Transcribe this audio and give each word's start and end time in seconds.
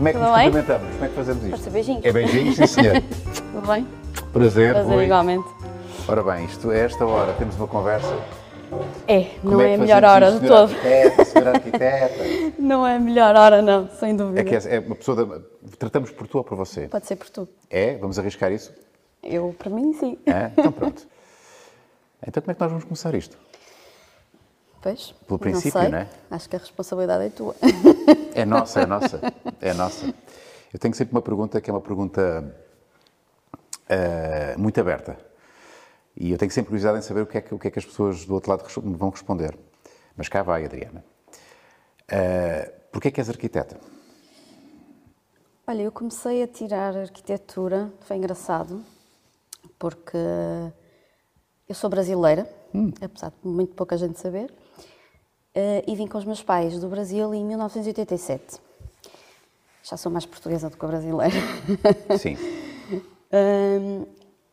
Como 0.00 0.08
é 0.08 0.12
que 0.12 0.18
Tudo 0.18 0.28
nos 0.30 0.38
bem? 0.38 0.44
cumprimentamos? 0.50 0.92
Como 0.94 1.04
é 1.04 1.08
que 1.08 1.14
fazemos 1.14 1.42
isto? 1.42 1.50
Pode 1.50 1.62
ser 1.62 1.70
beijinhos. 1.70 2.04
É 2.06 2.12
beijinhos, 2.12 2.56
sim 2.56 2.66
senhor. 2.66 3.02
Tudo 3.52 3.66
bem? 3.66 3.86
Prazer, 4.32 4.72
Prazer 4.72 4.94
Rui. 4.94 5.04
igualmente. 5.04 5.48
Ora 6.08 6.22
bem, 6.22 6.44
isto, 6.46 6.70
a 6.70 6.74
esta 6.74 7.04
hora 7.04 7.34
temos 7.34 7.54
uma 7.56 7.68
conversa. 7.68 8.18
É, 9.06 9.24
Como 9.42 9.52
não 9.52 9.60
é 9.60 9.72
é, 9.72 9.74
a 9.74 9.78
melhor 9.78 10.02
hora 10.02 10.28
isto, 10.30 10.40
de 10.40 10.46
senhora 10.46 10.68
todo. 10.68 10.74
Arquiteta, 10.74 11.24
senhora 11.26 11.50
arquiteta. 11.54 12.52
Não 12.58 12.86
é 12.86 12.96
a 12.96 12.98
melhor 12.98 13.36
hora, 13.36 13.60
não, 13.60 13.90
sem 13.90 14.16
dúvida. 14.16 14.40
É 14.40 14.44
que 14.44 14.54
é, 14.54 14.76
é 14.76 14.80
uma 14.80 14.96
pessoa 14.96 15.26
da, 15.26 15.40
Tratamos 15.78 16.10
por 16.12 16.26
tu 16.26 16.38
ou 16.38 16.44
por 16.44 16.56
você? 16.56 16.88
Pode 16.88 17.06
ser 17.06 17.16
por 17.16 17.28
tu. 17.28 17.46
É? 17.68 17.98
Vamos 17.98 18.18
arriscar 18.18 18.50
isso? 18.50 18.72
Eu, 19.22 19.54
para 19.58 19.68
mim, 19.68 19.92
sim. 19.92 20.16
É? 20.24 20.50
Então 20.56 20.72
pronto. 20.72 21.06
Então 22.26 22.42
como 22.42 22.52
é 22.52 22.54
que 22.54 22.60
nós 22.62 22.70
vamos 22.70 22.84
começar 22.84 23.14
isto? 23.14 23.36
Pois, 24.82 25.14
Pelo 25.26 25.38
princípio, 25.38 25.82
não 25.82 25.90
não 25.90 25.98
é? 25.98 26.08
Acho 26.30 26.48
que 26.48 26.56
a 26.56 26.58
responsabilidade 26.58 27.24
é 27.26 27.28
tua. 27.30 27.54
É 28.34 28.44
nossa, 28.44 28.80
é 28.80 28.86
nossa. 28.86 29.20
É 29.60 29.74
nossa. 29.74 30.14
Eu 30.72 30.78
tenho 30.78 30.94
sempre 30.94 31.12
uma 31.14 31.20
pergunta 31.20 31.60
que 31.60 31.68
é 31.68 31.72
uma 31.72 31.80
pergunta 31.80 32.54
eh, 33.88 34.54
muito 34.56 34.80
aberta. 34.80 35.18
E 36.16 36.30
eu 36.30 36.38
tenho 36.38 36.50
sempre 36.50 36.68
curiosidade 36.68 36.98
em 36.98 37.02
saber 37.02 37.22
o 37.22 37.26
que, 37.26 37.38
é 37.38 37.40
que, 37.40 37.54
o 37.54 37.58
que 37.58 37.68
é 37.68 37.70
que 37.70 37.78
as 37.78 37.84
pessoas 37.84 38.24
do 38.24 38.34
outro 38.34 38.50
lado 38.50 38.64
vão 38.76 39.10
responder. 39.10 39.58
Mas 40.16 40.28
cá 40.28 40.42
vai, 40.42 40.64
Adriana. 40.64 41.04
Uh, 42.10 42.80
Porquê 42.92 43.08
é 43.08 43.10
que 43.10 43.20
és 43.20 43.28
arquiteta? 43.28 43.78
Olha, 45.66 45.82
eu 45.82 45.92
comecei 45.92 46.42
a 46.42 46.48
tirar 46.48 46.96
arquitetura, 46.96 47.92
foi 48.00 48.16
engraçado, 48.16 48.84
porque 49.78 50.18
eu 51.68 51.74
sou 51.74 51.88
brasileira, 51.88 52.48
apesar 53.00 53.30
de 53.30 53.48
muito 53.48 53.74
pouca 53.74 53.96
gente 53.96 54.18
saber, 54.18 54.52
eh, 55.54 55.84
e 55.86 55.94
vim 55.96 56.06
com 56.06 56.18
os 56.18 56.24
meus 56.24 56.42
pais 56.42 56.78
do 56.80 56.88
Brasil 56.88 57.32
em 57.34 57.44
1987. 57.44 58.60
Já 59.82 59.96
sou 59.96 60.10
mais 60.12 60.26
portuguesa 60.26 60.68
do 60.70 60.76
que 60.76 60.86
brasileira. 60.86 61.34
Sim. 62.18 62.36
Hum, 63.32 64.06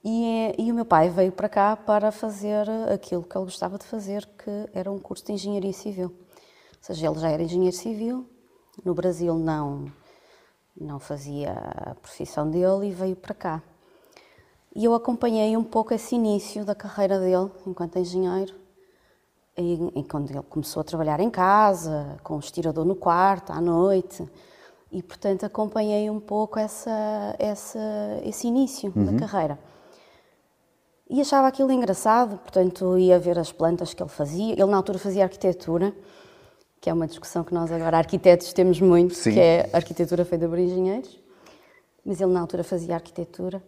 e, 0.03 0.25
é- 0.25 0.55
e 0.57 0.71
o 0.71 0.75
meu 0.75 0.85
pai 0.85 1.09
veio 1.09 1.31
para 1.31 1.49
cá 1.49 1.75
para 1.75 2.11
fazer 2.11 2.69
aquilo 2.93 3.23
que 3.23 3.37
ele 3.37 3.45
gostava 3.45 3.77
de 3.77 3.85
fazer, 3.85 4.25
que 4.37 4.69
era 4.73 4.91
um 4.91 4.99
curso 4.99 5.25
de 5.25 5.33
engenharia 5.33 5.73
civil. 5.73 6.07
Ou 6.07 6.15
seja, 6.81 7.07
ele 7.07 7.19
já 7.19 7.29
era 7.29 7.43
engenheiro 7.43 7.75
civil, 7.75 8.25
no 8.85 8.93
Brasil 8.93 9.33
não, 9.35 9.91
não 10.79 10.99
fazia 10.99 11.51
a 11.51 11.95
profissão 11.95 12.49
dele 12.49 12.87
e 12.87 12.91
veio 12.91 13.15
para 13.15 13.33
cá. 13.33 13.63
E 14.75 14.85
eu 14.85 14.93
acompanhei 14.93 15.57
um 15.57 15.63
pouco 15.63 15.93
esse 15.93 16.15
início 16.15 16.63
da 16.63 16.75
carreira 16.75 17.19
dele 17.19 17.49
enquanto 17.65 17.97
engenheiro, 17.97 18.53
e, 19.57 19.99
e 19.99 20.03
quando 20.03 20.29
ele 20.29 20.41
começou 20.43 20.81
a 20.81 20.83
trabalhar 20.83 21.19
em 21.19 21.29
casa, 21.29 22.17
com 22.23 22.35
o 22.35 22.39
estirador 22.39 22.85
no 22.85 22.95
quarto, 22.95 23.51
à 23.51 23.59
noite, 23.59 24.23
e 24.91 25.01
portanto 25.01 25.45
acompanhei 25.45 26.09
um 26.09 26.19
pouco 26.19 26.59
essa, 26.59 27.35
essa, 27.39 27.79
esse 28.23 28.47
início 28.47 28.91
da 28.91 29.17
carreira. 29.17 29.59
E 31.09 31.21
achava 31.21 31.47
aquilo 31.47 31.71
engraçado, 31.71 32.37
portanto 32.37 32.97
ia 32.97 33.17
ver 33.17 33.39
as 33.39 33.51
plantas 33.51 33.93
que 33.93 34.03
ele 34.03 34.09
fazia. 34.09 34.53
Ele 34.53 34.65
na 34.65 34.77
altura 34.77 34.99
fazia 34.99 35.23
arquitetura, 35.23 35.95
que 36.81 36.89
é 36.89 36.93
uma 36.93 37.07
discussão 37.07 37.43
que 37.43 37.53
nós 37.53 37.71
agora 37.71 37.97
arquitetos 37.97 38.51
temos 38.51 38.81
muito, 38.81 39.15
Sim. 39.15 39.33
que 39.33 39.39
é 39.39 39.69
arquitetura 39.71 40.25
feita 40.25 40.47
por 40.47 40.59
engenheiros. 40.59 41.17
Mas 42.05 42.19
ele 42.19 42.31
na 42.31 42.41
altura 42.41 42.63
fazia 42.63 42.95
arquitetura. 42.95 43.63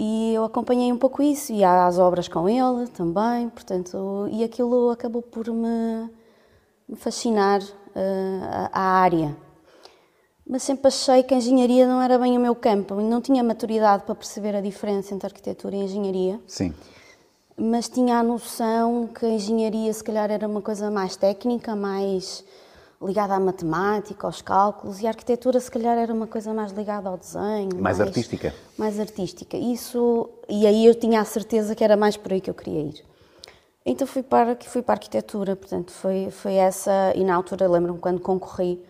E 0.00 0.32
eu 0.32 0.44
acompanhei 0.44 0.92
um 0.92 0.96
pouco 0.96 1.20
isso, 1.20 1.52
ia 1.52 1.84
às 1.84 1.98
obras 1.98 2.28
com 2.28 2.48
ele 2.48 2.86
também, 2.86 3.48
portanto, 3.48 4.28
e 4.30 4.44
aquilo 4.44 4.90
acabou 4.90 5.20
por 5.20 5.52
me, 5.52 6.08
fascinar 6.94 7.60
eh, 7.96 8.68
a, 8.72 8.80
área. 8.80 9.36
Mas 10.48 10.62
sempre 10.62 10.86
achei 10.86 11.24
que 11.24 11.34
a 11.34 11.36
engenharia 11.36 11.84
não 11.84 12.00
era 12.00 12.16
bem 12.16 12.38
o 12.38 12.40
meu 12.40 12.54
campo, 12.54 13.00
e 13.00 13.02
não 13.02 13.20
tinha 13.20 13.42
maturidade 13.42 14.04
para 14.04 14.14
perceber 14.14 14.54
a 14.54 14.60
diferença 14.60 15.12
entre 15.12 15.26
arquitetura 15.26 15.74
e 15.74 15.80
engenharia, 15.80 16.40
Sim. 16.46 16.72
mas 17.56 17.88
tinha 17.88 18.20
a 18.20 18.22
noção 18.22 19.08
que 19.08 19.26
a 19.26 19.30
engenharia 19.30 19.92
se 19.92 20.04
calhar 20.04 20.30
era 20.30 20.46
uma 20.46 20.62
coisa 20.62 20.92
mais 20.92 21.16
técnica, 21.16 21.74
mais 21.74 22.44
ligada 23.00 23.34
à 23.34 23.40
matemática, 23.40 24.26
aos 24.26 24.42
cálculos, 24.42 25.00
e 25.00 25.06
a 25.06 25.10
arquitetura 25.10 25.60
se 25.60 25.70
calhar 25.70 25.96
era 25.96 26.12
uma 26.12 26.26
coisa 26.26 26.52
mais 26.52 26.72
ligada 26.72 27.08
ao 27.08 27.16
desenho. 27.16 27.80
Mais 27.80 28.00
artística. 28.00 28.52
Mais 28.76 28.98
artística. 28.98 29.56
Isso, 29.56 30.28
e 30.48 30.66
aí 30.66 30.84
eu 30.84 30.94
tinha 30.94 31.20
a 31.20 31.24
certeza 31.24 31.74
que 31.74 31.84
era 31.84 31.96
mais 31.96 32.16
por 32.16 32.32
aí 32.32 32.40
que 32.40 32.50
eu 32.50 32.54
queria 32.54 32.80
ir. 32.80 33.04
Então 33.86 34.06
fui 34.06 34.22
para, 34.22 34.56
fui 34.64 34.82
para 34.82 34.94
a 34.94 34.96
arquitetura, 34.96 35.54
portanto 35.56 35.92
foi, 35.92 36.28
foi 36.30 36.54
essa, 36.54 37.12
e 37.14 37.24
na 37.24 37.34
altura 37.34 37.68
lembro-me 37.68 37.98
quando 37.98 38.20
concorri, 38.20 38.82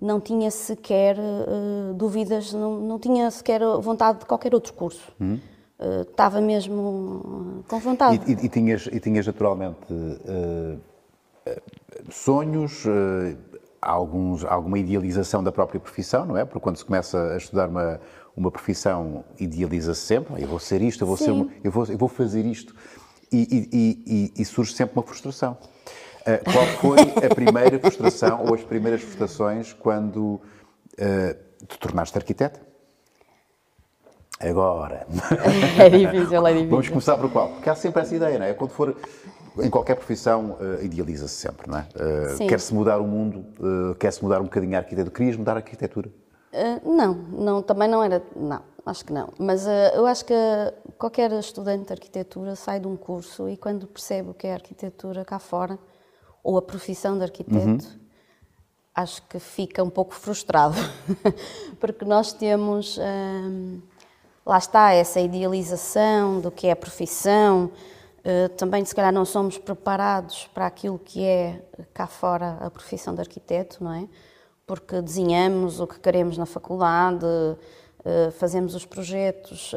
não 0.00 0.18
tinha 0.20 0.50
sequer 0.50 1.18
eh, 1.18 1.92
dúvidas, 1.94 2.52
não, 2.54 2.80
não 2.80 2.98
tinha 2.98 3.30
sequer 3.30 3.60
vontade 3.80 4.20
de 4.20 4.24
qualquer 4.26 4.54
outro 4.54 4.72
curso. 4.72 5.12
Eh, 5.20 6.00
estava 6.08 6.40
mesmo 6.40 7.62
com 7.68 7.78
vontade. 7.80 8.18
E, 8.26 8.32
e- 8.32 8.46
e 8.46 8.48
tinhas, 8.48 8.88
e 8.90 8.98
tinhas 8.98 9.26
naturalmente 9.26 9.76
eh, 9.90 10.76
eh, 11.46 11.62
sonhos, 12.10 12.84
eh, 12.86 13.36
alguns, 13.80 14.44
alguma 14.44 14.78
idealização 14.78 15.42
da 15.42 15.50
própria 15.52 15.80
profissão, 15.80 16.24
não 16.26 16.36
é? 16.36 16.44
Porque 16.44 16.60
quando 16.60 16.76
se 16.76 16.84
começa 16.84 17.32
a 17.32 17.36
estudar 17.36 17.68
uma, 17.68 18.00
uma 18.36 18.50
profissão, 18.50 19.24
idealiza-se 19.38 20.00
sempre. 20.02 20.42
Eu 20.42 20.48
vou 20.48 20.58
ser 20.58 20.82
isto, 20.82 21.02
eu 21.02 21.06
vou, 21.06 21.16
ser 21.16 21.30
uma- 21.30 21.48
eu 21.64 21.70
vou, 21.70 21.86
eu 21.86 21.96
vou 21.98 22.08
fazer 22.08 22.44
isto. 22.44 22.74
E, 23.32 23.38
e- 23.72 24.32
e- 24.36 24.42
e- 24.42 24.44
surge 24.44 24.74
sempre 24.74 24.96
uma 24.98 25.02
frustração. 25.04 25.56
Eh, 26.26 26.38
qual 26.52 26.66
foi 26.80 26.98
a 27.24 27.34
primeira 27.34 27.78
frustração 27.78 28.44
ou 28.46 28.54
as 28.54 28.62
primeiras 28.62 29.00
frustrações 29.02 29.72
quando 29.72 30.40
eh, 30.98 31.36
te 31.66 31.78
tornaste 31.78 32.18
arquiteta? 32.18 32.60
Agora. 34.38 35.06
É 35.78 35.88
difícil, 35.90 36.46
é 36.46 36.50
difícil. 36.52 36.70
Vamos 36.70 36.88
começar 36.88 37.16
por 37.18 37.30
qual? 37.30 37.48
Porque 37.50 37.68
há 37.70 37.74
sempre 37.74 38.00
essa 38.02 38.14
ideia, 38.16 38.38
não 38.38 38.46
é? 38.46 38.54
Quando 38.54 38.70
for 38.70 38.96
em 39.58 39.70
qualquer 39.70 39.96
profissão, 39.96 40.56
eh, 40.60 40.84
idealiza-se 40.84 41.34
sempre, 41.34 41.70
não 41.70 41.78
é? 41.78 41.86
Sim. 42.36 42.46
Quer-se 42.46 42.72
mudar 42.72 42.98
o 42.98 43.06
mundo, 43.06 43.44
eh, 43.60 43.94
quer-se 43.98 44.22
mudar 44.22 44.40
um 44.40 44.44
bocadinho 44.44 44.76
a 44.76 44.78
arquitetura. 44.78 45.10
Querias 45.10 45.36
mudar 45.36 45.52
a 45.52 45.56
arquitetura? 45.56 46.10
Uh, 46.52 46.96
não, 46.96 47.14
não, 47.14 47.62
também 47.62 47.88
não 47.88 48.02
era. 48.02 48.22
Não, 48.34 48.62
acho 48.84 49.04
que 49.04 49.12
não. 49.12 49.32
Mas 49.38 49.66
uh, 49.66 49.94
eu 49.94 50.04
acho 50.06 50.24
que 50.24 50.34
qualquer 50.98 51.30
estudante 51.32 51.86
de 51.86 51.92
arquitetura 51.92 52.56
sai 52.56 52.80
de 52.80 52.88
um 52.88 52.96
curso 52.96 53.48
e 53.48 53.56
quando 53.56 53.86
percebe 53.86 54.30
o 54.30 54.34
que 54.34 54.46
é 54.46 54.54
arquitetura 54.54 55.24
cá 55.24 55.38
fora, 55.38 55.78
ou 56.42 56.58
a 56.58 56.62
profissão 56.62 57.16
de 57.16 57.22
arquiteto, 57.22 57.86
acho 58.94 59.22
que 59.28 59.38
fica 59.38 59.82
um 59.84 59.90
pouco 59.90 60.14
frustrado. 60.14 60.74
Porque 61.78 62.04
nós 62.04 62.32
temos. 62.32 62.98
hum, 62.98 63.80
lá 64.44 64.58
está, 64.58 64.92
essa 64.92 65.20
idealização 65.20 66.40
do 66.40 66.50
que 66.50 66.66
é 66.66 66.72
a 66.72 66.76
profissão. 66.76 67.70
Uh, 68.20 68.48
também, 68.50 68.84
se 68.84 68.94
calhar, 68.94 69.12
não 69.12 69.24
somos 69.24 69.56
preparados 69.58 70.48
para 70.52 70.66
aquilo 70.66 70.98
que 70.98 71.24
é 71.24 71.62
cá 71.94 72.06
fora 72.06 72.58
a 72.60 72.70
profissão 72.70 73.14
de 73.14 73.20
arquiteto, 73.20 73.82
não 73.82 73.92
é? 73.92 74.06
Porque 74.66 75.00
desenhamos 75.00 75.80
o 75.80 75.86
que 75.86 75.98
queremos 75.98 76.36
na 76.36 76.46
faculdade, 76.46 77.24
uh, 77.24 78.30
fazemos 78.32 78.74
os 78.74 78.84
projetos 78.84 79.74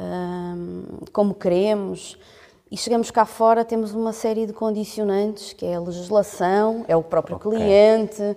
um, 0.00 1.04
como 1.12 1.34
queremos 1.34 2.16
e 2.70 2.76
chegamos 2.76 3.10
cá 3.10 3.24
fora, 3.24 3.64
temos 3.64 3.92
uma 3.92 4.12
série 4.12 4.46
de 4.46 4.52
condicionantes, 4.52 5.52
que 5.52 5.64
é 5.64 5.74
a 5.74 5.80
legislação, 5.80 6.84
é 6.86 6.94
o 6.94 7.02
próprio 7.02 7.36
Ok. 7.36 7.50
cliente, 7.50 8.36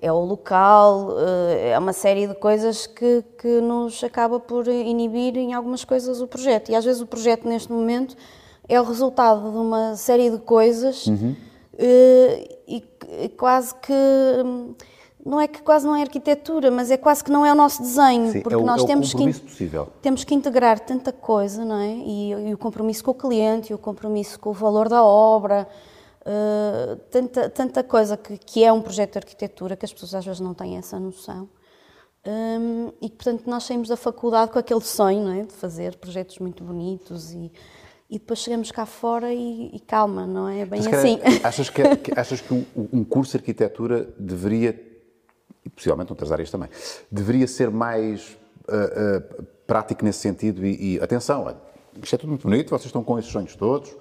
é 0.00 0.10
o 0.12 0.20
local, 0.20 1.16
eh, 1.18 1.70
é 1.70 1.78
uma 1.78 1.92
série 1.92 2.26
de 2.28 2.34
coisas 2.34 2.86
que, 2.86 3.24
que 3.38 3.60
nos 3.60 4.02
acaba 4.04 4.38
por 4.38 4.68
inibir 4.68 5.36
em 5.36 5.52
algumas 5.52 5.84
coisas 5.84 6.20
o 6.20 6.28
projeto. 6.28 6.70
E 6.70 6.76
às 6.76 6.84
vezes 6.84 7.00
o 7.02 7.06
projeto 7.06 7.46
neste 7.46 7.72
momento 7.72 8.16
é 8.68 8.80
o 8.80 8.84
resultado 8.84 9.50
de 9.50 9.56
uma 9.56 9.96
série 9.96 10.30
de 10.30 10.38
coisas 10.38 11.06
eh, 11.78 12.58
e, 12.66 12.84
e 13.24 13.28
quase 13.30 13.74
que 13.76 13.92
não 15.24 15.40
é 15.40 15.46
que 15.46 15.62
quase 15.62 15.86
não 15.86 15.94
é 15.94 16.02
arquitetura, 16.02 16.70
mas 16.70 16.90
é 16.90 16.96
quase 16.96 17.22
que 17.22 17.30
não 17.30 17.46
é 17.46 17.52
o 17.52 17.54
nosso 17.54 17.80
desenho, 17.80 18.32
Sim, 18.32 18.40
porque 18.40 18.54
é 18.54 18.58
o, 18.58 18.64
nós 18.64 18.82
é 18.82 18.86
temos 18.86 19.14
que 19.14 19.32
possível. 19.40 19.88
temos 20.02 20.24
que 20.24 20.34
integrar 20.34 20.80
tanta 20.80 21.12
coisa, 21.12 21.64
não 21.64 21.76
é? 21.76 21.92
E, 21.92 22.30
e 22.48 22.54
o 22.54 22.58
compromisso 22.58 23.04
com 23.04 23.12
o 23.12 23.14
cliente, 23.14 23.72
e 23.72 23.74
o 23.74 23.78
compromisso 23.78 24.38
com 24.40 24.50
o 24.50 24.52
valor 24.52 24.88
da 24.88 25.04
obra, 25.04 25.68
eh, 26.24 26.98
tanta, 27.10 27.48
tanta 27.48 27.82
coisa 27.84 28.16
que, 28.16 28.36
que 28.38 28.64
é 28.64 28.72
um 28.72 28.80
projeto 28.80 29.12
de 29.12 29.18
arquitetura 29.18 29.76
que 29.76 29.84
as 29.84 29.92
pessoas 29.92 30.14
às 30.14 30.24
vezes 30.24 30.40
não 30.40 30.54
têm 30.54 30.76
essa 30.76 30.98
noção. 30.98 31.48
Hum, 32.24 32.92
e 33.00 33.10
portanto 33.10 33.48
nós 33.48 33.64
saímos 33.64 33.88
da 33.88 33.96
faculdade 33.96 34.52
com 34.52 34.58
aquele 34.58 34.80
sonho, 34.80 35.24
não 35.24 35.32
é? 35.32 35.42
De 35.42 35.52
fazer 35.52 35.96
projetos 35.96 36.38
muito 36.38 36.62
bonitos 36.62 37.32
e, 37.32 37.50
e 38.14 38.18
depois 38.18 38.40
chegamos 38.40 38.70
cá 38.70 38.84
fora 38.84 39.32
e, 39.32 39.74
e 39.74 39.80
calma, 39.80 40.26
não 40.26 40.46
é 40.46 40.66
bem 40.66 40.82
calhar, 40.84 41.00
assim. 41.00 41.18
Achas 41.42 41.70
que, 41.70 41.96
que- 41.96 42.12
achas 42.14 42.40
que 42.42 42.52
um, 42.52 42.64
um 42.92 43.02
curso 43.04 43.32
de 43.32 43.38
arquitetura 43.38 44.06
deveria, 44.18 44.78
e 45.64 45.70
possivelmente 45.70 46.12
outras 46.12 46.30
áreas 46.30 46.50
também, 46.50 46.68
deveria 47.10 47.46
ser 47.46 47.70
mais 47.70 48.36
ah, 48.68 48.74
ah, 49.40 49.42
prático 49.66 50.04
nesse 50.04 50.18
sentido? 50.18 50.64
E, 50.66 50.96
e, 50.96 51.00
atenção, 51.00 51.56
isto 52.02 52.14
é 52.14 52.18
tudo 52.18 52.28
muito 52.28 52.42
bonito, 52.46 52.68
vocês 52.68 52.84
estão 52.86 53.02
com 53.02 53.18
esses 53.18 53.30
sonhos 53.30 53.56
todos, 53.56 53.96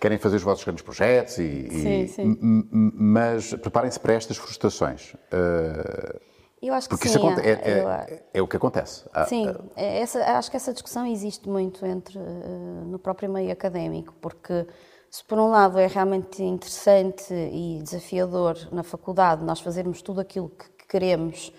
querem 0.00 0.16
fazer 0.16 0.36
os 0.36 0.42
vossos 0.42 0.62
grandes 0.64 0.84
projetos, 0.84 1.38
e, 1.38 1.42
e- 1.42 1.70
Sim, 1.70 2.06
sim. 2.06 2.22
m- 2.22 2.68
m- 2.72 2.92
mas 2.94 3.52
preparem-se 3.54 3.98
para 3.98 4.12
estas 4.14 4.36
frustrações. 4.36 5.14
Ah, 5.32 6.16
Eu 6.62 6.74
acho 6.74 6.88
que 6.88 6.94
Porque 6.94 7.08
sim. 7.08 7.16
isso 7.16 7.26
é, 7.40 7.80
eu- 7.82 7.88
é- 7.88 8.22
é 8.34 8.42
o 8.42 8.46
que 8.46 8.56
acontece. 8.56 9.04
Sim, 9.28 9.46
é 9.76 10.00
essa, 10.00 10.18
acho 10.36 10.50
que 10.50 10.56
essa 10.56 10.72
discussão 10.72 11.06
existe 11.06 11.48
muito 11.48 11.84
entre, 11.86 12.18
eh, 12.18 12.84
no 12.84 12.98
próprio 12.98 13.30
meio 13.32 13.50
académico, 13.50 14.14
porque 14.20 14.66
se 15.10 15.24
por 15.24 15.38
um 15.38 15.48
lado 15.48 15.78
é 15.78 15.86
realmente 15.86 16.42
interessante 16.42 17.32
e 17.32 17.80
desafiador 17.82 18.56
na 18.72 18.82
faculdade 18.82 19.42
nós 19.44 19.60
fazermos 19.60 20.02
tudo 20.02 20.20
aquilo 20.20 20.50
que 20.50 20.68
que 20.80 20.86
queremos 20.98 21.52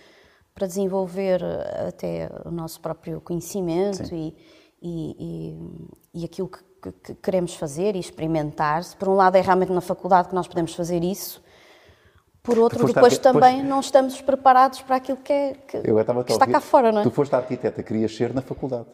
para 0.54 0.68
desenvolver 0.68 1.42
eh, 1.42 1.88
até 1.88 2.30
o 2.46 2.52
nosso 2.52 2.80
próprio 2.82 3.22
conhecimento 3.22 4.14
e, 4.14 4.36
e, 4.82 5.56
e, 6.14 6.22
e 6.22 6.26
aquilo 6.26 6.50
que- 6.50 6.92
que 6.92 7.16
queremos 7.16 7.56
fazer 7.56 7.96
e 7.96 8.00
experimentar, 8.00 8.84
se 8.84 8.96
por 8.98 9.08
um 9.08 9.14
lado 9.16 9.36
é 9.38 9.42
realmente 9.42 9.72
na 9.72 9.80
faculdade 9.82 10.28
que 10.30 10.36
nós 10.36 10.48
podemos 10.48 10.74
fazer 10.76 11.04
isso, 11.04 11.42
por 12.44 12.58
outro, 12.58 12.86
depois 12.86 13.14
arqui- 13.14 13.20
também 13.24 13.64
não 13.64 13.80
estamos 13.80 14.22
preparados 14.22 14.82
para 14.82 14.96
aquilo 14.96 15.18
que, 15.18 15.32
é, 15.32 15.54
que, 15.54 15.82
que 15.82 16.32
está 16.32 16.48
cá 16.48 16.60
fora, 16.60 16.92
não 16.92 17.02
é? 17.02 17.04
Tu 17.04 17.12
foste 17.12 17.36
arquiteta, 17.36 17.84
querias 17.84 18.16
ser 18.16 18.34
na 18.34 18.42
faculdade. 18.42 18.86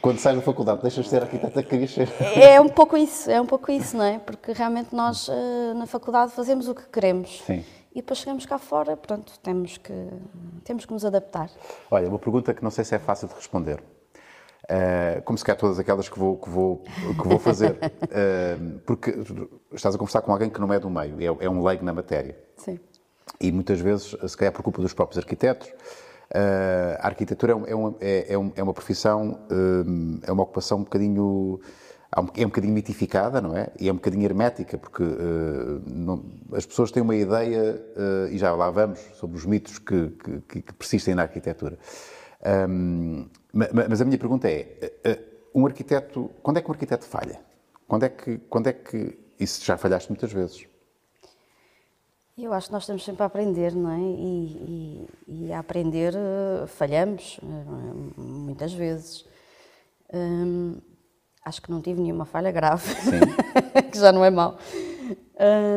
Quando 0.00 0.18
sais 0.18 0.34
da 0.34 0.42
faculdade, 0.42 0.82
deixas 0.82 1.04
de 1.04 1.10
ser 1.10 1.22
arquiteta, 1.22 1.62
querias 1.62 1.92
ser. 1.92 2.08
É 2.36 2.60
um 2.60 2.68
pouco 2.68 2.96
isso, 2.96 3.30
é 3.30 3.40
um 3.40 3.46
pouco 3.46 3.70
isso, 3.70 3.96
não 3.96 4.04
é? 4.04 4.18
Porque 4.18 4.52
realmente 4.52 4.88
nós 4.92 5.28
eh, 5.28 5.74
na 5.74 5.86
faculdade 5.86 6.32
fazemos 6.32 6.66
o 6.68 6.74
que 6.74 6.82
queremos. 6.88 7.42
Sim. 7.46 7.64
E 7.94 8.00
depois 8.00 8.18
chegamos 8.18 8.44
cá 8.44 8.58
fora, 8.58 8.96
pronto, 8.96 9.38
temos 9.40 9.76
que, 9.78 9.92
temos 10.64 10.84
que 10.84 10.92
nos 10.92 11.04
adaptar. 11.04 11.48
Olha, 11.88 12.08
uma 12.08 12.18
pergunta 12.18 12.52
que 12.52 12.64
não 12.64 12.72
sei 12.72 12.84
se 12.84 12.92
é 12.96 12.98
fácil 12.98 13.28
de 13.28 13.34
responder. 13.34 13.80
Eh, 14.68 15.20
como 15.24 15.36
se 15.36 15.44
calhar 15.44 15.58
todas 15.58 15.78
aquelas 15.78 16.08
que 16.08 16.18
vou, 16.18 16.36
que 16.38 16.48
vou, 16.48 16.82
que 17.20 17.28
vou 17.28 17.38
fazer. 17.38 17.76
Eh, 18.16 18.56
porque 18.86 19.10
estás 19.72 19.94
a 19.94 19.98
conversar 19.98 20.22
com 20.22 20.30
alguém 20.32 20.48
que 20.48 20.60
não 20.60 20.72
é 20.72 20.78
do 20.78 20.88
meio, 20.88 21.16
é, 21.20 21.44
é 21.46 21.50
um 21.50 21.62
leigo 21.64 21.84
na 21.84 21.92
matéria. 21.92 22.36
Sim. 22.56 22.78
E 23.40 23.50
muitas 23.50 23.80
vezes, 23.80 24.14
se 24.26 24.36
calhar 24.36 24.52
por 24.52 24.62
culpa 24.62 24.80
dos 24.80 24.92
próprios 24.94 25.18
arquitetos, 25.18 25.68
eh, 26.32 26.96
a 27.00 27.06
arquitetura 27.08 27.52
é, 27.52 27.56
um- 27.56 27.66
é 27.66 27.74
uma, 27.74 27.94
é, 28.00 28.34
é 28.34 28.52
é 28.56 28.62
uma 28.62 28.72
profissão, 28.72 29.40
é 30.26 30.30
uma 30.32 30.42
ocupação 30.44 30.78
um 30.78 30.84
bocadinho. 30.84 31.60
É 32.36 32.44
um 32.46 32.48
bocadinho 32.48 32.72
mitificada, 32.72 33.40
não 33.40 33.56
é? 33.56 33.70
E 33.80 33.88
é 33.88 33.92
um 33.92 33.96
bocadinho 33.96 34.22
hermética, 34.24 34.78
porque 34.78 35.02
não- 35.84 36.22
as 36.52 36.64
pessoas 36.64 36.92
têm 36.92 37.02
uma 37.02 37.16
ideia, 37.16 37.82
e 38.30 38.38
já 38.38 38.54
lá 38.54 38.70
vamos, 38.70 39.00
sobre 39.14 39.36
os 39.36 39.44
mitos 39.44 39.80
que- 39.80 40.10
que- 40.48 40.62
que 40.62 40.72
persistem 40.74 41.16
na 41.16 41.22
arquitetura. 41.22 41.76
Ma- 43.52 43.68
mas 43.88 44.00
a 44.00 44.04
minha 44.04 44.18
pergunta 44.18 44.48
é: 44.48 44.76
eh, 44.80 44.92
eh, 45.04 45.18
um 45.54 45.66
arquiteto, 45.66 46.30
quando 46.42 46.58
é 46.58 46.62
que 46.62 46.68
um 46.68 46.72
arquiteto 46.72 47.04
falha? 47.04 47.40
Quando 47.86 48.04
é 48.04 48.08
que, 48.08 48.38
quando 48.50 48.66
é 48.66 48.72
que 48.72 49.18
isso 49.38 49.64
já 49.64 49.76
falhaste 49.76 50.10
muitas 50.10 50.32
vezes? 50.32 50.66
Eu 52.36 52.52
acho 52.52 52.66
que 52.66 52.72
nós 52.72 52.82
estamos 52.82 53.04
sempre 53.04 53.22
a 53.22 53.26
aprender, 53.26 53.72
não 53.74 53.90
é? 53.90 53.98
E, 54.00 55.06
e- 55.28 55.46
e 55.46 55.52
a 55.52 55.60
aprender 55.60 56.14
eh, 56.16 56.66
falhamos, 56.66 57.38
muitas 58.16 58.72
vezes. 58.72 59.24
Hum, 60.12 60.80
acho 61.44 61.62
que 61.62 61.70
não 61.70 61.80
tive 61.80 62.00
nenhuma 62.00 62.24
falha 62.24 62.50
grave, 62.50 62.84
que 63.92 63.98
já 63.98 64.10
não 64.12 64.24
é 64.24 64.30
mau. 64.30 64.58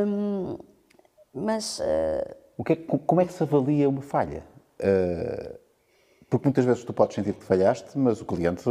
Hum, 0.08 0.58
mas 1.34 1.80
eh, 1.84 2.36
O 2.58 2.64
que 2.64 2.74
é 2.74 2.76
como 2.76 3.22
é 3.22 3.26
que 3.26 3.34
se 3.34 3.44
avalia 3.44 3.88
uma 3.88 4.02
falha? 4.02 4.44
Uh, 4.80 5.58
porque 6.30 6.48
muitas 6.48 6.66
vezes 6.66 6.84
tu 6.84 6.94
podes 6.94 7.16
sentir 7.16 7.34
que 7.34 7.44
falhaste, 7.44 7.98
mas 7.98 8.22
o 8.22 8.26
cliente 8.26 8.64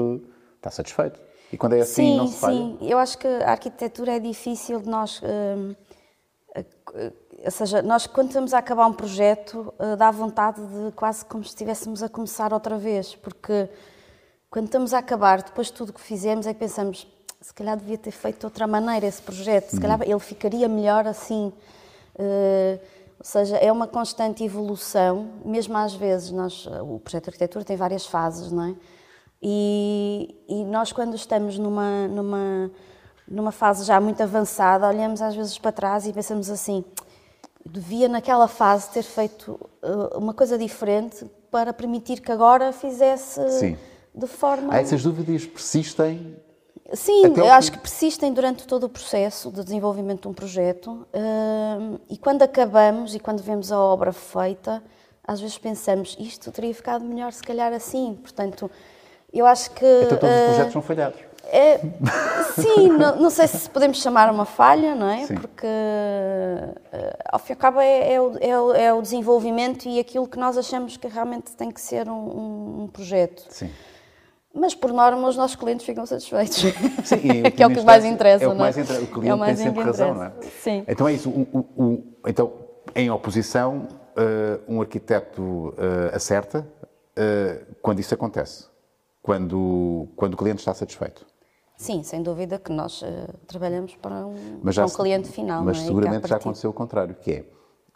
está 0.56 0.70
satisfeito. 0.70 1.20
E 1.52 1.56
quando 1.56 1.74
é 1.74 1.80
assim, 1.80 2.12
sim, 2.12 2.16
não 2.16 2.26
se 2.26 2.38
falha? 2.38 2.56
sim. 2.56 2.78
Eu 2.80 2.98
acho 2.98 3.16
que 3.18 3.26
a 3.26 3.50
arquitetura 3.50 4.16
é 4.16 4.18
difícil 4.18 4.80
de 4.80 4.88
nós. 4.88 5.20
hum, 5.22 5.74
ou 7.44 7.50
seja, 7.50 7.82
nós 7.82 8.06
quando 8.06 8.28
estamos 8.28 8.54
a 8.54 8.58
acabar 8.58 8.86
um 8.86 8.92
projeto, 8.92 9.72
eh, 9.78 9.96
dá 9.96 10.10
vontade 10.10 10.60
de 10.60 10.92
quase 10.92 11.24
como 11.24 11.44
se 11.44 11.50
estivéssemos 11.50 12.02
a 12.02 12.08
começar 12.08 12.52
outra 12.52 12.78
vez, 12.78 13.14
porque 13.14 13.68
quando 14.50 14.66
estamos 14.66 14.94
a 14.94 14.98
acabar, 14.98 15.42
depois 15.42 15.68
de 15.68 15.74
tudo 15.74 15.92
que 15.92 16.00
fizemos, 16.00 16.46
é 16.46 16.54
que 16.54 16.58
pensamos, 16.58 17.06
se 17.40 17.52
calhar 17.52 17.76
devia 17.76 17.98
ter 17.98 18.10
feito 18.10 18.40
de 18.40 18.46
outra 18.46 18.66
maneira 18.66 19.06
esse 19.06 19.20
projeto, 19.20 19.70
se 19.70 19.80
calhar 19.80 20.00
ele 20.02 20.18
ficaria 20.18 20.68
melhor 20.68 21.06
assim. 21.06 21.52
Eh, 22.18 22.78
ou 23.18 23.24
seja, 23.24 23.56
é 23.56 23.72
uma 23.72 23.86
constante 23.86 24.44
evolução, 24.44 25.28
mesmo 25.44 25.76
às 25.76 25.94
vezes, 25.94 26.30
nós, 26.30 26.66
o 26.66 26.98
projeto 27.00 27.24
de 27.24 27.30
arquitetura 27.30 27.64
tem 27.64 27.76
várias 27.76 28.06
fases, 28.06 28.52
não 28.52 28.64
é? 28.64 28.74
E, 29.42 30.34
e 30.48 30.64
nós, 30.64 30.92
quando 30.92 31.14
estamos 31.14 31.58
numa, 31.58 32.08
numa, 32.08 32.70
numa 33.28 33.52
fase 33.52 33.84
já 33.84 34.00
muito 34.00 34.22
avançada, 34.22 34.86
olhamos 34.86 35.20
às 35.22 35.34
vezes 35.34 35.58
para 35.58 35.72
trás 35.72 36.06
e 36.06 36.12
pensamos 36.12 36.50
assim: 36.50 36.84
devia 37.64 38.08
naquela 38.08 38.48
fase 38.48 38.90
ter 38.90 39.02
feito 39.02 39.58
eh, 39.82 40.16
uma 40.16 40.32
coisa 40.32 40.56
diferente 40.56 41.24
para 41.50 41.72
permitir 41.72 42.20
que 42.20 42.32
agora 42.32 42.72
fizesse 42.72 43.40
Sim. 43.50 43.78
de 44.14 44.26
forma. 44.26 44.74
Ah, 44.74 44.80
essas 44.80 45.02
dúvidas 45.02 45.46
persistem. 45.46 46.36
Sim, 46.92 47.32
eu 47.36 47.50
acho 47.52 47.72
que 47.72 47.78
persistem 47.78 48.32
durante 48.32 48.66
todo 48.66 48.84
o 48.84 48.88
processo 48.88 49.50
de 49.50 49.64
desenvolvimento 49.64 50.22
de 50.22 50.28
um 50.28 50.32
projeto 50.32 51.06
hum, 51.12 51.98
e 52.08 52.16
quando 52.16 52.42
acabamos 52.42 53.14
e 53.14 53.18
quando 53.18 53.42
vemos 53.42 53.72
a 53.72 53.78
obra 53.78 54.12
feita, 54.12 54.82
às 55.26 55.40
vezes 55.40 55.58
pensamos 55.58 56.16
isto 56.18 56.52
teria 56.52 56.72
ficado 56.72 57.04
melhor 57.04 57.32
se 57.32 57.42
calhar 57.42 57.72
assim. 57.72 58.14
Portanto, 58.22 58.70
eu 59.32 59.44
acho 59.46 59.70
que. 59.72 59.84
Então 60.04 60.16
todos 60.18 60.34
os 60.34 60.40
eh, 60.42 60.46
projetos 60.46 60.72
são 60.72 60.82
falhados. 60.82 61.18
é, 61.48 61.78
sim, 62.60 62.88
não, 62.88 63.16
não 63.16 63.30
sei 63.30 63.48
se 63.48 63.68
podemos 63.68 64.00
chamar 64.00 64.30
uma 64.32 64.44
falha, 64.44 64.94
não 64.94 65.08
é? 65.10 65.26
Sim. 65.26 65.34
Porque, 65.34 65.66
eh, 65.66 67.16
ao 67.30 67.38
fim 67.38 67.52
e 67.52 67.54
ao 67.54 67.58
cabo, 67.58 67.80
é, 67.80 68.12
é 68.14 68.20
o, 68.20 68.32
é 68.40 68.60
o- 68.60 68.72
é 68.74 68.94
o 68.94 69.02
desenvolvimento 69.02 69.88
e 69.88 69.98
aquilo 69.98 70.26
que 70.28 70.38
nós 70.38 70.56
achamos 70.56 70.96
que 70.96 71.06
realmente 71.08 71.50
tem 71.56 71.70
que 71.70 71.80
ser 71.80 72.08
um, 72.08 72.12
um- 72.12 72.82
um 72.84 72.86
projeto. 72.88 73.44
Sim. 73.50 73.70
Mas, 74.58 74.74
por 74.74 74.90
norma, 74.90 75.28
os 75.28 75.36
nossos 75.36 75.54
clientes 75.54 75.84
ficam 75.84 76.06
satisfeitos. 76.06 76.56
Sim, 76.56 76.72
e, 77.22 77.30
em 77.46 77.50
que 77.50 77.62
é 77.62 77.66
o 77.66 77.70
que 77.70 77.82
mais 77.82 78.06
interessa, 78.06 78.44
é 78.44 78.48
o 78.48 78.52
é? 78.52 78.54
mais 78.54 78.78
interessa. 78.78 79.02
O 79.02 79.04
É 79.04 79.08
o 79.08 79.12
cliente 79.12 79.44
tem 79.44 79.56
sempre 79.56 79.82
razão, 79.82 80.14
não 80.14 80.22
é? 80.24 80.32
Sim. 80.62 80.82
Então 80.88 81.06
é 81.06 81.12
isso. 81.12 81.28
o- 81.28 81.46
o- 81.76 81.84
o- 81.84 82.04
então, 82.26 82.52
em 82.94 83.10
oposição, 83.10 83.86
eh, 84.16 84.58
um 84.66 84.80
arquiteto 84.80 85.74
eh, 85.76 86.16
acerta 86.16 86.66
eh, 87.14 87.66
quando 87.82 88.00
isso 88.00 88.14
acontece. 88.14 88.64
Quando, 89.20 90.08
quando 90.16 90.34
o 90.34 90.36
cliente 90.38 90.60
está 90.60 90.72
satisfeito. 90.72 91.26
Sim, 91.76 92.02
sem 92.02 92.22
dúvida 92.22 92.58
que 92.58 92.72
nós 92.72 93.04
trabalhamos 93.46 93.94
para 93.96 94.24
um, 94.26 94.60
Mas 94.62 94.76
para 94.76 94.86
um 94.86 94.88
cliente 94.88 95.28
final. 95.28 95.62
Mas 95.62 95.78
é? 95.78 95.80
Seguramente 95.82 96.26
já 96.28 96.36
aconteceu 96.36 96.70
o 96.70 96.72
contrário, 96.72 97.14
que 97.14 97.30
é 97.32 97.44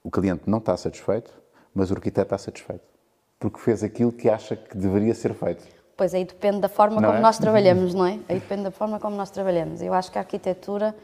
o 0.05 0.11
cliente 0.11 0.43
não 0.47 0.59
está 0.59 0.76
satisfeito, 0.76 1.33
mas 1.75 1.90
o 1.90 1.95
arquiteto 1.95 2.26
está 2.26 2.37
satisfeito. 2.37 2.83
Porque 3.38 3.59
fez 3.59 3.83
aquilo 3.83 4.12
que 4.12 4.29
acha 4.29 4.55
que 4.57 4.76
deveria 4.76 5.14
ser 5.14 5.33
feito. 5.33 5.64
Pois 6.00 6.14
aí 6.14 6.25
depende 6.25 6.61
da 6.61 6.69
forma 6.71 6.99
Não 6.99 7.09
como 7.09 7.19
é? 7.19 7.21
nós 7.21 7.37
trabalhamos, 7.37 7.92
não 7.92 8.07
é? 8.07 8.19
Aí 8.26 8.40
depende 8.40 8.62
da 8.62 8.71
forma 8.71 8.99
como 8.99 9.14
nós 9.14 9.28
trabalhamos. 9.30 9.83
Eu 9.83 9.92
acho 9.92 10.11
que 10.11 10.16
a 10.16 10.23
arquitetura, 10.23 10.97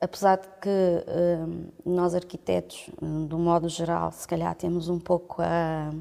apesar 0.00 0.38
de 0.38 0.48
que 0.60 1.04
hum, 1.46 1.66
nós 1.86 2.12
arquitetos, 2.12 2.90
hum, 3.00 3.28
de 3.28 3.34
um 3.36 3.38
modo 3.38 3.68
geral, 3.68 4.10
se 4.10 4.26
calhar 4.26 4.52
temos 4.56 4.88
um 4.88 4.98
pouco 4.98 5.40
a, 5.40 5.92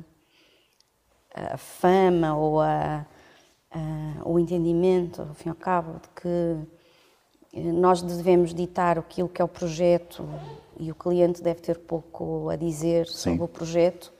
a 1.54 1.58
fama 1.58 2.36
ou 2.36 2.60
a, 2.60 3.06
a- 3.70 4.22
o 4.26 4.40
entendimento, 4.40 5.22
ao 5.22 5.36
fim 5.36 5.50
e 5.50 5.52
ao 5.52 5.56
cabo, 5.56 6.00
de 6.00 6.10
que 6.20 6.58
eh, 7.54 7.72
nós 7.72 8.02
devemos 8.02 8.52
ditar 8.52 8.98
aquilo 8.98 9.30
que 9.30 9.40
é 9.44 9.46
o 9.46 9.48
projeto 9.48 10.28
e 10.80 10.92
o 10.92 10.96
cliente 10.96 11.40
deve 11.44 11.62
ter 11.62 11.78
pouco 11.78 12.50
a 12.50 12.56
dizer 12.56 13.06
Sim. 13.06 13.30
sobre 13.34 13.44
o 13.44 13.48
projeto. 13.48 14.12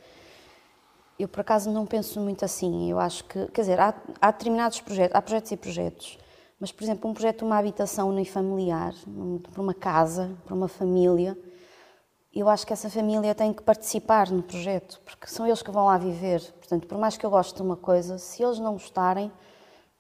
Eu, 1.22 1.28
por 1.28 1.42
acaso, 1.42 1.70
não 1.70 1.86
penso 1.86 2.20
muito 2.20 2.44
assim. 2.44 2.90
Eu 2.90 3.00
acho 3.00 3.24
que, 3.26 3.46
quer 3.48 3.62
dizer, 3.62 3.80
há, 3.80 3.94
há 4.20 4.32
determinados 4.32 4.82
projetos, 4.82 5.16
há 5.16 5.22
projetos 5.22 5.52
e 5.52 5.58
projetos, 5.58 6.18
mas, 6.60 6.72
por 6.72 6.84
exemplo, 6.84 7.10
um 7.10 7.14
projeto 7.14 7.40
de 7.40 7.44
uma 7.44 7.58
habitação 7.58 8.10
unifamiliar, 8.10 8.94
para 9.52 9.62
uma 9.62 9.74
casa, 9.74 10.36
para 10.46 10.56
uma 10.56 10.68
família, 10.68 11.38
eu 12.34 12.50
acho 12.50 12.66
que 12.66 12.74
essa 12.74 12.90
família 12.90 13.36
tem 13.36 13.54
que 13.54 13.62
participar 13.62 14.32
no 14.32 14.42
projeto, 14.42 15.00
porque 15.06 15.28
são 15.28 15.46
eles 15.46 15.62
que 15.62 15.70
vão 15.70 15.86
lá 15.86 15.98
viver. 15.98 16.42
Portanto, 16.54 16.88
por 16.88 16.98
mais 16.98 17.18
que 17.18 17.26
eu 17.26 17.30
goste 17.30 17.56
de 17.56 17.62
uma 17.62 17.76
coisa, 17.76 18.18
se 18.18 18.42
eles 18.42 18.58
não 18.58 18.74
gostarem, 18.74 19.32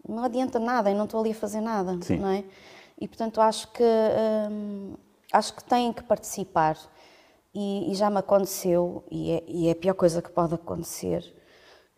não 0.07 0.23
adianta 0.23 0.57
nada, 0.57 0.89
eu 0.89 0.95
não 0.95 1.05
estou 1.05 1.19
ali 1.19 1.31
a 1.31 1.35
fazer 1.35 1.61
nada, 1.61 1.99
Sim. 2.01 2.17
não 2.17 2.29
é? 2.29 2.43
E, 2.99 3.07
portanto, 3.07 3.41
acho 3.41 3.67
que, 3.71 3.83
hum, 4.49 4.95
acho 5.31 5.53
que 5.53 5.63
têm 5.63 5.91
que 5.93 6.03
participar. 6.03 6.77
E, 7.53 7.91
e 7.91 7.95
já 7.95 8.09
me 8.09 8.17
aconteceu, 8.17 9.03
e 9.11 9.31
é, 9.31 9.43
e 9.47 9.67
é 9.67 9.71
a 9.71 9.75
pior 9.75 9.93
coisa 9.93 10.21
que 10.21 10.31
pode 10.31 10.53
acontecer, 10.55 11.21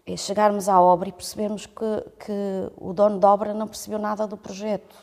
é 0.05 0.17
chegarmos 0.17 0.67
à 0.67 0.81
obra 0.81 1.09
e 1.09 1.11
percebermos 1.11 1.65
que, 1.67 2.03
que 2.25 2.71
o 2.75 2.91
dono 2.91 3.19
da 3.19 3.31
obra 3.31 3.53
não 3.53 3.67
percebeu 3.67 3.99
nada 3.99 4.25
do 4.25 4.35
projeto. 4.35 4.95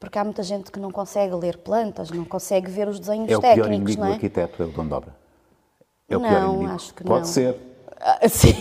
Porque 0.00 0.18
há 0.18 0.24
muita 0.24 0.42
gente 0.42 0.72
que 0.72 0.80
não 0.80 0.90
consegue 0.90 1.32
ler 1.36 1.58
plantas, 1.58 2.10
não 2.10 2.24
consegue 2.24 2.68
ver 2.70 2.88
os 2.88 2.98
desenhos 2.98 3.30
É 3.30 3.36
o 3.36 3.40
pior 3.40 3.54
técnicos, 3.54 3.76
inimigo 3.94 4.00
não 4.00 4.06
do 4.08 4.10
é? 4.10 4.14
arquiteto, 4.14 4.62
é 4.62 4.66
o 4.66 4.68
dono 4.70 4.88
de 4.88 4.94
obra. 4.94 5.16
É 6.08 6.16
o 6.16 6.20
Não, 6.20 6.28
pior 6.28 6.48
inimigo. 6.48 6.72
acho 6.72 6.92
que 6.94 7.04
Pode 7.04 7.20
não. 7.20 7.24
ser. 7.24 7.56
Ah, 8.00 8.18
Sim, 8.28 8.52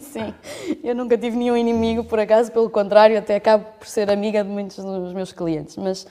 sim. 0.00 0.34
Eu 0.82 0.96
nunca 0.96 1.16
tive 1.16 1.36
nenhum 1.36 1.56
inimigo, 1.56 2.02
por 2.02 2.18
acaso, 2.18 2.50
pelo 2.50 2.68
contrário, 2.68 3.16
até 3.16 3.36
acabo 3.36 3.64
por 3.78 3.86
ser 3.86 4.10
amiga 4.10 4.42
de 4.42 4.50
muitos 4.50 4.76
dos 4.84 5.12
meus 5.12 5.30
clientes. 5.32 5.76
Mas 5.76 6.04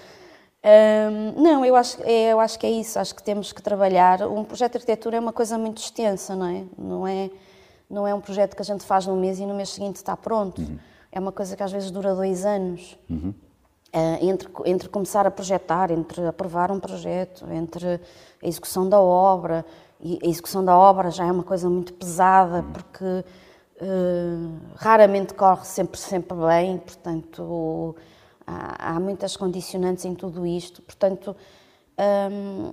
Um, 0.63 1.41
não, 1.41 1.63
eu 1.63 1.75
acho, 1.75 2.01
é, 2.03 2.33
eu 2.33 2.39
acho 2.39 2.57
que 2.59 2.65
é 2.65 2.71
isso. 2.71 2.99
Acho 2.99 3.15
que 3.15 3.23
temos 3.23 3.51
que 3.51 3.61
trabalhar. 3.61 4.21
Um 4.23 4.43
projeto 4.43 4.73
de 4.73 4.77
arquitetura 4.79 5.17
é 5.17 5.19
uma 5.19 5.33
coisa 5.33 5.57
muito 5.57 5.77
extensa, 5.77 6.35
não 6.35 6.47
é? 6.47 6.63
Não 6.77 7.07
é, 7.07 7.29
não 7.89 8.07
é 8.07 8.13
um 8.13 8.21
projeto 8.21 8.55
que 8.55 8.61
a 8.61 8.65
gente 8.65 8.83
faz 8.83 9.05
num 9.05 9.19
mês 9.19 9.39
e 9.39 9.45
no 9.45 9.53
mês 9.53 9.69
seguinte 9.69 9.97
está 9.97 10.15
pronto. 10.17 10.61
Uhum. 10.61 10.77
É 11.11 11.19
uma 11.19 11.31
coisa 11.31 11.55
que 11.55 11.63
às 11.63 11.71
vezes 11.71 11.91
dura 11.91 12.13
dois 12.15 12.45
anos. 12.45 12.97
Uhum. 13.09 13.33
Uh, 13.95 14.25
entre, 14.25 14.49
entre 14.65 14.89
começar 14.89 15.25
a 15.25 15.31
projetar, 15.31 15.91
entre 15.91 16.27
aprovar 16.27 16.71
um 16.71 16.79
projeto, 16.79 17.45
entre 17.51 18.01
a 18.43 18.47
execução 18.47 18.87
da 18.89 18.99
obra. 18.99 19.65
E 19.99 20.19
a 20.21 20.27
execução 20.27 20.63
da 20.63 20.77
obra 20.77 21.09
já 21.09 21.25
é 21.25 21.31
uma 21.31 21.43
coisa 21.43 21.69
muito 21.69 21.93
pesada, 21.93 22.57
uhum. 22.57 22.71
porque 22.71 23.05
uh, 23.05 24.59
raramente 24.75 25.33
corre 25.33 25.65
sempre, 25.65 25.99
sempre 25.99 26.37
bem, 26.37 26.77
portanto 26.77 27.95
há, 28.47 28.95
há 28.95 28.99
muitas 28.99 29.35
condicionantes 29.35 30.05
em 30.05 30.15
tudo 30.15 30.47
isto. 30.47 30.81
Portanto, 30.81 31.35
um, 32.31 32.71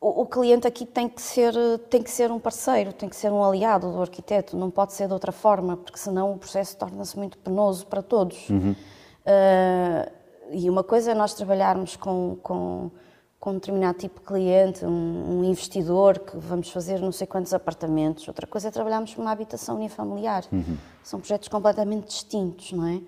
o, 0.00 0.22
o, 0.22 0.26
cliente 0.26 0.66
aqui 0.66 0.86
tem 0.86 1.08
que, 1.08 1.20
ser, 1.20 1.52
tem 1.90 2.02
que 2.02 2.10
ser 2.10 2.30
um 2.30 2.38
parceiro, 2.38 2.92
tem 2.92 3.08
que 3.08 3.16
ser 3.16 3.30
um 3.30 3.44
aliado 3.44 3.92
do 3.92 4.00
arquiteto, 4.00 4.56
não 4.56 4.70
pode 4.70 4.92
ser 4.94 5.08
de 5.08 5.12
outra 5.12 5.32
forma, 5.32 5.76
porque 5.76 5.98
senão 5.98 6.32
o 6.32 6.38
processo 6.38 6.76
torna-se 6.76 7.18
muito 7.18 7.36
penoso 7.38 7.84
para 7.86 8.00
todos. 8.00 8.48
Uhum. 8.48 8.72
Uh, 8.72 10.18
e 10.50 10.70
uma 10.70 10.82
coisa 10.82 11.10
é 11.10 11.14
nós 11.14 11.34
trabalharmos 11.34 11.96
com, 11.96 12.38
com, 12.42 12.90
com 13.38 13.50
um 13.50 13.54
determinado 13.54 13.98
tipo 13.98 14.20
de 14.20 14.26
cliente, 14.26 14.86
um, 14.86 15.40
um, 15.40 15.44
investidor, 15.44 16.18
que 16.20 16.36
vamos 16.36 16.70
fazer 16.70 17.00
não 17.00 17.12
sei 17.12 17.26
quantos 17.26 17.52
apartamentos. 17.52 18.26
Outra 18.28 18.46
coisa 18.46 18.68
é 18.68 18.70
trabalharmos 18.70 19.12
com 19.14 19.20
uma 19.20 19.32
habitação 19.32 19.76
unifamiliar. 19.76 20.44
Uhum. 20.50 20.78
São 21.02 21.18
projetos 21.18 21.48
completamente 21.48 22.06
distintos, 22.06 22.72
não 22.72 22.86
é? 22.86 23.00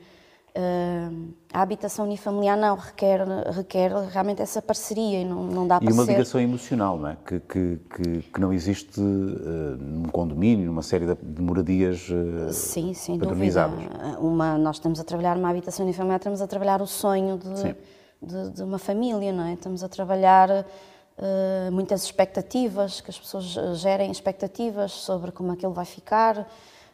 Uh, 0.51 1.33
a 1.53 1.63
habitação 1.63 2.05
unifamiliar 2.05 2.59
não 2.59 2.75
requer, 2.75 3.21
requer 3.53 3.93
realmente 3.93 4.43
essa 4.43 4.61
parceria 4.61 5.21
e 5.21 5.25
não, 5.25 5.45
não 5.45 5.67
dá 5.67 5.77
e 5.77 5.85
para 5.85 5.95
uma 5.95 6.05
ser... 6.05 6.13
ligação 6.13 6.41
emocional, 6.41 6.99
não 6.99 7.09
é? 7.09 7.17
Que, 7.25 7.39
que, 7.39 7.81
que, 7.89 8.23
que 8.23 8.41
não 8.41 8.53
existe 8.53 9.01
uh, 9.01 9.03
num 9.03 10.09
condomínio, 10.09 10.67
numa 10.67 10.83
série 10.83 11.07
de, 11.07 11.41
moradias 11.41 12.09
uh, 12.09 12.53
Sim, 12.53 12.93
sem 12.95 13.17
dúvida. 13.17 13.71
Uma, 14.19 14.59
nós 14.59 14.77
estamos 14.77 14.99
a 14.99 15.05
trabalhar 15.05 15.37
numa 15.37 15.51
habitação 15.51 15.85
unifamiliar, 15.85 16.19
estamos 16.19 16.43
a 16.43 16.49
trabalhar 16.49 16.83
o 16.83 16.87
sonho 16.87 17.39
de, 17.39 17.77
de, 18.21 18.51
de 18.51 18.63
uma 18.65 18.79
família, 18.79 19.33
não 19.33 19.45
é? 19.45 19.53
Estamos 19.53 19.85
a 19.85 19.89
trabalhar 19.89 20.51
uh, 20.51 21.73
muitas 21.73 22.03
expectativas, 22.03 23.01
que 23.01 23.11
as 23.11 23.19
pessoas 23.19 23.45
gerem 23.79 24.11
expectativas 24.11 24.91
sobre 24.91 25.31
como 25.31 25.53
aquilo 25.53 25.73
vai 25.73 25.85
ficar. 25.85 26.49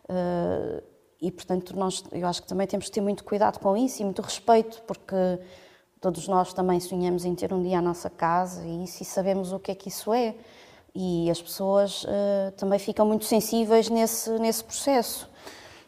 Uh, 0.04 0.95
e, 1.20 1.30
portanto, 1.30 1.76
nós, 1.76 2.04
eu 2.12 2.26
acho 2.26 2.42
que 2.42 2.48
também 2.48 2.66
temos 2.66 2.86
que 2.86 2.92
ter 2.92 3.00
muito 3.00 3.24
cuidado 3.24 3.58
com 3.58 3.76
isso 3.76 4.02
e 4.02 4.04
muito 4.04 4.20
respeito, 4.22 4.82
porque 4.86 5.16
todos 6.00 6.28
nós 6.28 6.52
também 6.52 6.78
sonhamos 6.78 7.24
em 7.24 7.34
ter 7.34 7.52
um 7.52 7.62
dia 7.62 7.78
a 7.78 7.82
nossa 7.82 8.10
casa 8.10 8.64
e 8.64 8.84
isso, 8.84 9.02
e 9.02 9.06
sabemos 9.06 9.52
o 9.52 9.58
que 9.58 9.70
é 9.70 9.74
que 9.74 9.88
isso 9.88 10.12
é. 10.12 10.34
E 10.94 11.30
as 11.30 11.42
pessoas 11.42 12.04
uh, 12.04 12.52
também 12.56 12.78
ficam 12.78 13.06
muito 13.06 13.24
sensíveis 13.26 13.90
nesse, 13.90 14.30
nesse 14.38 14.64
processo. 14.64 15.28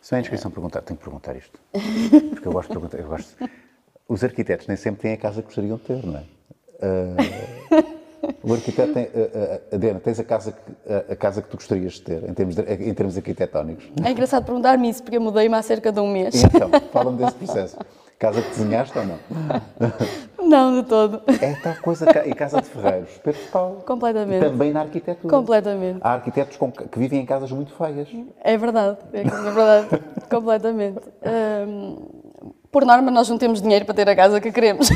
Se 0.02 0.14
é 0.14 0.20
inscrição 0.20 0.50
perguntar, 0.50 0.82
tenho 0.82 0.98
que 0.98 1.04
perguntar 1.04 1.36
isto. 1.36 1.58
Porque 2.30 2.46
eu 2.46 2.52
gosto 2.52 2.68
de 2.68 2.74
perguntar. 2.74 2.98
Eu 2.98 3.08
gosto... 3.08 3.36
Os 4.06 4.24
arquitetos 4.24 4.66
nem 4.66 4.76
sempre 4.76 5.02
têm 5.02 5.12
a 5.12 5.16
casa 5.16 5.40
que 5.40 5.46
gostariam 5.46 5.76
de 5.76 5.82
ter, 5.82 6.04
não 6.04 6.18
é? 6.18 6.24
Uh... 6.80 7.97
O 8.42 8.52
arquiteto 8.52 8.92
tem, 8.92 9.08
Adriana, 9.72 10.00
tens 10.00 10.18
a 10.18 10.24
casa, 10.24 10.52
que, 10.52 11.12
a, 11.12 11.16
casa 11.16 11.42
que 11.42 11.48
tu 11.48 11.56
gostarias 11.56 11.94
de 11.94 12.02
ter, 12.02 12.28
em 12.28 12.34
termos, 12.34 12.54
de, 12.54 12.62
em 12.62 12.94
termos 12.94 13.16
arquitetónicos? 13.16 13.86
É 14.04 14.10
engraçado 14.10 14.44
perguntar-me 14.44 14.88
isso, 14.88 15.02
porque 15.02 15.16
eu 15.16 15.20
mudei-me 15.20 15.54
há 15.54 15.62
cerca 15.62 15.92
de 15.92 16.00
um 16.00 16.10
mês. 16.10 16.34
Então, 16.42 16.70
fala-me 16.92 17.18
desse 17.18 17.34
processo. 17.34 17.76
Casa 18.18 18.42
que 18.42 18.48
desenhaste 18.50 18.98
ou 18.98 19.04
não? 19.06 19.18
Não, 20.48 20.80
de 20.80 20.88
todo. 20.88 21.20
É 21.42 21.52
tal 21.56 21.74
coisa, 21.82 22.06
e 22.26 22.32
Casa 22.32 22.62
de 22.62 22.68
Ferreiros, 22.68 23.10
Pedro 23.22 23.38
de 23.38 23.48
Paulo. 23.48 23.82
Completamente. 23.86 24.46
E 24.46 24.48
também 24.48 24.72
na 24.72 24.80
arquitetura. 24.80 25.28
Completamente. 25.28 25.98
Há 26.00 26.14
arquitetos 26.14 26.56
com, 26.56 26.72
que 26.72 26.98
vivem 26.98 27.20
em 27.20 27.26
casas 27.26 27.52
muito 27.52 27.70
feias. 27.74 28.08
É 28.40 28.56
verdade, 28.56 28.96
é, 29.12 29.20
é 29.20 29.24
verdade, 29.24 29.88
completamente. 30.30 31.00
Por 32.72 32.86
norma, 32.86 33.10
nós 33.10 33.28
não 33.28 33.36
temos 33.36 33.60
dinheiro 33.60 33.84
para 33.84 33.94
ter 33.94 34.08
a 34.08 34.16
casa 34.16 34.40
que 34.40 34.50
queremos. 34.50 34.88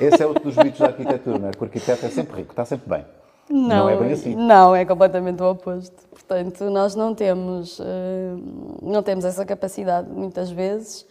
Esse 0.00 0.22
é 0.22 0.26
outro 0.26 0.44
dos 0.44 0.56
mitos 0.56 0.78
da 0.78 0.86
arquitetura, 0.86 1.38
não 1.38 1.48
é? 1.48 1.52
Que 1.52 1.60
o 1.60 1.64
arquiteto 1.64 2.06
é 2.06 2.08
sempre 2.08 2.38
rico, 2.38 2.52
está 2.52 2.64
sempre 2.64 2.88
bem. 2.88 3.04
Não, 3.48 3.68
não 3.68 3.88
é 3.88 3.96
bem 3.96 4.12
assim. 4.12 4.34
Não, 4.34 4.74
é 4.74 4.84
completamente 4.84 5.42
o 5.42 5.50
oposto. 5.50 6.06
Portanto, 6.10 6.64
nós 6.70 6.94
não 6.94 7.14
temos, 7.14 7.80
eh, 7.80 8.34
não 8.82 9.02
temos 9.02 9.24
essa 9.24 9.44
capacidade 9.44 10.10
muitas 10.10 10.50
vezes. 10.50 11.06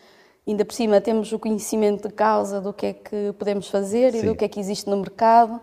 Ainda 0.47 0.63
por 0.63 0.73
cima 0.73 1.01
temos 1.01 1.31
o 1.31 1.39
conhecimento 1.39 2.07
de 2.07 2.13
causa 2.13 2.61
do 2.61 2.71
que 2.73 2.87
é 2.87 2.93
que 2.93 3.33
podemos 3.39 3.69
fazer 3.69 4.11
Sim. 4.11 4.19
e 4.19 4.21
do 4.23 4.35
que 4.35 4.45
é 4.45 4.47
que 4.47 4.59
existe 4.59 4.89
no 4.89 4.97
mercado. 4.97 5.59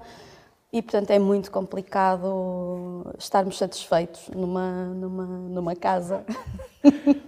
E, 0.72 0.80
portanto, 0.80 1.10
é 1.10 1.18
muito 1.18 1.50
complicado 1.50 3.04
estarmos 3.18 3.58
satisfeitos 3.58 4.30
numa, 4.34 4.86
numa, 4.86 5.26
numa 5.26 5.76
casa. 5.76 6.24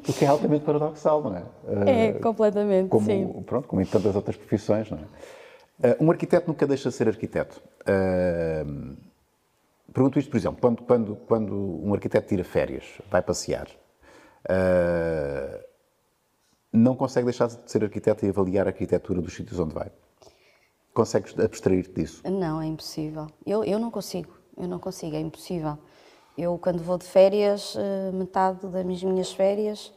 O 0.08 0.12
que 0.12 0.24
é 0.24 0.28
altamente 0.28 0.64
paradoxal, 0.64 1.22
não 1.22 1.36
é? 1.36 1.42
É, 2.08 2.12
completamente, 2.14 2.88
como, 2.88 3.04
sim. 3.04 3.26
Pronto, 3.44 3.68
como 3.68 3.82
em 3.82 3.84
tantas 3.84 4.16
outras 4.16 4.34
profissões, 4.34 4.90
não 4.90 4.96
é? 4.96 5.02
Uh, 5.78 6.04
um 6.04 6.10
arquiteto 6.10 6.48
nunca 6.48 6.66
deixa 6.66 6.88
de 6.88 6.94
ser 6.94 7.08
arquiteto. 7.08 7.60
Uh, 7.82 8.96
pergunto 9.92 10.18
isto, 10.18 10.30
por 10.30 10.36
exemplo, 10.36 10.60
quando, 10.60 10.82
quando, 10.82 11.16
quando 11.26 11.54
um 11.84 11.92
arquiteto 11.92 12.28
tira 12.28 12.44
férias, 12.44 12.84
vai 13.10 13.22
passear, 13.22 13.68
não 16.72 16.94
consegue 16.94 17.24
deixar 17.24 17.46
de 17.46 17.70
ser 17.70 17.82
arquiteto 17.82 18.26
e 18.26 18.28
avaliar 18.28 18.66
a 18.66 18.70
arquitetura 18.70 19.20
dos 19.20 19.32
sítios 19.32 19.58
onde 19.58 19.74
vai? 19.74 19.90
Consegues 20.92 21.38
abstrair-te 21.38 21.92
disso? 21.92 22.22
Não, 22.28 22.60
é 22.60 22.66
impossível. 22.66 23.28
Eu, 23.46 23.64
eu 23.64 23.78
não 23.78 23.90
consigo. 23.90 24.32
Eu 24.56 24.68
não 24.68 24.78
consigo, 24.78 25.16
é 25.16 25.20
impossível. 25.20 25.78
Eu, 26.36 26.58
quando 26.58 26.82
vou 26.82 26.98
de 26.98 27.04
férias, 27.04 27.76
metade 28.12 28.66
das 28.66 29.02
minhas 29.02 29.32
férias. 29.32 29.92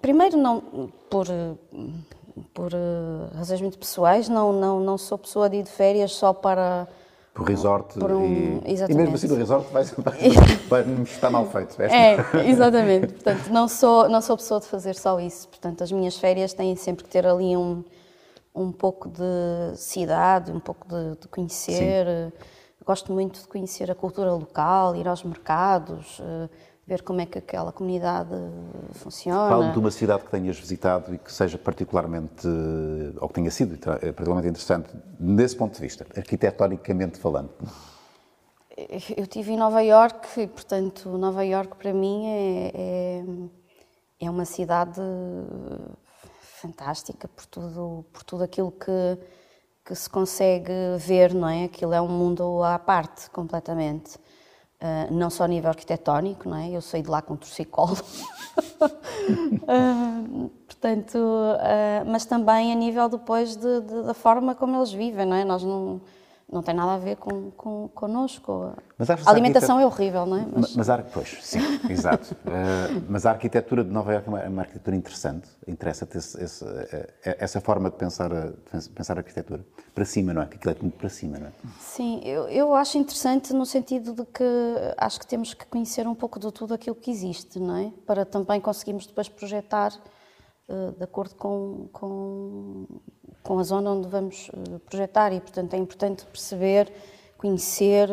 Primeiro, 0.00 0.36
não 0.36 0.90
por, 1.08 1.26
por 2.54 2.72
eh, 2.72 3.36
razões 3.36 3.60
muito 3.60 3.78
pessoais, 3.78 4.28
não, 4.28 4.52
não, 4.52 4.80
não 4.80 4.98
sou 4.98 5.18
pessoa 5.18 5.48
de 5.48 5.58
ir 5.58 5.62
de 5.62 5.70
férias 5.70 6.12
só 6.12 6.32
para. 6.32 6.88
Por 7.34 7.46
resort 7.46 7.96
por 7.96 8.10
um, 8.10 8.60
e, 8.66 8.74
e 8.74 8.94
mesmo 8.94 9.14
assim 9.14 9.28
no 9.28 9.36
resort 9.36 9.68
vai, 9.72 9.84
vai, 9.84 10.82
vai 10.82 11.02
estar 11.02 11.30
mal 11.30 11.46
feito. 11.46 11.80
É, 11.80 12.16
exatamente. 12.48 13.12
Portanto, 13.12 13.48
não 13.50 13.68
sou, 13.68 14.08
não 14.08 14.20
sou 14.20 14.36
pessoa 14.36 14.58
de 14.58 14.66
fazer 14.66 14.96
só 14.96 15.20
isso. 15.20 15.46
Portanto, 15.48 15.84
as 15.84 15.92
minhas 15.92 16.16
férias 16.16 16.52
têm 16.52 16.74
sempre 16.74 17.04
que 17.04 17.10
ter 17.10 17.24
ali 17.24 17.56
um, 17.56 17.84
um 18.52 18.72
pouco 18.72 19.08
de 19.08 19.76
cidade, 19.76 20.50
um 20.50 20.58
pouco 20.58 20.88
de, 20.88 21.20
de 21.20 21.28
conhecer. 21.28 22.06
Sim. 22.06 22.32
Gosto 22.88 23.12
muito 23.12 23.40
de 23.40 23.46
conhecer 23.46 23.90
a 23.90 23.94
cultura 23.94 24.32
local, 24.32 24.96
ir 24.96 25.06
aos 25.06 25.22
mercados, 25.22 26.18
eh, 26.22 26.48
ver 26.88 27.02
como 27.02 27.20
é 27.20 27.26
que 27.26 27.38
aquela 27.38 27.70
comunidade 27.70 28.30
funciona. 28.92 29.50
Fala 29.50 29.70
de 29.70 29.78
uma 29.78 29.90
cidade 29.90 30.24
que 30.24 30.30
tenhas 30.30 30.58
visitado 30.58 31.14
e 31.14 31.18
que 31.18 31.30
seja 31.30 31.58
particularmente, 31.58 32.48
ou 33.20 33.28
que 33.28 33.34
tenha 33.34 33.50
sido 33.50 33.74
eh, 33.74 34.10
particularmente 34.12 34.48
interessante, 34.48 34.96
desse 35.20 35.54
ponto 35.54 35.74
de 35.74 35.80
vista, 35.82 36.06
arquitetonicamente 36.16 37.18
falando. 37.18 37.50
Eu 39.14 39.26
tive 39.26 39.52
em 39.52 39.56
Nova 39.58 39.82
Iorque 39.82 40.40
e, 40.40 40.46
portanto, 40.46 41.10
Nova 41.18 41.44
Iorque 41.44 41.76
para 41.76 41.92
mim 41.92 42.26
é, 42.26 42.72
é, 42.74 43.24
é 44.20 44.30
uma 44.30 44.46
cidade 44.46 45.02
fantástica 46.40 47.28
por 47.28 47.44
tudo, 47.44 48.04
por 48.12 48.22
tudo 48.22 48.44
aquilo 48.44 48.72
que, 48.72 49.18
que 49.84 49.94
se 49.94 50.08
consegue 50.08 50.72
ver, 50.96 51.34
não 51.34 51.48
é? 51.48 51.64
Aquilo 51.64 51.92
é 51.92 52.00
um 52.00 52.08
mundo 52.08 52.62
à 52.62 52.78
parte, 52.78 53.28
completamente. 53.30 54.18
Uh, 54.80 55.12
não 55.12 55.28
só 55.28 55.42
a 55.42 55.48
nível 55.48 55.70
arquitetónico, 55.70 56.48
não 56.48 56.56
é? 56.56 56.70
Eu 56.70 56.80
saí 56.80 57.02
de 57.02 57.10
lá 57.10 57.20
com 57.20 57.34
torcicolo. 57.34 57.96
uh, 58.80 60.50
portanto, 60.66 61.18
uh, 61.18 62.04
mas 62.06 62.24
também 62.24 62.72
a 62.72 62.76
nível 62.76 63.08
depois 63.08 63.56
de, 63.56 63.80
de, 63.80 64.02
da 64.04 64.14
forma 64.14 64.54
como 64.54 64.76
eles 64.76 64.92
vivem, 64.92 65.26
não 65.26 65.36
é? 65.36 65.44
Nós 65.44 65.64
não 65.64 66.00
não 66.50 66.62
tem 66.62 66.74
nada 66.74 66.94
a 66.94 66.98
ver 66.98 67.16
com, 67.16 67.50
com, 67.50 67.88
connosco. 67.88 68.72
a 68.98 69.30
alimentação 69.30 69.78
é 69.78 69.84
horrível, 69.84 70.24
não 70.24 70.38
é? 70.38 70.46
Mas, 70.50 70.74
mas 70.74 70.90
a, 70.90 70.98
pois, 70.98 71.36
sim, 71.42 71.58
exato. 71.90 72.34
Uh, 72.34 73.04
mas 73.06 73.26
a 73.26 73.32
arquitetura 73.32 73.84
de 73.84 73.90
Nova 73.90 74.12
Iorque 74.12 74.28
é 74.28 74.30
uma, 74.30 74.40
é 74.40 74.48
uma 74.48 74.62
arquitetura 74.62 74.96
interessante. 74.96 75.48
Interessa-te 75.66 76.16
eh, 76.16 77.36
essa 77.38 77.60
forma 77.60 77.90
de 77.90 77.96
pensar 77.96 78.32
a, 78.32 78.46
de 78.46 78.88
pensar 78.88 79.18
a 79.18 79.20
arquitetura. 79.20 79.62
Para 79.94 80.06
cima, 80.06 80.32
não 80.32 80.40
é? 80.40 80.46
Que 80.46 80.56
aquilo 80.56 80.74
é 80.74 80.76
muito 80.80 80.96
para 80.96 81.10
cima, 81.10 81.38
não 81.38 81.48
é? 81.48 81.52
Sim, 81.78 82.20
eu, 82.24 82.48
eu 82.48 82.74
acho 82.74 82.96
interessante 82.96 83.52
no 83.52 83.66
sentido 83.66 84.14
de 84.14 84.24
que 84.24 84.44
acho 84.96 85.20
que 85.20 85.26
temos 85.26 85.52
que 85.52 85.66
conhecer 85.66 86.08
um 86.08 86.14
pouco 86.14 86.40
de 86.40 86.50
tudo 86.50 86.72
aquilo 86.72 86.96
que 86.96 87.10
existe, 87.10 87.58
não 87.58 87.76
é? 87.76 87.92
Para 88.06 88.24
também 88.24 88.58
conseguirmos 88.58 89.06
depois 89.06 89.28
projetar 89.28 89.92
uh, 90.68 90.92
de 90.92 91.04
acordo 91.04 91.34
com, 91.34 91.88
com 91.92 92.86
com 93.48 93.58
a 93.58 93.62
zona 93.62 93.92
onde 93.92 94.06
vamos 94.08 94.50
eh, 94.52 94.78
projetar 94.90 95.32
e, 95.32 95.40
portanto, 95.40 95.72
é 95.72 95.78
importante 95.78 96.26
perceber, 96.26 96.92
conhecer 97.38 98.10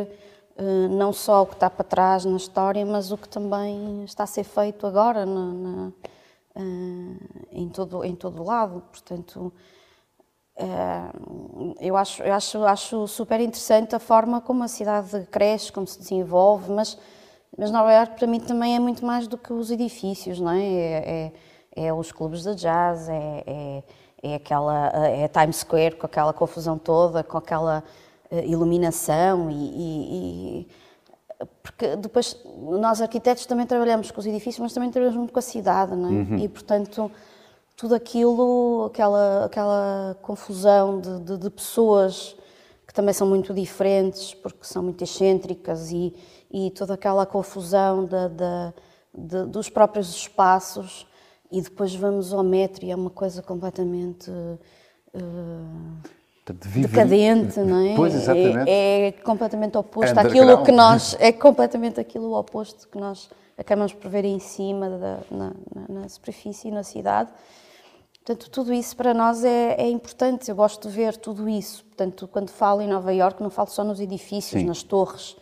eh, 0.58 0.88
não 0.90 1.12
só 1.12 1.44
o 1.44 1.46
que 1.46 1.56
está 1.56 1.70
para 1.70 1.84
trás 1.84 2.24
na 2.24 2.38
história, 2.38 2.86
mas 2.86 3.12
o 3.12 3.18
que 3.18 3.28
também 3.28 4.06
está 4.06 4.24
a 4.24 4.28
ser 4.28 4.46
feito 4.46 4.88
agora 4.88 5.26
na, 5.26 5.46
na, 5.54 5.92
eh, 6.56 7.52
em 7.52 7.68
todo 7.68 8.06
em 8.06 8.16
todo 8.16 8.42
lado. 8.44 8.82
Portanto, 8.90 9.52
eu 11.82 11.98
acho, 11.98 12.24
eu 12.24 12.34
acho, 12.34 12.64
acho 12.64 13.08
super 13.08 13.42
interessante 13.42 13.94
a 13.94 14.00
forma 14.00 14.40
como 14.40 14.64
a 14.64 14.70
cidade 14.70 15.28
cresce, 15.30 15.70
como 15.70 15.86
se 15.86 16.00
desenvolve, 16.00 16.72
mas, 16.72 16.98
mas 17.58 17.72
Nova 17.72 17.92
York 17.92 18.16
para 18.16 18.26
mim 18.26 18.40
também 18.40 18.74
é 18.74 18.80
muito 18.80 19.06
mais 19.06 19.28
do 19.28 19.38
que 19.38 19.52
os 19.52 19.70
edifícios, 19.70 20.40
não 20.40 20.52
é? 20.52 20.64
É, 20.64 21.32
é, 21.76 21.88
é 21.88 21.94
os 21.94 22.14
clubes 22.14 22.44
de 22.44 22.56
jazz, 22.56 23.10
é, 23.10 23.44
é, 23.46 23.84
é 24.32 24.36
aquela 24.36 24.92
é 25.08 25.28
Times 25.28 25.58
Square 25.58 25.96
com 25.96 26.06
aquela 26.06 26.34
confusão 26.34 26.78
toda, 26.78 27.24
com 27.24 27.38
aquela 27.38 27.84
eh, 28.32 28.46
iluminação 28.48 29.50
e, 29.50 29.54
e, 29.54 30.60
e 30.62 30.68
porque 31.62 31.96
depois 31.98 32.38
nós 32.58 33.02
arquitetos 33.02 33.46
também 33.46 33.66
trabalhamos 33.66 34.10
com 34.10 34.20
os 34.20 34.26
edifícios, 34.26 34.60
mas 34.60 34.74
também 34.74 34.90
trabalhamos 34.90 35.18
muito 35.18 35.34
com 35.34 35.40
a 35.40 35.42
cidade, 35.42 35.96
não 35.96 36.10
é? 36.10 36.12
Uhum. 36.12 36.38
E 36.38 36.48
portanto 36.48 37.12
tudo 37.76 37.94
aquilo, 37.94 38.86
aquela, 38.86 39.46
aquela 39.46 40.18
confusão 40.22 41.00
de, 41.00 41.20
de, 41.20 41.38
de, 41.38 41.50
pessoas 41.50 42.36
que 42.88 42.94
também 42.94 43.14
são 43.14 43.28
muito 43.28 43.54
diferentes, 43.54 44.34
porque 44.34 44.64
são 44.64 44.82
muito 44.82 45.04
excêntricas, 45.04 45.92
e, 45.92 46.16
e 46.50 46.72
toda 46.72 46.94
aquela 46.94 47.26
confusão 47.26 48.06
de, 48.06 48.30
de, 49.14 49.46
dos 49.48 49.70
próprios 49.70 50.10
espaços, 50.10 51.06
e 51.56 51.62
depois 51.62 51.96
vamos 51.96 52.34
ao 52.34 52.44
metro 52.44 52.86
e 52.86 52.92
é 52.92 52.96
uma 52.96 53.10
coisa 53.10 53.42
completamente. 53.42 54.30
Uh, 54.30 55.98
decadente, 56.82 57.60
não 57.62 57.88
é? 57.88 57.96
Pois, 57.96 58.14
exatamente. 58.14 58.70
É, 58.70 59.08
é 59.08 59.12
completamente 59.14 59.78
oposto 59.78 60.20
àquilo 60.20 60.64
que 60.64 60.72
nós. 60.72 61.16
É 61.18 61.32
completamente 61.32 61.98
aquilo 61.98 62.38
oposto 62.38 62.90
que 62.90 63.00
nós 63.00 63.30
acabamos 63.58 63.94
por 63.94 64.12
ver 64.12 64.26
em 64.26 64.38
cima, 64.38 64.90
da, 64.90 65.20
na, 65.32 65.54
na, 65.74 66.02
na 66.02 66.10
superfície, 66.10 66.70
na 66.70 66.84
cidade. 66.84 67.32
Portanto, 68.26 68.50
tudo 68.50 68.74
isso 68.74 68.96
para 68.98 69.14
nós 69.14 69.46
é, 69.46 69.76
é, 69.76 69.90
importante, 69.90 70.50
eu 70.50 70.56
gosto 70.56 70.90
de 70.90 70.94
ver 70.94 71.16
tudo 71.16 71.48
isso. 71.48 71.86
Portanto, 71.86 72.28
quando 72.28 72.50
falo 72.50 72.82
em 72.82 72.88
Nova 72.88 73.14
Iorque, 73.14 73.42
não 73.42 73.50
falo 73.50 73.70
só 73.70 73.84
nos 73.84 74.02
edifícios, 74.02 74.62
Sim. 74.62 74.68
nas 74.68 74.84
torres, 74.84 75.38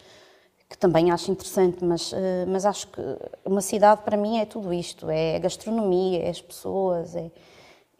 que 0.73 0.77
também 0.79 1.11
acho 1.11 1.31
interessante, 1.31 1.85
mas, 1.85 2.11
eh, 2.11 2.45
mas 2.47 2.65
acho 2.65 2.87
que 2.87 2.99
uma 3.45 3.61
cidade 3.61 4.01
para 4.01 4.17
mim 4.17 4.39
é 4.39 4.45
tudo 4.45 4.73
isto: 4.73 5.07
é 5.07 5.35
a 5.35 5.39
gastronomia, 5.39 6.23
é 6.23 6.29
as 6.31 6.41
pessoas, 6.41 7.15
é, 7.15 7.29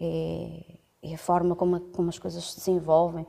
é, 0.01 0.59
é 1.03 1.13
a 1.13 1.17
forma 1.19 1.55
como, 1.55 1.79
como, 1.79 2.09
as 2.09 2.17
coisas 2.17 2.51
se 2.51 2.57
desenvolvem. 2.57 3.27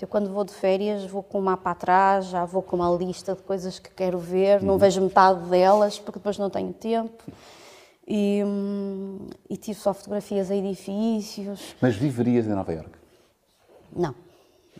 eu, 0.00 0.06
quando 0.06 0.32
vou 0.32 0.44
de 0.44 0.52
férias, 0.52 1.04
vou 1.06 1.24
com 1.24 1.40
um 1.40 1.42
mapa 1.42 1.72
atrás, 1.72 2.26
já 2.26 2.44
vou 2.44 2.62
com 2.62 2.76
uma 2.76 2.88
lista 2.96 3.34
de 3.34 3.42
coisas 3.42 3.80
que 3.80 3.90
quero 3.90 4.16
ver, 4.16 4.62
não 4.62 4.74
uhum. 4.74 4.78
vejo 4.78 5.00
metade 5.00 5.40
delas, 5.48 5.98
porque 5.98 6.20
depois 6.20 6.38
não 6.38 6.48
tenho 6.48 6.72
tempo. 6.72 7.24
E, 8.06 8.42
e 9.50 9.56
tive 9.56 9.80
só 9.80 9.92
fotografias 9.92 10.52
a 10.52 10.54
edifícios. 10.54 11.74
Mas 11.80 11.96
viverias 11.96 12.46
em 12.46 12.50
Nova 12.50 12.72
Iorque? 12.72 12.98
Não. 13.96 14.14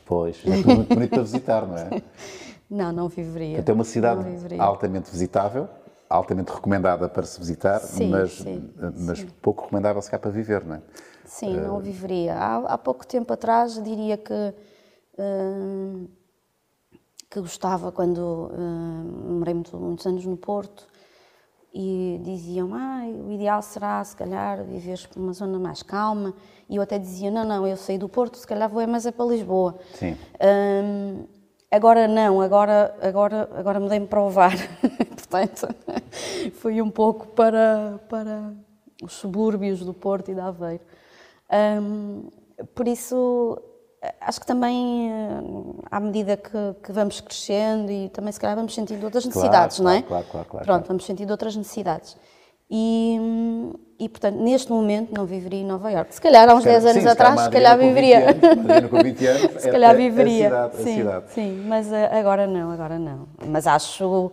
Pois, 0.05 0.37
é 0.45 0.51
muito 0.51 0.95
bonito 0.95 1.11
para 1.11 1.23
visitar, 1.23 1.67
não 1.67 1.77
é? 1.77 2.03
Não, 2.69 2.93
não 2.93 3.09
viveria. 3.09 3.57
Portanto, 3.57 3.69
é 3.69 3.73
uma 3.73 3.85
cidade 3.85 4.25
altamente 4.59 5.11
visitável, 5.11 5.69
altamente 6.09 6.53
recomendada 6.53 7.09
para 7.09 7.25
se 7.25 7.39
visitar, 7.39 7.81
sim, 7.81 8.09
mas, 8.09 8.33
sim, 8.33 8.71
mas 8.99 9.19
sim. 9.19 9.29
pouco 9.43 9.63
recomendável 9.65 10.01
se 10.01 10.11
cá 10.11 10.19
para 10.19 10.31
viver, 10.31 10.65
não 10.65 10.77
é? 10.77 10.83
Sim, 11.25 11.57
uh... 11.57 11.63
não 11.63 11.81
viveria. 11.81 12.35
Há, 12.35 12.57
há, 12.75 12.79
pouco 12.79 13.07
tempo 13.07 13.33
atrás 13.33 13.83
diria 13.83 14.17
que, 14.17 14.33
uh, 14.33 16.09
que 17.31 17.41
gostava 17.41 17.91
quando 17.93 18.19
uh, 18.19 19.33
morei 19.39 19.55
muito, 19.55 19.77
muitos 19.77 20.07
anos 20.07 20.25
no 20.25 20.37
Porto 20.37 20.87
e 21.75 22.21
diziam, 22.23 22.73
ah, 22.73 23.03
o 23.27 23.33
ideal 23.33 23.61
será 23.61 24.03
se 24.05 24.15
calhar 24.15 24.63
viveres 24.63 25.07
por 25.07 25.19
uma 25.21 25.33
zona 25.33 25.59
mais 25.59 25.83
calma. 25.83 26.33
E 26.69 26.77
eu 26.77 26.83
até 26.83 26.99
dizia, 26.99 27.33
não, 27.33 27.45
não, 27.45 27.67
eu 27.67 27.77
saí 27.77 27.99
do 27.99 28.09
Porto, 28.09 28.39
se 28.39 28.47
calhar 28.47 28.71
vou 28.71 28.81
é 28.81 28.87
mais 28.87 29.05
é 29.07 29.11
para 29.11 29.27
Lisboa. 29.27 29.77
Sim. 29.95 30.17
Um, 30.41 31.25
agora 31.75 32.07
não, 32.07 32.41
agora, 32.41 32.95
agora, 33.03 33.49
agora 33.55 33.81
mudei-me 33.81 34.07
para 34.07 34.23
o 34.23 34.31
VAR. 34.31 34.55
Portanto, 35.17 35.69
fui 36.55 36.81
um 36.81 36.91
pouco 36.91 37.27
para, 37.29 38.01
para 38.09 38.53
os 39.03 39.15
subúrbios 39.15 39.81
do 39.81 39.93
Porto 39.93 40.31
e 40.31 40.35
da 40.35 40.47
Aveiro. 40.47 40.85
Um, 41.51 42.29
por 42.75 42.87
isso, 42.87 43.61
acho 44.21 44.41
que 44.41 44.47
também, 44.47 45.11
eh, 45.11 45.41
à 45.91 45.99
medida 45.99 46.37
que, 46.37 46.51
que, 46.83 46.93
vamos 46.93 47.21
crescendo 47.21 47.91
e 47.91 48.09
também 48.11 48.33
se 48.33 48.41
calhar 48.41 48.57
vamos 48.57 48.75
sentindo 48.75 49.05
outras 49.05 49.25
necessidades, 49.25 49.79
claro, 49.79 49.91
não 49.91 49.99
é? 49.99 50.03
Claro, 50.03 50.27
claro, 50.31 50.49
claro. 50.49 50.67
Pronto, 50.67 50.87
vamos 50.87 51.05
sentindo 51.05 51.31
outras 51.31 51.57
necessidades. 51.57 52.17
E, 52.71 53.19
e, 53.99 54.09
portanto, 54.09 54.37
neste 54.37 54.71
momento 54.71 55.15
não 55.15 55.25
viveria 55.25 55.61
em 55.61 55.65
Nova 55.65 55.91
Iorque. 55.91 56.15
Se 56.15 56.21
calhar 56.21 56.49
há 56.49 56.55
uns 56.55 56.65
10 56.65 56.85
anos 56.87 57.03
sim, 57.03 57.09
atrás, 57.09 57.41
se 57.41 57.51
calhar 57.51 57.79
viveria. 57.79 58.31
Anos, 58.31 58.91
com 58.91 59.03
20 59.03 59.27
anos, 59.27 59.41
se 59.63 59.71
calhar 59.71 59.97
viveria. 59.97 60.47
A 60.47 60.71
cidade, 60.71 60.77
sim, 60.77 60.91
a 60.91 60.97
cidade. 60.97 61.33
sim, 61.33 61.65
mas 61.67 61.93
eh, 61.93 62.19
agora 62.19 62.47
não, 62.47 62.71
agora 62.71 62.99
não. 62.99 63.29
Mas 63.47 63.67
acho, 63.67 64.33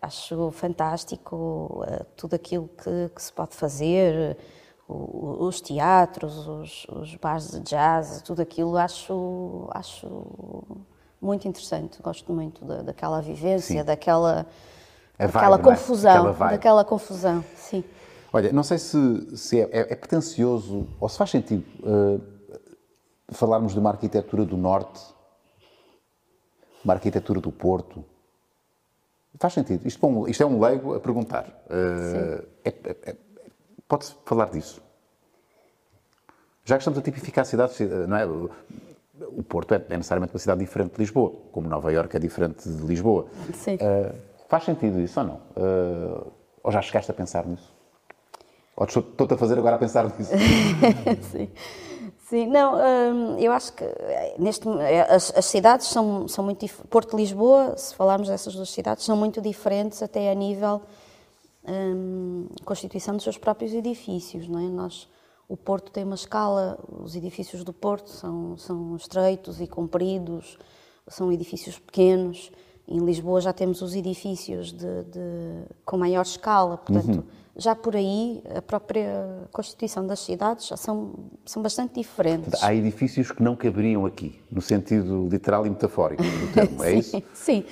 acho 0.00 0.50
fantástico 0.50 1.84
eh, 1.88 2.04
tudo 2.16 2.34
aquilo 2.34 2.68
que, 2.76 3.10
que 3.14 3.22
se 3.22 3.32
pode 3.32 3.54
fazer 3.56 4.36
os 4.92 5.60
teatros, 5.60 6.48
os, 6.48 6.86
os 6.90 7.14
bares 7.14 7.52
de 7.52 7.60
jazz, 7.60 8.22
tudo 8.22 8.42
aquilo 8.42 8.76
acho, 8.76 9.68
acho 9.70 10.06
muito 11.20 11.46
interessante. 11.46 12.02
Gosto 12.02 12.32
muito 12.32 12.64
da, 12.64 12.82
daquela 12.82 13.20
vivência, 13.22 13.80
sim. 13.80 13.84
daquela, 13.84 14.46
daquela 15.16 15.56
vibe, 15.56 15.62
confusão, 15.62 16.28
é? 16.28 16.50
daquela 16.50 16.84
confusão, 16.84 17.44
sim. 17.54 17.84
Olha, 18.32 18.52
não 18.52 18.62
sei 18.62 18.78
se, 18.78 19.36
se 19.36 19.60
é, 19.60 19.64
é, 19.64 19.80
é 19.92 19.96
pretencioso 19.96 20.86
ou 21.00 21.08
se 21.08 21.18
faz 21.18 21.30
sentido 21.30 21.64
uh, 21.80 22.20
falarmos 23.28 23.72
de 23.72 23.78
uma 23.78 23.90
arquitetura 23.90 24.44
do 24.44 24.56
Norte, 24.56 25.00
uma 26.84 26.94
arquitetura 26.94 27.40
do 27.40 27.50
Porto. 27.50 28.04
Faz 29.38 29.52
sentido. 29.52 29.86
Isto, 29.86 30.28
isto 30.28 30.42
é 30.42 30.46
um 30.46 30.60
leigo 30.60 30.94
a 30.94 31.00
perguntar. 31.00 31.46
Uh, 31.66 32.46
é, 32.64 33.16
Pode-se 33.88 34.14
falar 34.24 34.50
disso? 34.50 34.80
Já 36.64 36.76
que 36.76 36.82
estamos 36.82 36.98
a 36.98 37.02
tipificar 37.02 37.44
cidades, 37.44 37.80
não 38.06 38.16
é? 38.16 38.24
O 38.24 39.42
Porto 39.42 39.74
é, 39.74 39.84
é 39.88 39.96
necessariamente 39.96 40.32
uma 40.32 40.38
cidade 40.38 40.60
diferente 40.60 40.92
de 40.92 40.98
Lisboa, 41.00 41.32
como 41.50 41.68
Nova 41.68 41.92
Iorque 41.92 42.16
é 42.16 42.20
diferente 42.20 42.68
de 42.68 42.82
Lisboa. 42.86 43.26
Sim. 43.52 43.74
Uh, 43.74 44.14
faz 44.48 44.64
sentido 44.64 45.00
isso 45.00 45.18
ou 45.18 45.26
não? 45.26 45.40
Uh, 45.56 46.32
ou 46.62 46.70
já 46.70 46.80
chegaste 46.80 47.10
a 47.10 47.14
pensar 47.14 47.44
nisso? 47.44 47.79
Ou 48.76 48.86
estou-te 48.86 49.34
a 49.34 49.36
fazer 49.36 49.58
agora 49.58 49.76
a 49.76 49.78
pensar 49.78 50.04
nisso? 50.18 50.32
Sim. 51.30 51.48
Sim, 52.30 52.46
não, 52.46 52.76
hum, 52.76 53.38
eu 53.40 53.50
acho 53.50 53.72
que 53.72 53.82
eh, 53.82 54.36
neste, 54.38 54.68
as, 55.08 55.36
as, 55.36 55.46
cidades 55.46 55.88
são, 55.88 56.28
são 56.28 56.44
muito 56.44 56.64
Porto 56.88 57.16
e 57.18 57.22
Lisboa, 57.22 57.76
se 57.76 57.92
falarmos 57.92 58.28
dessas 58.28 58.54
duas 58.54 58.70
cidades, 58.70 59.04
são 59.04 59.16
muito 59.16 59.40
diferentes 59.40 60.00
até 60.00 60.30
a 60.30 60.34
nível 60.34 60.80
hum, 61.66 62.46
constituição 62.64 63.16
dos 63.16 63.24
seus 63.24 63.36
próprios 63.36 63.72
edifícios, 63.74 64.46
não 64.46 64.60
é? 64.60 64.68
Nós, 64.68 65.08
o 65.48 65.56
Porto 65.56 65.90
tem 65.90 66.04
uma 66.04 66.14
escala, 66.14 66.78
os 67.02 67.16
edifícios 67.16 67.64
do 67.64 67.72
Porto 67.72 68.10
são, 68.10 68.56
são 68.56 68.94
estreitos 68.94 69.60
e 69.60 69.66
compridos, 69.66 70.56
são 71.08 71.32
edifícios 71.32 71.80
pequenos. 71.80 72.52
Em 72.86 73.00
Lisboa 73.04 73.40
já 73.40 73.52
temos 73.52 73.82
os 73.82 73.92
edifícios 73.92 74.70
de, 74.70 75.02
de 75.02 75.64
com 75.84 75.96
maior 75.96 76.22
escala, 76.22 76.78
portanto, 76.78 77.16
uhum. 77.16 77.24
Já 77.60 77.76
por 77.76 77.94
aí 77.94 78.42
a 78.56 78.62
própria 78.62 79.46
constituição 79.52 80.06
das 80.06 80.20
cidades 80.20 80.66
já 80.66 80.78
são, 80.78 81.12
são 81.44 81.62
bastante 81.62 81.94
diferentes. 81.94 82.62
Há 82.62 82.74
edifícios 82.74 83.30
que 83.30 83.42
não 83.42 83.54
caberiam 83.54 84.06
aqui, 84.06 84.40
no 84.50 84.62
sentido 84.62 85.28
literal 85.28 85.66
e 85.66 85.70
metafórico 85.70 86.22
do 86.22 86.52
termo, 86.54 86.82
é 86.82 86.94
isso? 86.96 87.22
Sim. 87.34 87.64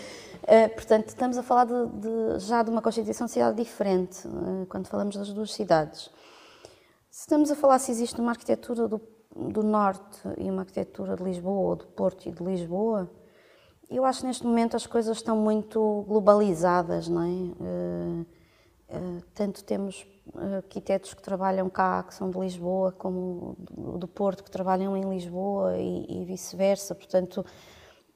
Uh, 0.43 0.69
portanto, 0.75 1.09
estamos 1.09 1.39
a 1.39 1.43
falar 1.43 1.65
de, 1.65 1.73
de, 1.73 2.39
já 2.41 2.63
de 2.63 2.71
uma 2.71 2.83
constituição 2.83 3.27
de 3.27 3.33
cidade 3.33 3.57
diferente, 3.57 4.29
uh, 4.29 4.67
quando 4.69 4.87
falamos 4.89 5.17
das 5.17 5.33
duas 5.33 5.55
cidades. 5.55 6.11
Se 7.11 7.21
estamos 7.21 7.51
a 7.51 7.55
falar 7.55 7.79
se 7.79 7.91
existe 7.91 8.21
uma 8.21 8.31
arquitetura 8.31 8.89
do, 8.89 9.01
do 9.35 9.63
Norte 9.63 10.21
e 10.37 10.51
uma 10.51 10.63
arquitetura 10.63 11.17
de 11.17 11.25
Lisboa, 11.25 11.71
ou 11.71 11.77
do 11.77 11.87
Porto 11.87 12.29
e 12.29 12.33
de 12.33 12.45
Lisboa, 12.45 13.11
eu 13.91 14.05
acho 14.05 14.21
que 14.21 14.27
neste 14.27 14.47
momento 14.47 14.77
as 14.77 14.87
coisas 14.87 15.17
estão 15.17 15.35
muito 15.35 16.05
globalizadas, 16.07 17.09
não 17.09 17.23
é? 17.23 17.27
Uh, 17.27 18.27
tanto 19.39 19.63
temos 19.63 20.05
arquitetos 20.57 21.15
que 21.15 21.23
trabalham 21.23 21.71
cá, 21.71 22.03
que 22.03 22.13
são 22.13 22.29
de 22.29 22.37
Lisboa, 22.37 22.91
como 22.91 23.57
do 23.97 24.09
Porto, 24.09 24.43
que 24.43 24.51
trabalham 24.51 24.97
em 24.97 25.09
Lisboa 25.09 25.77
e, 25.79 26.23
e 26.23 26.25
vice-versa. 26.25 26.93
Portanto, 26.93 27.47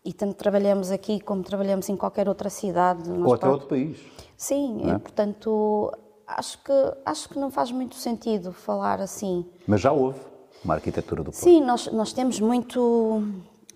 e 0.04 0.12
tanto 0.12 0.34
trabalhamos 0.34 0.90
aqui 0.90 1.20
como 1.20 1.44
trabalhamos 1.44 1.88
em 1.88 1.96
qualquer 1.96 2.28
outra 2.28 2.50
cidade. 2.50 3.08
Ou 3.08 3.34
até 3.34 3.48
outro 3.48 3.68
país. 3.68 4.00
Sim, 4.36 4.90
é? 4.90 4.98
portanto, 4.98 5.92
acho 6.26 6.58
que, 6.58 6.72
acho 7.06 7.28
que 7.28 7.38
não 7.38 7.52
faz 7.52 7.70
muito 7.70 7.94
sentido 7.94 8.52
falar 8.52 9.00
assim. 9.00 9.46
Mas 9.64 9.80
já 9.80 9.92
houve 9.92 10.18
uma 10.64 10.74
arquitetura 10.74 11.22
do 11.22 11.30
Porto. 11.30 11.40
Sim, 11.40 11.60
nós, 11.60 11.86
nós 11.92 12.12
temos 12.12 12.40
muito, 12.40 13.22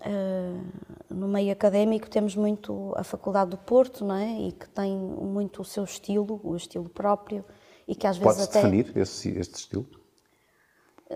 uh, 0.01 0.65
no 1.09 1.27
meio 1.27 1.51
académico, 1.51 2.09
temos 2.09 2.35
muito 2.35 2.93
a 2.95 3.03
Faculdade 3.03 3.51
do 3.51 3.57
Porto, 3.57 4.03
não 4.05 4.15
é? 4.15 4.47
E 4.47 4.51
que 4.51 4.67
tem 4.69 4.95
muito 4.97 5.61
o 5.61 5.65
seu 5.65 5.83
estilo, 5.83 6.39
o 6.43 6.55
estilo 6.55 6.89
próprio, 6.89 7.45
e 7.87 7.95
que 7.95 8.05
às 8.05 8.17
vezes 8.17 8.37
Pode-se 8.37 8.57
até... 8.57 8.69
definir 8.69 8.97
esse, 8.97 9.29
este 9.37 9.55
estilo? 9.55 9.87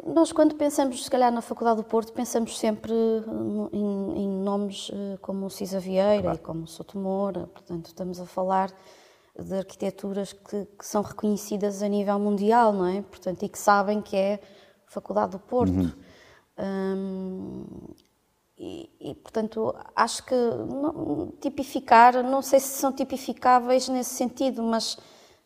Nós, 0.06 0.32
quando 0.32 0.56
pensamos, 0.56 1.04
se 1.04 1.10
calhar, 1.10 1.32
na 1.32 1.41
Faculdade 1.41 1.77
do 1.77 1.84
Porto, 1.84 2.13
pensamos 2.13 2.58
sempre 2.58 2.93
em, 3.73 4.23
em 4.23 4.27
nomes 4.27 4.89
eh, 4.93 5.17
como 5.21 5.49
Cisa 5.49 5.82
Vieira 5.82 6.21
claro. 6.21 6.38
e 6.38 6.41
como 6.41 6.65
Moura. 6.95 7.47
Portanto, 7.47 7.88
estamos 7.88 8.17
a 8.21 8.25
falar 8.25 8.71
de 9.38 9.54
arquiteturas 9.54 10.32
que, 10.32 10.65
que, 10.65 10.86
são 10.86 11.01
reconhecidas 11.01 11.84
a 11.84 11.89
nível 11.89 12.17
mundial, 12.19 12.71
não 12.71 12.86
é? 12.86 13.01
Portanto, 13.01 13.43
e 13.43 13.49
que 13.49 13.60
sabem 13.60 14.01
que 14.01 14.15
é 14.15 14.39
Faculdade 14.86 15.34
do 15.34 15.39
Porto. 15.39 15.73
Uhum. 15.73 15.91
Hum, 16.58 17.65
e, 18.63 18.88
e, 19.00 19.15
portanto, 19.15 19.76
acho 19.95 20.24
que 20.24 20.36
não, 20.36 21.34
tipificar, 21.41 22.21
não 22.21 22.43
sei 22.43 22.60
se 22.60 22.80
são 22.80 22.93
tipificáveis 22.93 23.89
nesse 23.89 24.13
sentido, 24.13 24.62
mas, 24.62 25.00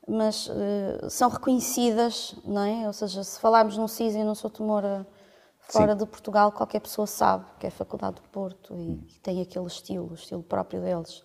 mas 0.06 0.50
uh, 0.50 1.10
são 1.10 1.30
reconhecidas, 1.30 2.36
não 2.44 2.62
é? 2.62 2.86
Ou 2.86 2.92
seja, 2.92 3.24
se 3.24 3.40
falarmos 3.40 3.78
num 3.78 3.88
CIS 3.88 4.16
e 4.16 4.24
num 4.24 4.36
Sotomora 4.36 5.08
fora 5.60 5.94
Sim. 5.94 6.00
de 6.00 6.06
Portugal, 6.06 6.52
qualquer 6.52 6.82
pessoa 6.82 7.08
sabe 7.08 7.46
que 7.58 7.66
é 7.66 7.70
a 7.70 7.72
Faculdade 7.72 8.18
do 8.18 8.24
Porto 8.24 8.74
e, 8.74 8.78
hum. 8.78 9.04
e 9.08 9.20
tem 9.20 9.42
aquele 9.42 9.68
estilo, 9.68 10.12
o 10.12 10.16
estilo 10.16 10.44
próprio 10.44 10.82
deles. 10.82 11.24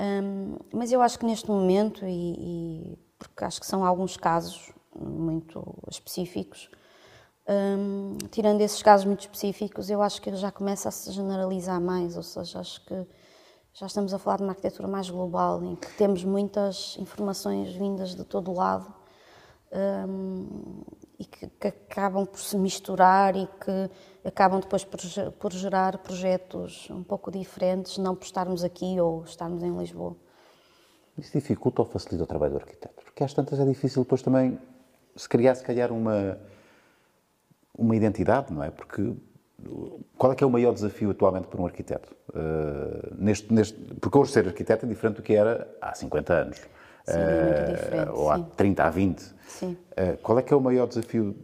Um, 0.00 0.56
mas 0.72 0.90
eu 0.90 1.02
acho 1.02 1.18
que 1.18 1.26
neste 1.26 1.50
momento, 1.50 2.06
e, 2.06 2.94
e, 2.94 2.98
porque 3.18 3.44
acho 3.44 3.60
que 3.60 3.66
são 3.66 3.84
alguns 3.84 4.16
casos 4.16 4.72
muito 4.98 5.62
específicos, 5.90 6.70
um, 7.48 8.18
tirando 8.30 8.60
esses 8.60 8.82
casos 8.82 9.06
muito 9.06 9.20
específicos, 9.20 9.88
eu 9.88 10.02
acho 10.02 10.20
que 10.20 10.34
já 10.36 10.50
começa 10.50 10.88
a 10.88 10.92
se 10.92 11.10
generalizar 11.12 11.80
mais, 11.80 12.16
ou 12.16 12.22
seja, 12.22 12.60
acho 12.60 12.84
que 12.84 13.06
já 13.72 13.86
estamos 13.86 14.12
a 14.12 14.18
falar 14.18 14.36
de 14.36 14.42
uma 14.42 14.52
arquitetura 14.52 14.88
mais 14.88 15.08
global, 15.08 15.62
em 15.62 15.76
que 15.76 15.88
temos 15.96 16.24
muitas 16.24 16.96
informações 16.98 17.72
vindas 17.74 18.14
de 18.14 18.24
todo 18.24 18.52
lado 18.52 18.92
um, 19.72 20.82
e 21.18 21.24
que, 21.24 21.46
que, 21.46 21.68
acabam 21.68 22.26
por 22.26 22.40
se 22.40 22.56
misturar 22.56 23.36
e 23.36 23.46
que 23.46 23.90
acabam 24.28 24.60
depois 24.60 24.84
por, 24.84 25.00
por 25.38 25.52
gerar 25.52 25.98
projetos 25.98 26.88
um 26.90 27.02
pouco 27.02 27.30
diferentes, 27.30 27.98
não 27.98 28.14
por 28.14 28.24
estarmos 28.24 28.62
aqui 28.62 29.00
ou 29.00 29.24
estarmos 29.24 29.62
em 29.62 29.76
Lisboa. 29.76 30.16
Isso 31.16 31.32
dificulta 31.32 31.82
ou 31.82 31.88
facilita 31.88 32.24
o 32.24 32.26
trabalho 32.26 32.52
do 32.52 32.58
arquiteto? 32.58 33.02
Porque 33.04 33.24
às 33.24 33.32
tantas 33.32 33.58
é 33.58 33.64
difícil 33.64 34.02
depois 34.02 34.22
também 34.22 34.58
se 35.16 35.28
criar, 35.28 35.54
se 35.54 35.64
calhar, 35.64 35.92
uma, 35.92 36.38
uma 37.78 37.96
identidade, 37.96 38.52
não 38.52 38.62
é? 38.62 38.70
Porque 38.70 39.14
qual 40.16 40.32
é 40.32 40.34
que 40.34 40.44
é 40.44 40.46
o 40.46 40.50
maior 40.50 40.74
desafio 40.74 41.10
atualmente 41.10 41.46
para 41.46 41.60
um 41.60 41.66
arquiteto? 41.66 42.14
Uh, 42.30 43.14
neste, 43.16 43.52
neste, 43.52 43.74
porque 44.00 44.18
hoje 44.18 44.32
ser 44.32 44.46
arquiteto 44.46 44.84
é 44.84 44.88
diferente 44.88 45.16
do 45.16 45.22
que 45.22 45.34
era 45.34 45.68
há 45.80 45.94
50 45.94 46.32
anos. 46.34 46.60
Sim, 47.04 48.10
uh, 48.10 48.14
ou 48.14 48.30
há 48.30 48.36
sim. 48.36 48.46
30, 48.56 48.84
há 48.84 48.90
20. 48.90 49.34
Sim. 49.46 49.66
Uh, 49.72 50.16
qual 50.22 50.38
é 50.38 50.42
que 50.42 50.52
é 50.52 50.56
o 50.56 50.60
maior 50.60 50.86
desafio 50.86 51.34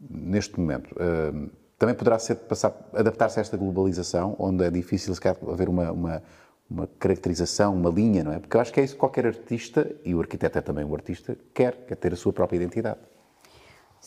neste 0.00 0.58
momento? 0.58 0.90
Uh, 0.92 1.50
também 1.78 1.94
poderá 1.94 2.18
ser 2.18 2.38
adaptar-se 2.92 3.38
a 3.38 3.42
esta 3.42 3.56
globalização, 3.56 4.34
onde 4.38 4.64
é 4.64 4.70
difícil 4.70 5.14
se 5.14 5.20
haver 5.28 5.68
uma, 5.68 5.92
uma, 5.92 6.22
uma, 6.68 6.88
caracterização, 6.98 7.72
uma 7.72 7.88
linha, 7.88 8.24
não 8.24 8.32
é? 8.32 8.40
Porque 8.40 8.56
eu 8.56 8.60
acho 8.60 8.72
que 8.72 8.80
é 8.80 8.84
isso 8.84 8.94
que 8.94 9.00
qualquer 9.00 9.26
artista, 9.26 9.88
e 10.04 10.12
o 10.12 10.20
arquiteto 10.20 10.58
é 10.58 10.60
também 10.60 10.84
um 10.84 10.92
artista, 10.92 11.36
quer, 11.54 11.76
quer 11.86 11.94
ter 11.94 12.12
a 12.12 12.16
sua 12.16 12.32
própria 12.32 12.56
identidade. 12.56 12.98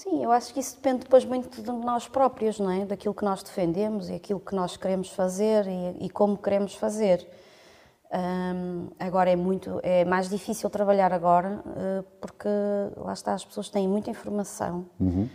Sim, 0.02 0.24
eu 0.24 0.32
acho 0.32 0.52
que 0.52 0.60
isso 0.60 0.78
depende 0.78 1.02
depois 1.02 1.24
muito 1.24 1.62
de 1.62 1.72
nós 1.72 2.08
próprios, 2.08 2.60
não 2.60 2.72
é? 2.72 2.86
Daquilo 2.86 3.14
que 3.14 3.24
nós 3.24 3.44
defendemos 3.44 4.10
e 4.10 4.16
aquilo 4.16 4.40
que 4.40 4.56
nós 4.56 4.76
queremos 4.76 5.10
fazer 5.10 5.68
e, 5.68 6.06
e 6.06 6.10
como 6.10 6.36
queremos 6.36 6.74
fazer. 6.74 7.28
Um, 8.12 8.88
agora 8.98 9.30
é 9.30 9.36
muito, 9.36 9.80
é 9.84 10.04
mais 10.04 10.28
difícil 10.28 10.72
trabalhar 10.72 11.14
agora 11.14 11.62
uh, 11.68 12.04
porque 12.20 12.50
lá 12.98 13.14
está, 13.14 13.36
as 13.36 13.46
pessoas 13.46 13.70
têm 13.70 13.88
muita 13.88 14.10
informação. 14.10 14.88
Uhum. 15.00 15.30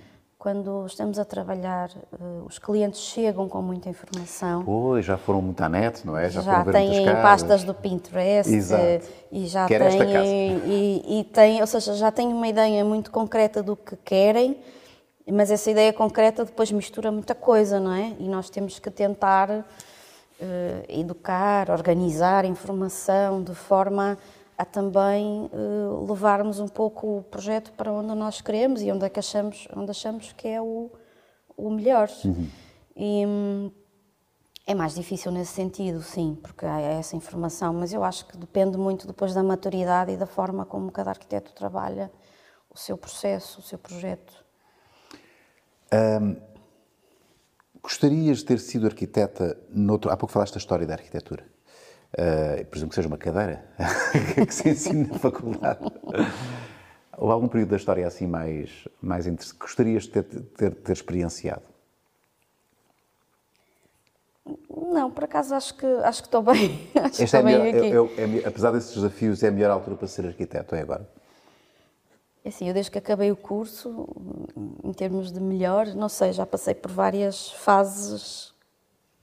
Quando 0.47 0.87
estamos 0.87 1.19
a 1.19 1.25
trabalhar, 1.25 1.91
uh, 2.13 2.47
os 2.47 2.57
clientes 2.57 3.01
chegam 3.01 3.49
com 3.49 3.61
muita 3.61 3.89
informação. 3.89 4.63
Pois, 4.65 5.05
já 5.05 5.17
foram 5.17 5.43
muito 5.43 5.61
à 5.61 5.69
net, 5.69 6.07
não 6.07 6.17
é? 6.17 6.31
Já, 6.31 6.41
já 6.41 6.65
têm 6.65 7.05
pastas 7.21 7.65
do 7.65 7.75
Pinterest 7.75 8.55
Exato. 8.55 9.09
e 9.33 9.49
já 9.49 9.67
Quer 9.67 9.81
têm 9.91 10.59
e, 10.65 11.19
e 11.19 11.25
têm, 11.25 11.61
ou 11.61 11.67
seja, 11.67 11.95
já 11.95 12.13
têm 12.13 12.29
uma 12.29 12.47
ideia 12.47 12.85
muito 12.85 13.11
concreta 13.11 13.61
do 13.61 13.75
que 13.75 13.97
querem, 13.97 14.57
mas 15.29 15.51
essa 15.51 15.69
ideia 15.69 15.93
concreta 15.93 16.45
depois 16.45 16.71
mistura 16.71 17.11
muita 17.11 17.35
coisa, 17.35 17.81
não 17.81 17.93
é? 17.93 18.13
E 18.21 18.29
nós 18.29 18.49
temos 18.49 18.79
que 18.79 18.89
tentar 18.89 19.51
uh, 19.51 19.65
educar, 20.89 21.73
organizar 21.73 22.45
informação 22.45 23.43
de 23.43 23.53
forma 23.53 24.13
a 24.13 24.36
também 24.65 25.51
uh, 25.53 26.07
levarmos 26.09 26.59
um 26.59 26.69
pouco 26.69 27.19
o 27.19 27.23
projeto 27.23 27.73
para 27.73 27.93
onde 27.93 28.15
nós 28.15 28.41
queremos 28.41 28.81
e 28.83 28.91
onde 28.91 29.05
é 29.05 29.09
que 29.09 29.19
achamos, 29.19 29.69
onde 29.77 29.91
achamos 29.91 30.33
que 30.33 30.49
é 30.49 30.61
o, 30.61 30.91
o 31.57 31.71
melhor. 31.71 32.09
Uhum. 32.25 32.49
E 32.97 33.27
hum, 33.27 33.71
é 34.67 34.75
mais 34.75 34.95
difícil 34.95 35.31
nesse 35.31 35.53
sentido, 35.53 36.03
sim, 36.03 36.39
porque 36.43 36.65
há 36.65 36.81
essa 36.81 37.15
informação, 37.15 37.75
mas 37.75 37.93
eu 37.93 38.03
acho 38.03 38.27
que 38.27 38.37
depende 38.37 38.79
muito 38.79 39.07
depois 39.07 39.35
da 39.35 39.43
maturidade 39.43 40.13
e 40.13 40.17
da 40.17 40.27
forma 40.27 40.65
como 40.65 40.91
cada 40.91 41.11
arquiteto 41.11 41.53
trabalha 41.53 42.11
o 42.71 42.79
seu 42.79 42.97
processo, 42.97 43.61
o 43.61 43.63
seu 43.63 43.79
projeto. 43.79 44.45
Um, 45.93 46.37
Gostarias 47.83 48.39
de 48.39 48.47
ter 48.47 48.59
sido 48.59 48.87
arquiteta 48.87 49.57
noutro... 49.71 50.11
Há 50.11 50.17
pouco 50.17 50.33
falaste 50.33 50.55
da 50.55 50.59
história 50.59 50.85
da 50.85 50.95
arquitetura. 50.95 51.47
Uh, 52.15 52.65
presumo 52.67 52.89
que 52.89 52.95
seja 52.95 53.09
uma 53.09 53.19
cadeira 53.19 53.65
que 54.47 54.55
se 54.55 54.71
ensina 54.71 55.09
na 55.09 55.19
faculdade. 55.19 55.81
Ou 57.19 57.31
algum 57.31 57.49
período 57.49 57.71
da 57.71 57.77
história 57.77 58.07
assim 58.07 58.27
mais, 58.27 58.87
mais 59.01 59.27
interessante 59.27 59.59
gostarias 59.59 60.05
de 60.05 60.11
ter, 60.11 60.23
ter, 60.23 60.75
ter 60.75 60.93
experienciado? 60.93 61.63
Não, 64.71 65.11
por 65.11 65.25
acaso 65.25 65.55
acho 65.55 65.75
que, 65.75 65.87
acho 65.87 66.23
que 66.23 66.29
estou 66.29 66.43
bem. 66.43 66.89
Acho 66.95 67.23
Esta 67.23 67.39
é 67.39 67.43
melhor, 67.43 67.67
é, 67.67 67.71
é, 67.71 68.43
é, 68.45 68.47
apesar 68.47 68.71
desses 68.71 68.95
desafios, 68.95 69.43
é 69.43 69.49
a 69.49 69.51
melhor 69.51 69.71
altura 69.71 69.97
para 69.97 70.07
ser 70.07 70.27
arquiteto, 70.27 70.75
é 70.75 70.81
agora? 70.81 71.09
É 72.45 72.49
assim, 72.49 72.69
eu 72.69 72.75
desde 72.75 72.93
que 72.93 72.99
acabei 72.99 73.33
o 73.33 73.37
curso, 73.37 74.07
em 74.85 74.93
termos 74.93 75.33
de 75.33 75.41
melhor, 75.41 75.89
não 75.89 76.09
sei, 76.09 76.33
já 76.33 76.47
passei 76.47 76.75
por 76.75 76.93
várias 76.93 77.51
fases 77.51 78.55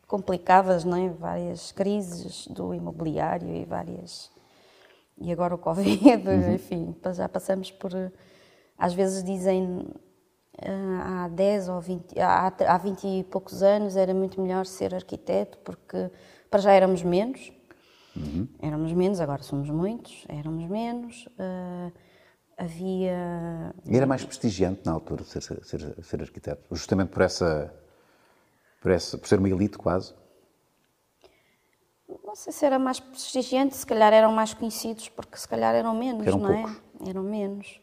complicadas, 0.07 0.83
não 0.83 0.97
é? 0.97 1.09
Várias 1.09 1.71
crises 1.71 2.47
do 2.47 2.73
imobiliário 2.73 3.53
e 3.53 3.65
várias... 3.65 4.31
E 5.17 5.31
agora 5.31 5.55
o 5.55 5.57
Covid, 5.57 6.27
uhum. 6.27 6.53
enfim, 6.53 6.95
já 7.13 7.29
passamos 7.29 7.71
por... 7.71 7.91
Às 8.77 8.93
vezes 8.93 9.23
dizem 9.23 9.87
ah, 10.61 11.25
há 11.25 11.27
10 11.29 11.69
ou 11.69 11.81
20, 11.81 12.19
há, 12.19 12.47
há 12.47 12.77
20 12.77 13.07
e 13.07 13.23
poucos 13.23 13.63
anos 13.63 13.95
era 13.95 14.13
muito 14.13 14.39
melhor 14.39 14.65
ser 14.65 14.93
arquiteto 14.93 15.57
porque 15.59 16.11
para 16.49 16.59
já 16.59 16.71
éramos 16.71 17.01
menos, 17.01 17.51
uhum. 18.15 18.47
éramos 18.61 18.93
menos, 18.93 19.19
agora 19.19 19.41
somos 19.41 19.69
muitos, 19.71 20.23
éramos 20.29 20.69
menos, 20.69 21.27
uh, 21.39 21.91
havia. 22.55 23.73
Era 23.89 24.05
mais 24.05 24.23
prestigiante 24.23 24.81
na 24.85 24.91
altura 24.91 25.23
ser, 25.23 25.41
ser, 25.41 26.03
ser 26.03 26.21
arquiteto, 26.21 26.63
justamente 26.71 27.09
por 27.09 27.23
essa, 27.23 27.73
por 28.83 28.91
essa. 28.91 29.17
por 29.17 29.27
ser 29.29 29.39
uma 29.39 29.49
elite 29.49 29.77
quase? 29.77 30.13
Não 32.25 32.35
sei 32.35 32.51
se 32.51 32.65
era 32.65 32.77
mais 32.77 32.99
prestigiante, 32.99 33.77
se 33.77 33.85
calhar 33.85 34.11
eram 34.11 34.31
mais 34.33 34.53
conhecidos, 34.53 35.07
porque 35.07 35.37
se 35.37 35.47
calhar 35.47 35.73
eram 35.73 35.95
menos, 35.95 36.27
eram 36.27 36.37
não 36.37 36.53
poucos. 36.53 36.81
é? 37.05 37.09
Eram 37.09 37.23
menos. 37.23 37.79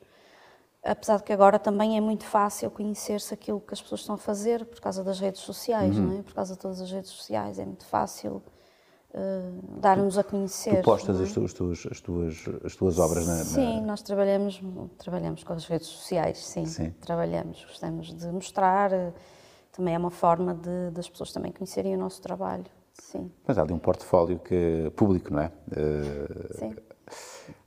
Apesar 0.84 1.16
de 1.16 1.24
que 1.24 1.32
agora 1.32 1.58
também 1.58 1.96
é 1.96 2.00
muito 2.00 2.24
fácil 2.24 2.70
conhecer-se 2.70 3.32
aquilo 3.32 3.60
que 3.60 3.72
as 3.72 3.80
pessoas 3.80 4.02
estão 4.02 4.14
a 4.14 4.18
fazer 4.18 4.64
por 4.66 4.80
causa 4.80 5.02
das 5.02 5.18
redes 5.18 5.40
sociais, 5.40 5.96
uhum. 5.96 6.06
não 6.06 6.18
é? 6.18 6.22
Por 6.22 6.34
causa 6.34 6.52
de 6.54 6.58
todas 6.58 6.80
as 6.80 6.90
redes 6.90 7.10
sociais, 7.10 7.58
é 7.58 7.64
muito 7.64 7.86
fácil 7.86 8.42
uh, 9.14 9.78
dar-nos 9.80 10.18
a 10.18 10.24
conhecer. 10.24 10.82
Tu 10.82 10.84
postas 10.84 11.18
é? 11.18 11.22
as, 11.22 11.32
tuas, 11.32 11.86
as, 11.90 12.00
tuas, 12.00 12.44
as 12.64 12.76
tuas 12.76 12.98
obras 12.98 13.26
na, 13.26 13.36
na... 13.36 13.44
Sim, 13.44 13.80
nós 13.82 14.02
trabalhamos, 14.02 14.60
trabalhamos 14.98 15.44
com 15.44 15.52
as 15.54 15.64
redes 15.66 15.86
sociais, 15.86 16.44
sim. 16.44 16.66
sim. 16.66 16.90
Trabalhamos, 17.00 17.64
gostamos 17.64 18.14
de 18.14 18.26
mostrar. 18.26 18.92
Eh, 18.92 19.12
também 19.72 19.94
é 19.94 19.98
uma 19.98 20.10
forma 20.10 20.54
de, 20.54 20.90
das 20.92 21.08
pessoas 21.08 21.32
também 21.32 21.52
conhecerem 21.52 21.94
o 21.94 21.98
nosso 21.98 22.20
trabalho. 22.20 22.66
Sim. 22.94 23.30
Mas 23.46 23.58
há 23.58 23.62
ali 23.62 23.72
um 23.72 23.78
portfólio 23.78 24.38
que, 24.38 24.92
público, 24.96 25.32
não 25.32 25.42
é? 25.42 25.52
Uh, 25.68 26.58
sim. 26.58 26.76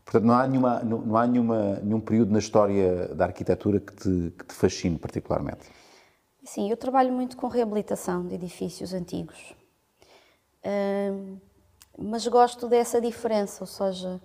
Portanto, 0.04 0.26
não 0.26 0.34
há, 0.34 0.48
nenhuma, 0.48 0.80
não, 0.84 0.98
não 1.00 1.18
há 1.18 1.26
nenhuma, 1.26 1.80
nenhum 1.82 2.00
período 2.00 2.32
na 2.32 2.40
história 2.40 3.08
da 3.16 3.26
arquitetura 3.26 3.80
que 3.80 3.94
te, 3.96 4.34
que 4.38 4.46
te 4.46 4.54
fascine 4.54 4.98
particularmente? 4.98 5.70
Sim, 6.44 6.70
eu 6.70 6.78
trabalho 6.78 7.12
muito 7.12 7.38
com 7.38 7.48
reabilitação 7.48 8.28
de 8.28 8.36
edifícios 8.36 8.94
antigos 8.94 9.56
mas 11.98 12.28
gosto 12.28 12.68
dessa 12.68 13.00
diferença, 13.00 13.64
ou 13.64 13.68
seja, 13.68 14.22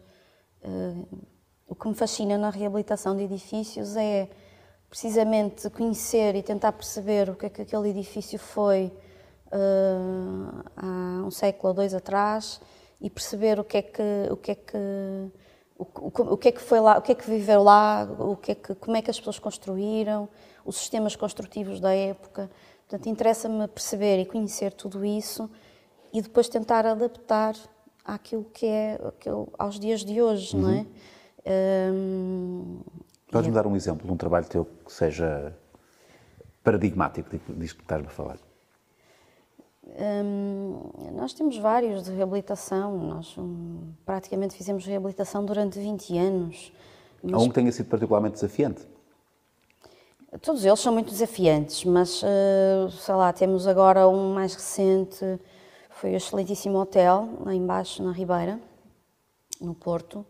uh, 0.62 1.26
o 1.66 1.74
que 1.74 1.88
me 1.88 1.94
fascina 1.94 2.38
na 2.38 2.50
reabilitação 2.50 3.16
de 3.16 3.24
edifícios 3.24 3.96
é 3.96 4.28
precisamente 4.90 5.68
conhecer 5.70 6.34
e 6.34 6.42
tentar 6.42 6.72
perceber 6.72 7.28
o 7.30 7.34
que 7.34 7.46
é 7.46 7.48
que 7.50 7.62
aquele 7.62 7.90
edifício 7.90 8.38
foi 8.38 8.92
uh, 9.46 10.64
há 10.76 11.24
um 11.26 11.30
século 11.30 11.68
ou 11.68 11.74
dois 11.74 11.94
atrás 11.94 12.60
e 13.00 13.10
perceber 13.10 13.60
o 13.60 13.64
que 13.64 13.76
é 13.78 13.82
que, 13.82 14.02
o 14.30 14.36
que, 14.36 14.50
é 14.52 14.54
que 14.54 14.76
o, 15.78 15.84
o, 15.84 16.32
o, 16.34 16.36
que 16.36 16.48
é 16.48 16.52
que 16.52 16.60
foi 16.60 16.80
lá, 16.80 16.98
o 16.98 17.02
que 17.02 17.12
é 17.12 17.14
que 17.14 17.28
viveu 17.28 17.62
lá, 17.62 18.08
o 18.18 18.36
que 18.36 18.52
é 18.52 18.54
que, 18.54 18.74
como 18.74 18.96
é 18.96 19.02
que 19.02 19.10
as 19.10 19.18
pessoas 19.18 19.38
construíram, 19.38 20.28
os 20.64 20.76
sistemas 20.76 21.14
construtivos 21.14 21.80
da 21.80 21.94
época. 21.94 22.50
Portanto, 22.88 23.08
interessa-me 23.08 23.68
perceber 23.68 24.20
e 24.20 24.26
conhecer 24.26 24.72
tudo 24.72 25.04
isso 25.04 25.48
e 26.12 26.22
depois 26.22 26.48
tentar 26.48 26.86
adaptar 26.86 27.54
àquilo 28.04 28.44
que 28.44 28.66
é 28.66 28.98
aquilo, 29.06 29.52
aos 29.58 29.78
dias 29.78 30.04
de 30.04 30.20
hoje, 30.20 30.56
uhum. 30.56 30.62
não 30.62 30.70
é? 30.70 30.86
Um, 31.92 32.80
Podes-me 33.30 33.54
dar 33.54 33.66
um 33.66 33.76
exemplo 33.76 34.06
de 34.06 34.12
um 34.12 34.16
trabalho 34.16 34.46
teu 34.46 34.64
que 34.64 34.92
seja 34.92 35.54
paradigmático 36.64 37.28
disto 37.56 37.76
que 37.76 37.82
estás-me 37.82 38.06
a 38.06 38.10
falar? 38.10 38.38
Hum, 39.86 40.90
nós 41.14 41.32
temos 41.32 41.56
vários 41.58 42.04
de 42.04 42.12
reabilitação. 42.12 42.96
Nós 42.98 43.36
um, 43.38 43.92
praticamente 44.04 44.54
fizemos 44.54 44.84
reabilitação 44.84 45.44
durante 45.44 45.78
20 45.78 46.18
anos. 46.18 46.72
Mas... 47.22 47.34
Há 47.34 47.38
um 47.38 47.48
que 47.48 47.54
tenha 47.54 47.72
sido 47.72 47.86
particularmente 47.86 48.34
desafiante? 48.34 48.86
Todos 50.42 50.64
eles 50.64 50.78
são 50.78 50.92
muito 50.92 51.10
desafiantes, 51.10 51.84
mas 51.86 52.22
uh, 52.22 52.90
sei 52.90 53.14
lá, 53.14 53.32
temos 53.32 53.66
agora 53.66 54.06
um 54.06 54.34
mais 54.34 54.54
recente, 54.54 55.24
foi 55.88 56.12
o 56.12 56.16
excelentíssimo 56.16 56.78
hotel, 56.78 57.28
lá 57.46 57.54
embaixo 57.54 58.02
na 58.02 58.12
Ribeira, 58.12 58.60
no 59.58 59.74
Porto, 59.74 60.26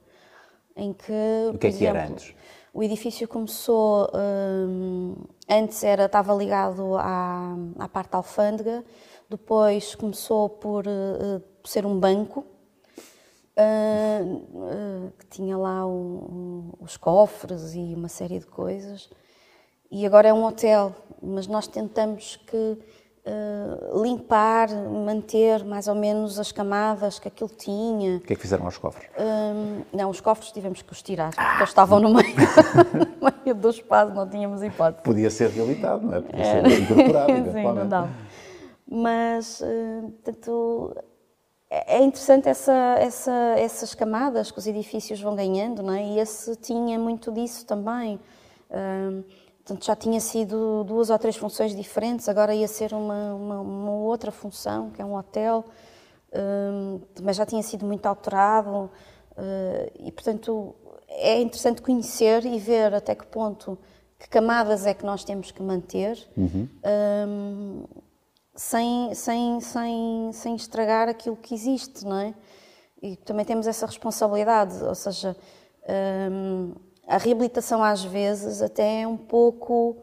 em 0.77 0.93
que. 0.93 1.13
O 1.53 1.59
que 1.59 1.67
é 1.67 1.71
que 1.71 1.77
exemplo, 1.77 1.97
era 1.97 2.09
antes? 2.09 2.35
O 2.79 2.83
edifício 2.85 3.27
começou. 3.27 4.09
Um, 4.14 5.17
antes 5.51 5.83
era, 5.83 6.05
estava 6.05 6.33
ligado 6.33 6.97
à, 6.97 7.57
à 7.77 7.88
parte 7.88 8.12
da 8.12 8.19
alfândega, 8.19 8.85
depois 9.29 9.97
começou 9.97 10.49
por 10.49 10.87
uh, 10.87 11.43
ser 11.64 11.85
um 11.85 11.99
banco, 11.99 12.47
uh, 13.59 14.25
uh, 14.25 15.12
que 15.19 15.27
tinha 15.27 15.59
lá 15.59 15.85
os 15.88 16.97
cofres 16.97 17.75
e 17.75 17.95
uma 17.97 18.07
série 18.07 18.38
de 18.38 18.47
coisas, 18.47 19.11
e 19.91 20.07
agora 20.07 20.29
é 20.29 20.33
um 20.33 20.45
hotel, 20.45 20.95
mas 21.21 21.49
nós 21.49 21.67
tentamos 21.67 22.37
que 22.37 22.79
limpar, 24.03 24.69
manter 24.71 25.64
mais 25.64 25.88
ou 25.88 25.95
menos 25.95 26.38
as 26.38 26.53
camadas 26.53 27.19
que 27.19 27.29
aquilo 27.29 27.51
tinha. 27.51 28.17
O 28.17 28.21
que 28.21 28.33
é 28.33 28.37
que 28.37 28.43
fizeram 28.43 28.64
aos 28.64 28.79
cofres? 28.79 29.09
não, 29.93 30.11
os 30.11 30.21
cofres 30.21 30.53
tivemos 30.53 30.83
que 30.83 30.93
os 30.93 31.03
tirar, 31.03 31.35
porque 31.35 31.59
eles 31.59 31.69
estavam 31.69 32.01
no 32.01 32.14
meio, 32.14 32.35
no 33.21 33.33
meio 33.45 33.55
do 33.55 33.71
espaço, 33.71 34.14
não 34.14 34.29
tínhamos 34.29 34.62
hipótese. 34.62 35.03
Podia 35.03 35.31
ser 35.31 35.51
reabilitado, 35.51 36.07
não 36.07 36.14
é? 36.14 36.21
Podia 36.21 36.45
ser 36.45 36.81
incorporado. 36.81 37.33
Sim, 37.53 37.62
não 37.62 37.88
dá 37.88 38.09
mas 38.91 39.61
eh, 39.61 40.01
portanto, 40.01 40.97
é, 41.71 41.99
é 41.99 42.03
interessante 42.03 42.49
essa, 42.49 42.97
essa, 42.99 43.33
essas 43.59 43.95
camadas 43.95 44.51
que 44.51 44.59
os 44.59 44.67
edifícios 44.67 45.21
vão 45.21 45.37
ganhando, 45.37 45.83
não 45.83 45.93
é? 45.93 46.03
E 46.03 46.19
esse 46.19 46.57
tinha 46.57 46.99
muito 46.99 47.31
disso 47.31 47.67
também. 47.67 48.19
Portanto, 49.68 49.85
já 49.85 49.94
tinha 49.94 50.18
sido 50.20 50.83
duas 50.85 51.11
ou 51.11 51.18
três 51.18 51.37
funções 51.37 51.76
diferentes, 51.76 52.28
agora 52.28 52.54
ia 52.54 52.66
ser 52.66 52.94
uma, 52.94 53.35
uma, 53.35 53.61
uma 53.61 53.92
outra 53.92 54.33
função, 54.33 54.90
que 54.90 55.02
é 55.02 55.04
um 55.04 55.14
hotel, 55.14 55.64
mas 57.22 57.37
já 57.37 57.44
tinha 57.44 57.62
sido 57.62 57.85
muito 57.85 58.07
alterado. 58.07 58.90
Uh, 59.37 59.92
e, 60.00 60.11
portanto, 60.11 60.74
é 61.09 61.40
interessante 61.40 61.81
conhecer 61.81 62.44
e 62.44 62.59
ver 62.59 62.92
até 62.92 63.14
que 63.14 63.24
ponto, 63.26 63.78
que 64.18 64.28
camadas 64.28 64.85
é 64.85 64.92
que 64.92 65.07
nós 65.07 65.22
temos 65.22 65.52
que 65.52 65.62
manter. 65.62 66.18
Uhum 66.37 66.68
sem, 68.59 69.14
sem, 69.14 69.61
sem, 69.61 70.31
sem 70.33 70.57
estragar 70.57 71.09
aquilo 71.09 71.37
que 71.37 71.54
existe, 71.54 72.04
não 72.04 72.18
é? 72.18 72.35
E 73.00 73.14
também 73.14 73.44
temos 73.44 73.68
essa 73.68 73.87
responsabilidade, 73.87 74.83
ou 74.83 74.96
seja, 74.96 75.37
hum, 76.31 76.74
a 77.09 77.16
reabilitação 77.16 77.83
às 77.83 78.05
vezes 78.05 78.61
até 78.61 79.03
é 79.03 79.07
um 79.07 79.16
pouco 79.16 79.97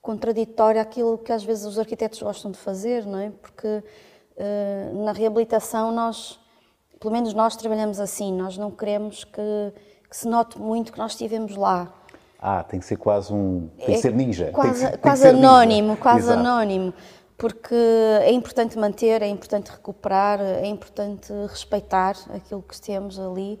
contraditória 0.00 0.80
aquilo 0.80 1.18
que 1.18 1.32
às 1.32 1.42
vezes 1.42 1.64
os 1.64 1.78
arquitetos 1.78 2.22
gostam 2.22 2.52
de 2.52 2.58
fazer, 2.58 3.04
não 3.04 3.18
é? 3.18 3.32
Porque 3.42 3.66
uh, 3.66 5.04
na 5.04 5.12
reabilitação 5.12 5.92
nós, 5.92 6.38
pelo 7.00 7.12
menos 7.12 7.34
nós 7.34 7.56
trabalhamos 7.56 7.98
assim, 7.98 8.32
nós 8.32 8.56
não 8.56 8.70
queremos 8.70 9.24
que, 9.24 9.72
que 10.08 10.16
se 10.16 10.28
note 10.28 10.58
muito 10.58 10.92
que 10.92 10.98
nós 10.98 11.12
estivemos 11.12 11.56
lá. 11.56 11.92
Ah, 12.38 12.62
tem 12.62 12.80
que 12.80 12.86
ser 12.86 12.96
quase 12.96 13.32
um. 13.34 13.68
Tem 13.76 13.86
que 13.86 13.92
é 13.92 13.96
ser 13.98 14.14
ninja. 14.14 14.50
Quase, 14.52 14.90
que, 14.92 14.98
quase 14.98 15.28
anónimo, 15.28 15.88
ninja. 15.88 16.00
quase 16.00 16.20
Exato. 16.20 16.38
anónimo 16.38 16.94
porque 17.40 17.74
é 18.20 18.30
importante 18.32 18.78
manter, 18.78 19.22
é 19.22 19.26
importante 19.26 19.70
recuperar, 19.70 20.38
é 20.42 20.66
importante 20.66 21.32
respeitar 21.48 22.14
aquilo 22.34 22.62
que 22.62 22.78
temos 22.78 23.18
ali 23.18 23.58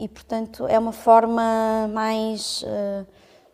e, 0.00 0.08
portanto, 0.08 0.66
é 0.66 0.78
uma 0.78 0.92
forma 0.92 1.86
mais, 1.92 2.64
eh, 2.66 3.04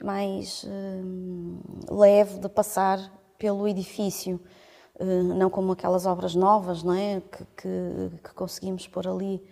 mais 0.01 0.65
eh, 0.65 1.93
leve 1.93 2.39
de 2.39 2.49
passar 2.49 3.01
pelo 3.37 3.67
edifício, 3.67 4.41
eh, 4.97 5.05
não 5.05 5.51
como 5.51 5.73
aquelas 5.73 6.07
obras 6.07 6.37
novas, 6.37 6.85
não 6.85 6.95
é, 6.95 7.21
que, 7.21 7.45
que, 7.57 8.19
que 8.23 8.33
conseguimos 8.33 8.87
pôr 8.87 9.09
ali. 9.09 9.43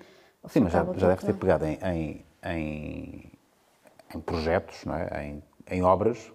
Sim, 0.47 0.61
mas 0.61 0.73
já, 0.73 0.85
já 0.97 1.09
deve 1.09 1.27
ter 1.27 1.35
pegado 1.35 1.65
em, 1.65 1.79
em, 1.83 2.25
em, 2.45 3.33
em 4.15 4.21
projetos, 4.21 4.85
não 4.85 4.95
é, 4.95 5.27
em, 5.27 5.43
em 5.69 5.83
obras 5.83 6.31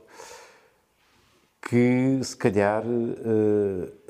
que 1.62 2.20
se 2.22 2.36
calhar 2.36 2.84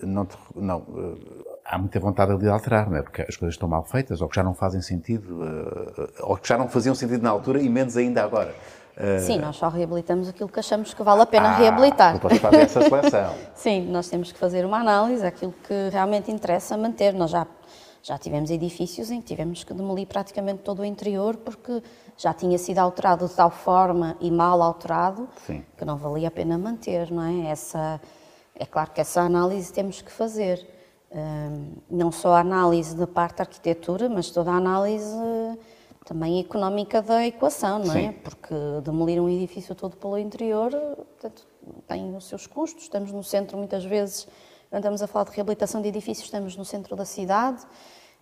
não, 0.01 0.27
não 0.55 0.79
uh, 0.79 1.48
há 1.69 1.77
muita 1.77 1.99
vontade 1.99 2.36
de 2.38 2.49
alterar, 2.49 2.89
não 2.89 2.97
é? 2.97 3.01
Porque 3.03 3.21
as 3.21 3.38
coisas 3.38 3.53
estão 3.53 3.69
mal 3.69 3.84
feitas, 3.84 4.21
ou 4.21 4.27
que 4.27 4.36
já 4.36 4.43
não 4.43 4.53
fazem 4.53 4.82
sentido, 4.82 5.41
uh, 5.41 6.10
ou 6.23 6.36
que 6.36 6.47
já 6.47 6.58
não 6.58 6.67
faziam 6.67 6.95
sentido 6.95 7.21
na 7.21 7.29
altura 7.29 7.62
e 7.62 7.69
menos 7.69 7.95
ainda 7.95 8.23
agora. 8.23 8.53
Sim, 9.25 9.38
nós 9.39 9.55
só 9.55 9.69
reabilitamos 9.69 10.27
aquilo 10.27 10.49
que 10.49 10.60
achamos 10.60 10.93
que 10.93 11.01
vale 11.01 11.21
a 11.21 11.25
pena 11.25 11.49
ah, 11.51 11.55
reabilitar. 11.55 12.15
Depois 12.15 12.38
fazer 12.38 12.58
essa 12.58 12.82
seleção. 12.82 13.34
Sim, 13.55 13.89
nós 13.89 14.10
temos 14.10 14.29
que 14.29 14.38
fazer 14.38 14.65
uma 14.65 14.77
análise, 14.77 15.25
aquilo 15.25 15.53
que 15.65 15.89
realmente 15.89 16.29
interessa 16.29 16.75
manter. 16.75 17.13
Nós 17.13 17.32
já, 17.32 17.47
já 18.03 18.17
tivemos 18.17 18.51
edifícios 18.51 19.10
em 19.10 19.21
que 19.21 19.27
tivemos 19.27 19.63
que 19.63 19.73
demolir 19.73 20.05
praticamente 20.05 20.63
todo 20.63 20.82
o 20.82 20.86
interior 20.86 21.38
porque 21.38 21.82
já 22.17 22.34
tinha 22.34 22.58
sido 22.58 22.79
alterado 22.79 23.25
de 23.25 23.34
tal 23.34 23.49
forma 23.49 24.17
e 24.19 24.29
mal 24.29 24.62
alterado 24.62 25.29
Sim. 25.47 25.63
que 25.77 25.86
não 25.86 25.95
valia 25.95 26.27
a 26.27 26.32
pena 26.32 26.58
manter, 26.58 27.10
não 27.10 27.23
é? 27.23 27.51
Essa, 27.51 28.01
é 28.53 28.65
claro 28.65 28.91
que 28.91 28.99
essa 28.99 29.21
análise 29.21 29.71
temos 29.71 30.01
que 30.01 30.12
fazer. 30.12 30.79
Não 31.89 32.12
só 32.12 32.34
a 32.34 32.39
análise 32.39 32.95
da 32.95 33.08
parte 33.08 33.38
da 33.38 33.43
arquitetura, 33.43 34.08
mas 34.10 34.30
toda 34.30 34.52
a 34.52 34.56
análise 34.56 35.15
também 36.06 36.39
económica 36.39 37.02
da 37.02 37.26
equação, 37.26 37.80
não 37.80 37.95
é? 37.95 38.02
Sim. 38.02 38.12
Porque 38.24 38.54
demolir 38.84 39.22
um 39.22 39.30
edifício 39.30 39.76
todo 39.76 39.98
pelo 39.98 40.17
interior 40.17 40.72
portanto, 40.72 41.45
tem 41.88 42.15
os 42.15 42.26
seus 42.26 42.48
custos. 42.48 42.84
Estamos 42.84 43.12
no 43.12 43.24
centro, 43.24 43.58
muitas 43.58 43.84
vezes, 43.84 44.28
quando 44.69 44.82
estamos 44.82 45.02
a 45.02 45.08
falar 45.08 45.26
de 45.26 45.36
reabilitação 45.36 45.82
de 45.82 45.88
edifícios, 45.88 46.26
estamos 46.26 46.56
no 46.56 46.65
centro 46.65 46.95
da 46.95 47.06
cidade 47.06 47.65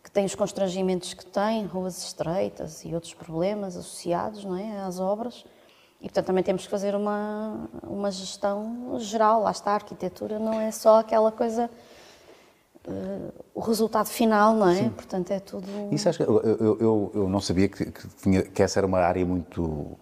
que 0.07 0.11
tem 0.11 0.23
os 0.23 0.35
constrangimentos 0.35 1.13
que 1.13 1.25
tem, 1.25 1.65
ruas 1.65 2.01
estreitas 2.01 2.85
e 2.85 2.93
outros 2.93 3.13
problemas 3.13 3.75
associados 3.75 4.45
não 4.45 4.55
é, 4.55 4.79
às 4.79 5.01
obras. 5.01 5.43
E, 5.99 6.03
portanto, 6.03 6.27
também 6.27 6.43
temos 6.43 6.63
que 6.63 6.69
fazer 6.69 6.95
uma, 6.95 7.67
uma 7.83 8.09
gestão 8.09 8.97
geral. 8.99 9.41
Lá 9.41 9.51
está, 9.51 9.71
a 9.71 9.73
arquitetura 9.75 10.39
não 10.39 10.61
é 10.61 10.71
só 10.71 10.99
aquela 10.99 11.29
coisa, 11.29 11.69
uh, 12.87 13.33
o 13.53 13.59
resultado 13.59 14.07
final, 14.07 14.55
não 14.55 14.69
é? 14.69 14.75
Sim. 14.75 14.89
Portanto, 14.89 15.31
é 15.31 15.39
tudo... 15.39 15.67
Isso 15.91 16.09
acho 16.09 16.19
que, 16.19 16.23
eu, 16.23 16.77
eu, 16.79 17.11
eu 17.13 17.29
não 17.29 17.39
sabia 17.39 17.67
que, 17.67 17.85
que, 17.85 18.07
tinha, 18.21 18.43
que 18.43 18.63
essa 18.63 18.79
era 18.79 18.87
uma 18.87 18.99
área 18.99 19.25
muito... 19.25 19.97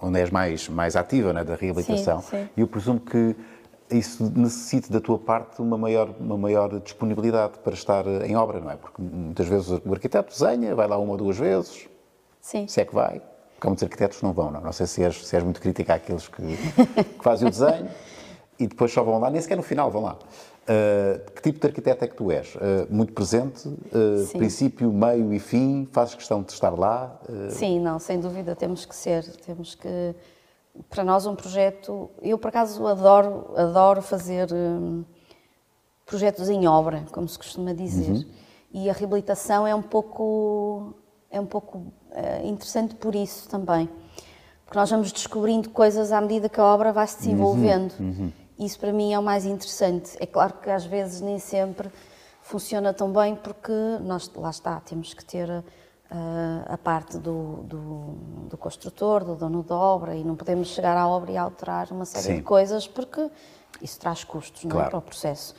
onde 0.00 0.18
és 0.18 0.30
mais, 0.30 0.68
mais 0.68 0.96
ativa, 0.96 1.32
né, 1.32 1.44
da 1.44 1.54
reabilitação. 1.54 2.20
Sim, 2.22 2.28
sim. 2.30 2.48
E 2.56 2.60
eu 2.60 2.66
presumo 2.66 3.00
que 3.00 3.36
isso 3.90 4.30
necessita 4.34 4.92
da 4.92 5.00
tua 5.00 5.18
parte 5.18 5.60
uma 5.60 5.76
maior, 5.76 6.14
uma 6.20 6.38
maior 6.38 6.80
disponibilidade 6.80 7.58
para 7.58 7.74
estar 7.74 8.06
em 8.06 8.36
obra, 8.36 8.60
não 8.60 8.70
é? 8.70 8.76
Porque 8.76 9.02
muitas 9.02 9.48
vezes 9.48 9.68
o 9.68 9.92
arquiteto 9.92 10.30
desenha, 10.30 10.74
vai 10.74 10.86
lá 10.86 10.96
uma 10.96 11.12
ou 11.12 11.18
duas 11.18 11.36
vezes, 11.36 11.88
Sim. 12.40 12.68
se 12.68 12.80
é 12.80 12.84
que 12.84 12.94
vai. 12.94 13.20
Porque 13.54 13.66
há 13.66 13.70
muitos 13.70 13.82
arquitetos 13.82 14.22
não 14.22 14.32
vão, 14.32 14.50
não. 14.50 14.60
Não 14.60 14.72
sei 14.72 14.86
se 14.86 15.02
és, 15.02 15.26
se 15.26 15.34
és 15.34 15.44
muito 15.44 15.60
crítica 15.60 15.94
àqueles 15.94 16.28
que, 16.28 16.40
que 17.18 17.24
fazem 17.24 17.48
o 17.48 17.50
desenho 17.50 17.90
e 18.60 18.66
depois 18.66 18.92
só 18.92 19.02
vão 19.02 19.18
lá, 19.18 19.30
nem 19.30 19.40
sequer 19.40 19.56
no 19.56 19.62
final 19.62 19.90
vão 19.90 20.02
lá. 20.02 20.18
Uh, 20.62 21.30
que 21.32 21.42
tipo 21.42 21.58
de 21.58 21.66
arquiteto 21.66 22.04
é 22.04 22.08
que 22.08 22.14
tu 22.14 22.30
és? 22.30 22.54
Uh, 22.54 22.60
muito 22.88 23.12
presente, 23.12 23.66
uh, 23.66 24.28
princípio, 24.36 24.92
meio 24.92 25.32
e 25.32 25.38
fim, 25.38 25.88
fazes 25.90 26.14
questão 26.14 26.42
de 26.42 26.52
estar 26.52 26.70
lá? 26.70 27.18
Sim, 27.48 27.80
não, 27.80 27.98
sem 27.98 28.20
dúvida 28.20 28.54
temos 28.54 28.84
que 28.84 28.94
ser, 28.94 29.24
temos 29.38 29.74
que 29.74 30.14
para 30.88 31.02
nós 31.02 31.26
um 31.26 31.34
projeto, 31.34 32.10
eu 32.22 32.38
por 32.38 32.48
acaso 32.48 32.86
adoro, 32.86 33.52
adoro 33.56 34.00
fazer 34.00 34.52
um, 34.52 35.04
projetos 36.06 36.48
em 36.48 36.66
obra, 36.66 37.04
como 37.12 37.28
se 37.28 37.38
costuma 37.38 37.72
dizer. 37.72 38.10
Uhum. 38.10 38.24
E 38.72 38.88
a 38.88 38.92
reabilitação 38.92 39.66
é 39.66 39.74
um 39.74 39.82
pouco 39.82 40.94
é 41.30 41.40
um 41.40 41.46
pouco 41.46 41.78
uh, 41.78 42.46
interessante 42.46 42.94
por 42.94 43.14
isso 43.14 43.48
também. 43.48 43.88
Porque 44.64 44.78
nós 44.78 44.90
vamos 44.90 45.10
descobrindo 45.12 45.70
coisas 45.70 46.12
à 46.12 46.20
medida 46.20 46.48
que 46.48 46.60
a 46.60 46.64
obra 46.64 46.92
vai 46.92 47.06
se 47.06 47.18
desenvolvendo. 47.18 47.92
Uhum. 47.98 48.06
Uhum. 48.06 48.32
Isso 48.60 48.78
para 48.78 48.92
mim 48.92 49.12
é 49.12 49.18
o 49.18 49.22
mais 49.22 49.46
interessante. 49.46 50.16
É 50.20 50.26
claro 50.26 50.54
que 50.62 50.70
às 50.70 50.84
vezes 50.84 51.20
nem 51.20 51.38
sempre 51.38 51.90
funciona 52.42 52.92
tão 52.92 53.12
bem 53.12 53.34
porque 53.34 53.72
nós 54.02 54.30
lá 54.34 54.50
está, 54.50 54.78
temos 54.80 55.14
que 55.14 55.24
ter 55.24 55.64
a 56.66 56.76
parte 56.76 57.18
do, 57.18 57.62
do, 57.62 57.78
do, 58.48 58.58
construtor, 58.58 59.24
do 59.24 59.36
dono 59.36 59.62
da 59.62 59.76
obra, 59.76 60.16
e 60.16 60.24
não 60.24 60.34
podemos 60.34 60.68
chegar 60.68 60.96
à 60.96 61.06
obra 61.06 61.30
e 61.30 61.36
alterar 61.36 61.92
uma 61.92 62.04
série 62.04 62.24
Sim. 62.24 62.36
de 62.36 62.42
coisas 62.42 62.88
porque 62.88 63.30
isso 63.80 63.98
traz 64.00 64.24
custos 64.24 64.62
claro. 64.62 64.76
não 64.76 64.86
é, 64.86 64.90
para 64.90 64.98
o 64.98 65.02
processo. 65.02 65.54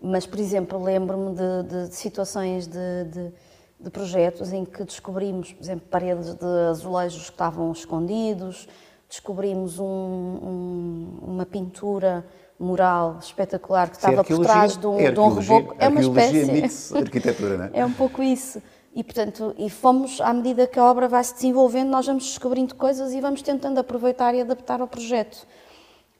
Mas, 0.00 0.26
por 0.26 0.40
exemplo, 0.40 0.82
lembro-me 0.82 1.34
de, 1.34 1.62
de, 1.68 1.88
de, 1.88 1.94
situações 1.94 2.66
de, 2.66 3.04
de, 3.04 3.32
de, 3.78 3.90
projetos 3.90 4.52
em 4.52 4.64
que 4.64 4.82
descobrimos, 4.82 5.52
por 5.52 5.62
exemplo, 5.62 5.86
paredes 5.88 6.34
de 6.34 6.68
azulejos 6.70 7.24
que 7.24 7.32
estavam 7.32 7.70
escondidos, 7.70 8.66
descobrimos 9.12 9.78
um, 9.78 9.84
um, 9.84 11.18
uma 11.22 11.44
pintura 11.44 12.24
mural 12.58 13.18
espetacular 13.20 13.90
que 13.90 13.96
estava 13.96 14.24
por 14.24 14.38
trás 14.40 14.74
de 14.78 14.86
um, 14.86 14.98
é 14.98 15.10
de 15.10 15.20
um 15.20 15.28
reboco. 15.28 15.76
É 15.78 15.88
uma 15.88 16.00
espécie. 16.00 16.96
arquitetura, 16.96 17.58
não 17.58 17.64
é? 17.66 17.70
É 17.74 17.84
um 17.84 17.92
pouco 17.92 18.22
isso. 18.22 18.62
E, 18.94 19.04
portanto, 19.04 19.54
e 19.58 19.68
fomos, 19.68 20.18
à 20.20 20.32
medida 20.32 20.66
que 20.66 20.78
a 20.78 20.84
obra 20.84 21.08
vai 21.08 21.22
se 21.24 21.34
desenvolvendo, 21.34 21.90
nós 21.90 22.06
vamos 22.06 22.24
descobrindo 22.24 22.74
coisas 22.74 23.12
e 23.12 23.20
vamos 23.20 23.42
tentando 23.42 23.78
aproveitar 23.78 24.34
e 24.34 24.40
adaptar 24.40 24.80
ao 24.80 24.88
projeto. 24.88 25.46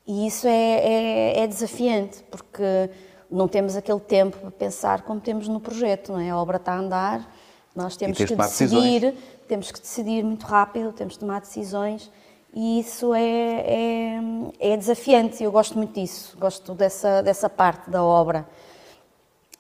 E 0.07 0.27
isso 0.27 0.47
é, 0.47 0.51
é, 0.51 1.41
é 1.41 1.47
desafiante, 1.47 2.23
porque 2.31 2.91
não 3.31 3.49
temos 3.49 3.75
aquele 3.75 4.01
tempo 4.01 4.37
para 4.37 4.51
pensar 4.51 5.03
como 5.03 5.19
temos 5.19 5.49
no 5.49 5.61
projeto, 5.61 6.13
não 6.13 6.21
é? 6.21 6.29
A 6.29 6.37
obra 6.37 6.59
está 6.59 6.75
a 6.75 6.79
andar, 6.79 7.35
nós 7.75 7.97
temos 7.97 8.19
que 8.19 8.35
decidir, 8.35 9.01
decisões. 9.01 9.15
temos 9.49 9.73
que 9.73 9.81
decidir 9.81 10.23
muito 10.23 10.45
rápido, 10.45 10.93
temos 10.93 11.15
que 11.15 11.21
tomar 11.21 11.41
decisões 11.41 12.11
e 12.55 12.81
isso 12.81 13.15
é, 13.15 13.21
é, 13.21 14.21
é 14.61 14.77
desafiante. 14.77 15.43
Eu 15.43 15.51
gosto 15.51 15.77
muito 15.77 15.99
disso, 15.99 16.37
gosto 16.39 16.75
dessa, 16.75 17.23
dessa 17.23 17.49
parte 17.49 17.91
da 17.91 18.03
obra. 18.03 18.47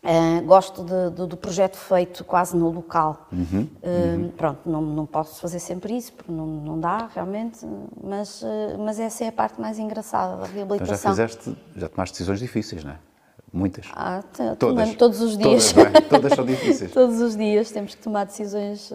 Uh, 0.02 0.44
gosto 0.44 0.82
de, 0.82 1.10
de, 1.10 1.26
do 1.28 1.36
projeto 1.36 1.76
feito 1.76 2.24
quase 2.24 2.56
no 2.56 2.68
local. 2.70 3.28
Uhum, 3.32 3.68
uh, 3.82 3.88
uhum. 3.88 4.30
Pronto, 4.36 4.68
não, 4.68 4.82
não 4.82 5.06
posso 5.06 5.40
fazer 5.40 5.60
sempre 5.60 5.96
isso, 5.96 6.12
porque 6.12 6.32
não, 6.32 6.44
não 6.44 6.80
dá 6.80 7.08
realmente, 7.14 7.64
mas, 8.02 8.42
uh, 8.42 8.46
mas 8.80 8.98
essa 8.98 9.24
é 9.24 9.28
a 9.28 9.32
parte 9.32 9.60
mais 9.60 9.78
engraçada 9.78 10.38
da 10.38 10.46
reabilitação. 10.48 11.12
Então 11.12 11.14
já 11.16 11.28
fizeste, 11.28 11.56
já 11.76 11.88
tomaste 11.88 12.14
decisões 12.14 12.40
difíceis, 12.40 12.82
não 12.82 12.90
é? 12.90 12.98
Muitas. 13.52 13.86
Ah, 13.92 14.24
todas. 14.58 14.94
Todos 14.94 15.20
os 15.20 15.38
dias. 15.38 15.72
Todas, 15.72 15.94
é? 15.94 16.00
todas 16.00 16.32
são 16.32 16.44
difíceis. 16.44 16.90
todos 16.90 17.20
os 17.20 17.36
dias 17.36 17.70
temos 17.70 17.94
que 17.94 18.02
tomar 18.02 18.24
decisões 18.24 18.90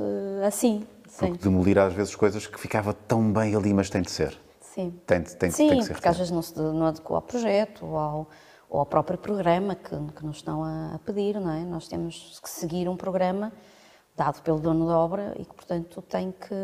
assim. 0.45 0.85
Porque 1.19 1.43
demolir 1.43 1.77
às 1.77 1.93
vezes 1.93 2.15
coisas 2.15 2.45
que 2.45 2.59
ficava 2.59 2.93
tão 2.93 3.31
bem 3.31 3.55
ali, 3.55 3.73
mas 3.73 3.89
tem 3.89 4.01
de 4.01 4.11
ser. 4.11 4.37
Sim. 4.61 4.99
Tem, 5.05 5.21
tem, 5.23 5.51
sim, 5.51 5.69
tem 5.69 5.79
que 5.79 5.85
ser. 5.85 5.93
porque 5.93 6.07
às 6.07 6.17
vezes 6.17 6.31
não 6.31 6.41
se 6.41 6.55
não 6.57 6.85
adequa 6.85 7.15
ao 7.15 7.21
projeto 7.21 7.85
ou 7.85 7.97
ao 7.97 8.27
ou 8.69 8.79
ao 8.79 8.85
próprio 8.85 9.17
programa 9.17 9.75
que, 9.75 9.95
que 10.13 10.25
nos 10.25 10.37
estão 10.37 10.63
a, 10.63 10.95
a, 10.95 10.99
pedir, 10.99 11.39
não 11.39 11.51
é? 11.51 11.63
Nós 11.63 11.87
temos 11.87 12.39
que 12.41 12.49
seguir 12.49 12.89
um 12.89 12.97
programa 12.97 13.51
dado 14.15 14.41
pelo 14.41 14.59
dono 14.59 14.87
da 14.87 14.97
obra 14.97 15.33
e 15.37 15.45
que, 15.45 15.53
portanto, 15.53 16.01
tem 16.01 16.31
que, 16.31 16.55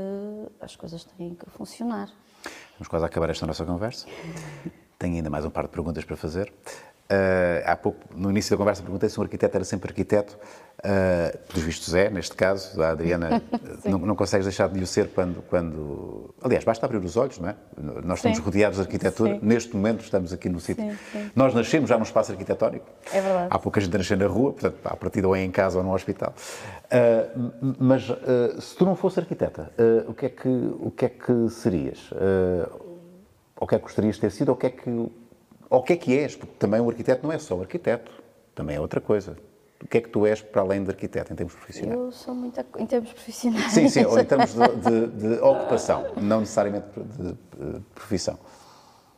as 0.60 0.76
coisas 0.76 1.04
têm 1.04 1.36
que 1.36 1.50
funcionar. 1.52 2.10
Vamos 2.74 2.88
quase 2.88 3.06
acabar 3.06 3.30
esta 3.30 3.46
nossa 3.46 3.64
conversa. 3.64 4.08
Tenho 4.98 5.16
ainda 5.16 5.30
mais 5.30 5.46
um 5.46 5.50
par 5.50 5.64
de 5.66 5.70
perguntas 5.70 6.04
para 6.04 6.18
fazer. 6.18 6.52
Uh, 7.04 7.62
há 7.66 7.76
pouco, 7.76 8.00
no 8.16 8.32
início 8.32 8.52
da 8.52 8.58
conversa, 8.58 8.82
perguntei 8.82 9.10
se 9.10 9.20
um 9.20 9.24
arquiteto 9.24 9.58
era 9.58 9.66
sempre 9.66 9.90
arquiteto. 9.90 10.38
Uh, 10.80 11.38
pelos 11.48 11.64
vistos 11.64 11.94
é, 11.94 12.10
neste 12.10 12.36
caso, 12.36 12.82
a 12.82 12.90
Adriana 12.90 13.42
não, 13.86 14.00
não 14.00 14.16
consegues 14.16 14.46
deixar 14.46 14.68
de 14.70 14.82
o 14.82 14.88
ser 14.88 15.10
quando, 15.10 15.42
quando... 15.44 16.34
Aliás, 16.42 16.64
basta 16.64 16.86
abrir 16.86 16.98
os 16.98 17.16
olhos, 17.16 17.40
não 17.40 17.50
é? 17.50 17.56
Nós 18.04 18.20
estamos 18.20 18.38
sim. 18.38 18.44
rodeados 18.44 18.78
de 18.78 18.84
arquitetura, 18.84 19.34
sim. 19.34 19.40
neste 19.44 19.76
momento 19.76 20.02
estamos 20.02 20.34
aqui 20.34 20.50
no 20.50 20.60
sítio. 20.60 20.98
Nós 21.36 21.54
nascemos 21.54 21.90
já 21.90 21.98
num 21.98 22.04
espaço 22.04 22.32
arquitetónico. 22.32 22.86
É 23.14 23.22
verdade. 23.22 23.48
Há 23.50 23.60
pouca 23.60 23.80
gente 23.80 23.98
nascer 23.98 24.18
na 24.18 24.28
rua, 24.28 24.54
portanto, 24.54 24.78
a 24.84 24.96
partir 24.96 25.26
ou 25.26 25.36
é 25.36 25.44
em 25.44 25.52
casa 25.52 25.78
ou 25.78 25.84
no 25.84 25.94
hospital. 25.94 26.34
Uh, 26.86 27.52
mas 27.80 28.04
se 28.60 28.76
tu 28.76 28.86
não 28.86 28.96
fosse 28.96 29.20
arquiteta, 29.20 29.72
o, 30.08 30.14
que 30.14 30.26
é 30.26 30.30
que, 30.30 30.48
o 30.48 30.92
que 30.92 31.06
é 31.06 31.10
que 31.10 31.50
serias? 31.50 32.10
o 33.60 33.68
que 33.68 33.76
é 33.76 33.78
que 33.78 33.84
gostarias 33.84 34.16
de 34.16 34.22
ter 34.22 34.32
sido? 34.32 34.52
O 34.52 34.56
que 34.56 34.66
é 34.66 34.70
que 34.70 34.90
ou 35.70 35.80
o 35.80 35.84
que 35.84 35.94
é 35.94 35.96
que 35.96 36.18
és? 36.18 36.36
Porque 36.36 36.54
também 36.58 36.80
o 36.80 36.90
arquiteto 36.90 37.26
não 37.26 37.34
é 37.34 37.40
só 37.40 37.60
arquiteto, 37.60 38.12
também 38.54 38.76
é 38.76 38.80
outra 38.80 39.02
coisa. 39.02 39.38
O 39.84 39.88
que 39.88 39.98
é 39.98 40.02
que 40.02 40.10
tu 40.10 40.26
és 40.26 40.42
para 40.42 40.62
além 40.62 40.82
de 40.84 40.90
arquiteto, 40.90 41.34
em 41.34 41.36
termos 41.36 41.54
profissionais? 41.54 42.00
Eu 42.00 42.12
sou 42.12 42.34
muito 42.34 42.64
em 42.78 42.86
termos 42.86 43.12
profissionais. 43.12 43.72
Sim, 43.74 43.90
sim, 43.90 44.06
ou 44.06 44.18
em 44.18 44.24
termos 44.24 44.54
de, 44.54 44.68
de, 44.78 45.08
de 45.08 45.42
ocupação, 45.42 46.06
não 46.16 46.40
necessariamente 46.40 46.88
de, 46.96 47.34
de 47.34 47.80
profissão. 47.94 48.40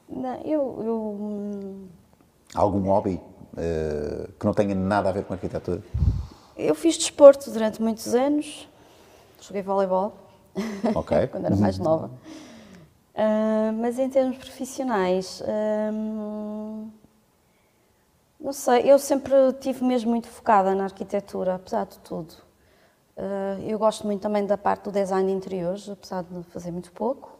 Não, 0.10 0.41
eu, 0.41 0.84
eu... 0.84 1.88
Algum 2.55 2.81
hobby 2.81 3.21
uh, 3.53 4.31
que 4.39 4.45
não 4.45 4.53
tenha 4.53 4.73
nada 4.73 5.10
a 5.10 5.12
ver 5.12 5.23
com 5.25 5.34
arquitetura? 5.34 5.84
Eu 6.58 6.73
fiz 6.73 6.97
desporto 6.97 7.51
durante 7.51 7.81
muitos 7.81 8.15
anos, 8.15 8.67
joguei 9.41 9.62
voleibol, 9.62 10.15
okay. 10.95 11.27
quando 11.29 11.45
era 11.45 11.55
mais 11.55 11.77
nova. 11.77 12.10
Uh, 13.15 13.71
mas 13.80 13.97
em 13.97 14.10
termos 14.10 14.38
profissionais, 14.38 15.39
uh, 15.39 16.91
não 18.38 18.51
sei, 18.51 18.91
eu 18.91 18.99
sempre 18.99 19.34
tive 19.62 19.86
mesmo 19.86 20.10
muito 20.10 20.28
focada 20.28 20.75
na 20.75 20.84
arquitetura, 20.84 21.56
apesar 21.56 21.86
de 21.86 21.97
tudo. 21.99 22.34
Uh, 23.15 23.62
eu 23.65 23.80
gosto 23.80 24.06
muito 24.06 24.21
também 24.21 24.45
da 24.45 24.58
parte 24.58 24.84
do 24.84 24.91
design 24.91 25.30
de 25.30 25.34
interiores, 25.34 25.89
apesar 25.89 26.23
de 26.23 26.43
fazer 26.49 26.71
muito 26.71 26.91
pouco. 26.91 27.39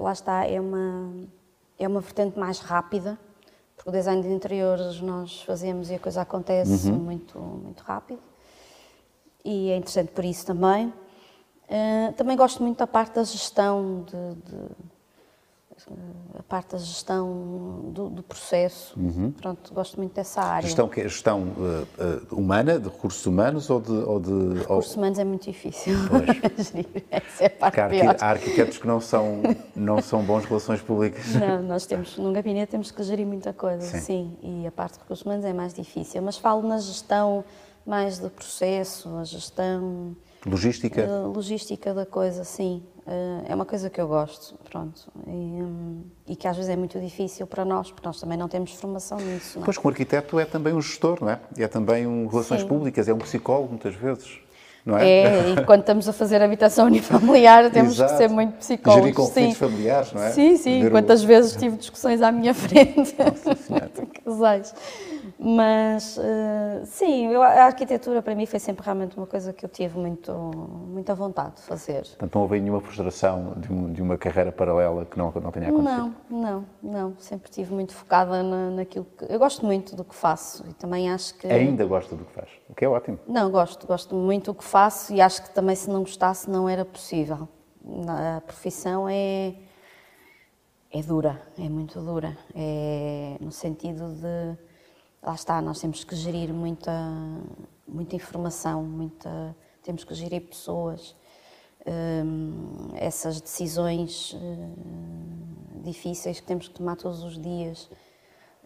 lá 0.00 0.12
está, 0.12 0.44
é 0.44 0.60
uma, 0.60 1.14
é 1.78 1.86
uma 1.86 2.00
vertente 2.00 2.36
mais 2.36 2.58
rápida, 2.58 3.16
porque 3.76 3.88
o 3.88 3.92
design 3.92 4.20
de 4.20 4.28
interiores 4.28 5.00
nós 5.00 5.42
fazemos 5.42 5.90
e 5.90 5.94
a 5.94 5.98
coisa 6.00 6.22
acontece 6.22 6.90
uhum. 6.90 6.98
muito, 6.98 7.38
muito 7.38 7.84
rápido. 7.84 8.20
E 9.44 9.70
é 9.70 9.76
interessante 9.76 10.10
por 10.10 10.24
isso 10.24 10.44
também. 10.44 10.92
Uh, 11.68 12.12
também 12.12 12.36
gosto 12.36 12.62
muito 12.62 12.78
da 12.78 12.86
parte 12.86 13.14
da 13.14 13.24
gestão, 13.24 14.04
de, 14.06 14.34
de 14.50 14.94
a 16.38 16.42
parte 16.42 16.72
da 16.72 16.78
gestão 16.78 17.90
do, 17.92 18.08
do 18.08 18.22
processo. 18.22 18.98
Uhum. 18.98 19.30
Pronto, 19.32 19.72
gosto 19.72 19.96
muito 19.98 20.14
dessa 20.14 20.40
área. 20.40 20.66
Gestão, 20.66 20.90
gestão 20.92 21.42
uh, 21.42 21.86
uh, 22.32 22.34
humana, 22.34 22.78
de 22.78 22.88
recursos 22.88 23.24
humanos 23.26 23.68
ou 23.70 23.80
de. 23.80 23.92
Ou 23.92 24.20
de 24.20 24.60
recursos 24.60 24.92
ou... 24.92 24.98
humanos 24.98 25.18
é 25.18 25.24
muito 25.24 25.44
difícil 25.44 25.94
gerir. 26.58 27.04
Essa 27.10 27.44
é 27.44 27.46
a 27.46 27.50
parte 27.50 27.80
há, 27.80 27.88
pior. 27.88 28.16
há 28.18 28.30
arquitetos 28.30 28.78
que 28.78 28.86
não 28.86 29.00
são, 29.00 29.42
não 29.76 30.00
são 30.00 30.22
bons 30.22 30.44
relações 30.44 30.80
públicas. 30.80 31.34
Não, 31.34 31.62
nós 31.62 31.86
temos, 31.86 32.16
num 32.16 32.32
gabinete 32.32 32.70
temos 32.70 32.90
que 32.90 33.02
gerir 33.02 33.26
muita 33.26 33.52
coisa, 33.52 33.82
sim. 33.82 34.00
sim. 34.00 34.38
E 34.42 34.66
a 34.66 34.72
parte 34.72 34.94
de 34.94 35.00
recursos 35.00 35.24
humanos 35.24 35.44
é 35.44 35.52
mais 35.52 35.74
difícil. 35.74 36.22
Mas 36.22 36.36
falo 36.38 36.66
na 36.66 36.78
gestão 36.78 37.44
mais 37.84 38.18
do 38.18 38.30
processo, 38.30 39.14
a 39.16 39.24
gestão 39.24 40.16
Logística? 40.46 41.02
Uh, 41.02 41.32
logística 41.32 41.94
da 41.94 42.04
coisa, 42.04 42.44
sim. 42.44 42.82
Uh, 43.06 43.44
é 43.48 43.54
uma 43.54 43.64
coisa 43.64 43.88
que 43.88 44.00
eu 44.00 44.06
gosto, 44.06 44.54
pronto. 44.70 45.10
E, 45.26 45.30
um, 45.30 46.04
e, 46.26 46.36
que 46.36 46.46
às 46.46 46.56
vezes 46.56 46.70
é 46.70 46.76
muito 46.76 46.98
difícil 47.00 47.46
para 47.46 47.64
nós, 47.64 47.90
porque 47.90 48.06
nós 48.06 48.20
também 48.20 48.36
não 48.36 48.48
temos 48.48 48.72
formação 48.72 49.18
nisso. 49.18 49.58
Não 49.58 49.62
é? 49.62 49.64
Pois, 49.64 49.78
como 49.78 49.90
arquiteto 49.90 50.38
é 50.38 50.44
também 50.44 50.74
um 50.74 50.80
gestor, 50.80 51.18
não 51.20 51.30
é? 51.30 51.40
É 51.56 51.68
também 51.68 52.06
um 52.06 52.26
relações 52.26 52.62
sim. 52.62 52.66
públicas, 52.66 53.08
é 53.08 53.14
um 53.14 53.18
psicólogo 53.18 53.68
muitas 53.70 53.94
vezes. 53.94 54.38
Não 54.84 54.98
é? 54.98 55.08
é, 55.08 55.50
e 55.50 55.64
quando 55.64 55.80
estamos 55.80 56.06
a 56.10 56.12
fazer 56.12 56.42
habitação 56.42 56.84
unifamiliar 56.88 57.70
temos 57.70 57.94
Exato. 57.94 58.12
que 58.12 58.18
ser 58.18 58.28
muito 58.28 58.58
psicólogos. 58.58 59.04
Gerir 59.04 59.16
conflitos 59.16 59.54
sim. 59.54 59.58
familiares, 59.58 60.12
não 60.12 60.22
é? 60.22 60.30
Sim, 60.30 60.56
sim. 60.58 60.90
Quantas 60.90 61.24
o... 61.24 61.26
vezes 61.26 61.56
tive 61.56 61.78
discussões 61.78 62.20
à 62.20 62.30
minha 62.30 62.52
frente. 62.54 63.14
Casais. 64.24 64.74
Mas, 65.46 66.16
uh, 66.16 66.86
sim, 66.86 67.26
eu, 67.26 67.42
a 67.42 67.64
arquitetura 67.64 68.22
para 68.22 68.34
mim 68.34 68.46
foi 68.46 68.58
sempre 68.58 68.82
realmente 68.82 69.14
uma 69.14 69.26
coisa 69.26 69.52
que 69.52 69.62
eu 69.62 69.68
tive 69.68 69.98
muito, 69.98 70.32
muita 70.32 71.14
vontade 71.14 71.56
de 71.56 71.62
fazer. 71.62 72.00
Portanto, 72.00 72.34
não 72.34 72.42
houve 72.42 72.58
nenhuma 72.58 72.80
frustração 72.80 73.52
de, 73.58 73.70
um, 73.70 73.92
de 73.92 74.00
uma 74.00 74.16
carreira 74.16 74.50
paralela 74.50 75.04
que 75.04 75.18
não, 75.18 75.30
não 75.30 75.50
tenha 75.50 75.68
acontecido? 75.68 76.14
Não, 76.30 76.40
não, 76.40 76.66
não. 76.82 77.14
Sempre 77.18 77.50
estive 77.50 77.74
muito 77.74 77.92
focada 77.92 78.42
na, 78.42 78.70
naquilo 78.70 79.04
que... 79.04 79.26
Eu 79.28 79.38
gosto 79.38 79.66
muito 79.66 79.94
do 79.94 80.02
que 80.02 80.14
faço 80.14 80.64
e 80.66 80.72
também 80.72 81.10
acho 81.10 81.34
que... 81.34 81.46
Ainda 81.46 81.84
gosto 81.84 82.16
do 82.16 82.24
que 82.24 82.32
faz, 82.32 82.48
o 82.70 82.74
que 82.74 82.82
é 82.82 82.88
ótimo. 82.88 83.18
Não, 83.28 83.50
gosto, 83.50 83.86
gosto 83.86 84.14
muito 84.14 84.50
do 84.50 84.54
que 84.54 84.64
faço 84.64 85.12
e 85.12 85.20
acho 85.20 85.42
que 85.42 85.50
também 85.50 85.76
se 85.76 85.90
não 85.90 86.00
gostasse 86.00 86.48
não 86.48 86.66
era 86.66 86.86
possível. 86.86 87.46
A 88.08 88.40
profissão 88.40 89.06
é... 89.06 89.56
É 90.90 91.02
dura, 91.02 91.42
é 91.58 91.68
muito 91.68 92.00
dura. 92.00 92.34
É 92.54 93.36
no 93.40 93.52
sentido 93.52 94.14
de 94.14 94.56
lá 95.24 95.34
está, 95.34 95.60
nós 95.62 95.80
temos 95.80 96.04
que 96.04 96.14
gerir 96.14 96.52
muita, 96.52 96.92
muita 97.88 98.14
informação, 98.14 98.82
muita, 98.82 99.56
temos 99.82 100.04
que 100.04 100.14
gerir 100.14 100.42
pessoas, 100.42 101.16
um, 101.86 102.90
essas 102.94 103.40
decisões 103.40 104.32
uh, 104.34 105.80
difíceis 105.82 106.40
que 106.40 106.46
temos 106.46 106.68
que 106.68 106.74
tomar 106.74 106.96
todos 106.96 107.22
os 107.22 107.40
dias. 107.40 107.90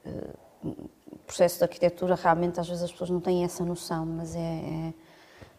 Uh, 0.04 0.88
o 1.06 1.18
processo 1.26 1.58
de 1.58 1.64
arquitetura, 1.64 2.16
realmente, 2.16 2.58
às 2.58 2.68
vezes 2.68 2.82
as 2.82 2.90
pessoas 2.90 3.10
não 3.10 3.20
têm 3.20 3.44
essa 3.44 3.64
noção, 3.64 4.04
mas 4.04 4.34
é, 4.34 4.40
é, 4.40 4.94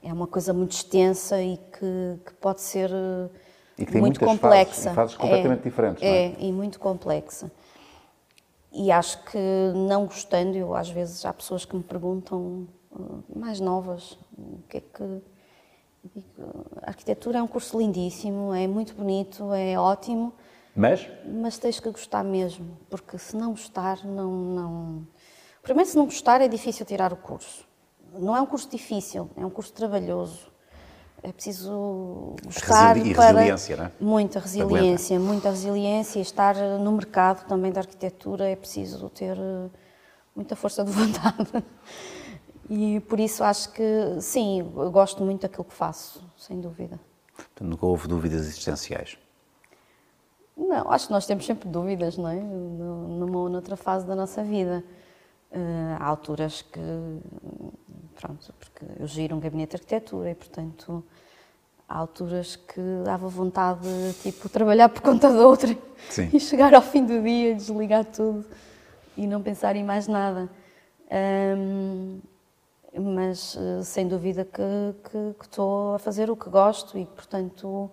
é 0.09 0.13
uma 0.13 0.27
coisa 0.27 0.53
muito 0.53 0.73
extensa 0.73 1.41
e 1.41 1.57
que, 1.57 2.19
que 2.25 2.33
pode 2.33 2.61
ser 2.61 2.91
e 3.77 3.85
que 3.85 3.91
tem 3.93 4.01
muito 4.01 4.19
complexa. 4.19 4.93
Fases, 4.93 4.95
fases 4.95 5.15
completamente 5.15 5.61
é, 5.61 5.63
diferentes. 5.63 6.03
É, 6.03 6.25
é, 6.25 6.35
e 6.39 6.51
muito 6.51 6.79
complexa. 6.79 7.49
E 8.71 8.91
acho 8.91 9.23
que 9.23 9.37
não 9.75 10.05
gostando, 10.05 10.55
eu 10.55 10.75
às 10.75 10.89
vezes 10.89 11.25
há 11.25 11.33
pessoas 11.33 11.65
que 11.65 11.75
me 11.75 11.83
perguntam, 11.83 12.67
uh, 12.91 13.23
mais 13.35 13.59
novas, 13.59 14.17
o 14.37 14.61
que 14.69 14.77
é 14.77 14.81
que, 14.81 15.21
A 16.81 16.89
arquitetura 16.89 17.39
é 17.39 17.41
um 17.41 17.47
curso 17.47 17.77
lindíssimo, 17.77 18.53
é 18.53 18.67
muito 18.67 18.93
bonito, 18.93 19.53
é 19.53 19.77
ótimo, 19.77 20.33
Mas? 20.75 21.07
mas 21.25 21.57
tens 21.57 21.79
que 21.79 21.89
gostar 21.89 22.23
mesmo, 22.23 22.77
porque 22.89 23.17
se 23.17 23.35
não 23.35 23.51
gostar, 23.51 24.05
não, 24.05 24.31
não. 24.31 25.07
Primeiro, 25.61 25.89
se 25.89 25.97
não 25.97 26.05
gostar, 26.05 26.39
é 26.41 26.47
difícil 26.47 26.85
tirar 26.85 27.11
o 27.11 27.17
curso. 27.17 27.67
Não 28.13 28.35
é 28.35 28.41
um 28.41 28.45
curso 28.45 28.69
difícil, 28.69 29.29
é 29.35 29.45
um 29.45 29.49
curso 29.49 29.73
trabalhoso. 29.73 30.48
É 31.21 31.31
preciso 31.33 32.35
gostar 32.45 32.95
Resili- 32.95 33.13
para 33.15 33.27
resiliência, 33.31 33.75
não 33.77 33.85
é? 33.85 33.91
muita 33.99 34.39
resiliência, 34.39 35.19
muita 35.19 35.49
resiliência. 35.49 36.19
Estar 36.21 36.55
no 36.55 36.91
mercado 36.93 37.45
também 37.47 37.71
da 37.71 37.81
arquitetura 37.81 38.47
é 38.47 38.55
preciso 38.55 39.09
ter 39.09 39.37
eh, 39.37 39.69
muita 40.35 40.55
força 40.55 40.83
de 40.83 40.91
vontade. 40.93 41.63
E 42.69 42.99
por 43.01 43.19
isso 43.19 43.43
acho 43.43 43.71
que 43.73 43.83
sim, 44.21 44.63
gosto 44.91 45.23
muito 45.23 45.41
daquilo 45.41 45.65
que 45.65 45.73
faço, 45.73 46.23
sem 46.37 46.61
dúvida. 46.61 46.99
Portanto, 47.35 47.67
nunca 47.69 47.85
houve 47.85 48.07
dúvidas 48.07 48.41
existenciais. 48.41 49.17
Não, 50.55 50.91
acho 50.91 51.07
que 51.07 51.13
nós 51.13 51.25
temos 51.25 51.45
sempre 51.45 51.67
dúvidas, 51.69 52.17
não 52.17 52.29
é? 52.29 52.35
Nu- 52.35 53.07
Numa 53.07 53.39
ou 53.39 53.49
noutra 53.49 53.75
fase 53.75 54.05
da 54.05 54.15
nossa 54.15 54.43
vida. 54.43 54.83
Eh, 55.51 55.95
há 55.99 56.05
alturas 56.05 56.61
que, 56.61 56.79
pronto, 58.15 58.53
porque 58.59 58.85
eu 58.99 59.07
giro 59.07 59.35
um 59.35 59.39
gabinete 59.39 59.71
de 59.71 59.77
arquitetura 59.77 60.29
e, 60.29 60.35
portanto, 60.35 61.03
há 61.87 61.97
alturas 61.97 62.55
que 62.55 62.81
dava 63.03 63.27
vontade 63.27 63.81
de, 63.81 64.13
tipo, 64.21 64.47
trabalhar 64.47 64.89
por 64.89 65.01
conta 65.01 65.31
de 65.31 65.39
outra 65.39 65.75
Sim. 66.09 66.29
e 66.33 66.39
chegar 66.39 66.73
ao 66.75 66.83
fim 66.83 67.03
do 67.03 67.21
dia, 67.23 67.55
desligar 67.55 68.05
tudo 68.05 68.45
e 69.17 69.25
não 69.25 69.41
pensar 69.41 69.75
em 69.75 69.83
mais 69.83 70.07
nada. 70.07 70.47
Ahm, 71.09 72.19
mas, 72.93 73.57
eh, 73.57 73.83
sem 73.83 74.07
dúvida 74.07 74.45
que 74.45 74.61
estou 75.43 75.95
a 75.95 75.99
fazer 75.99 76.29
o 76.29 76.35
que 76.35 76.49
gosto 76.49 76.97
e, 76.97 77.05
portanto, 77.05 77.89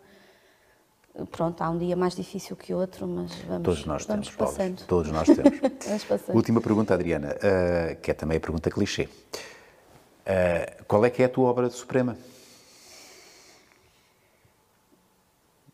Pronto, 1.31 1.63
há 1.63 1.71
um 1.71 1.79
dia 1.79 1.97
mais 1.97 2.15
difícil 2.15 2.55
que 2.57 2.75
outro, 2.75 3.07
mas 3.07 3.33
vamos, 3.49 3.63
Todos 3.63 3.87
nós 3.87 4.05
vamos 4.05 4.27
temos, 4.27 4.37
Paulo. 4.37 4.53
passando. 4.53 4.87
Todos 4.87 5.11
nós 5.11 5.27
temos. 5.27 5.61
Vamos 5.87 6.05
passando. 6.05 6.37
Última 6.37 6.61
pergunta, 6.61 6.93
Adriana, 6.93 7.35
eh, 7.43 7.97
que 8.03 8.11
é 8.11 8.15
também 8.15 8.37
a 8.37 8.41
pergunta 8.41 8.71
clichê. 8.71 9.09
Eh, 10.27 10.79
qual 10.87 11.05
é 11.07 11.11
que 11.11 11.23
é 11.23 11.27
a 11.27 11.29
tua 11.29 11.49
obra 11.49 11.69
de 11.69 11.75
suprema? 11.75 12.17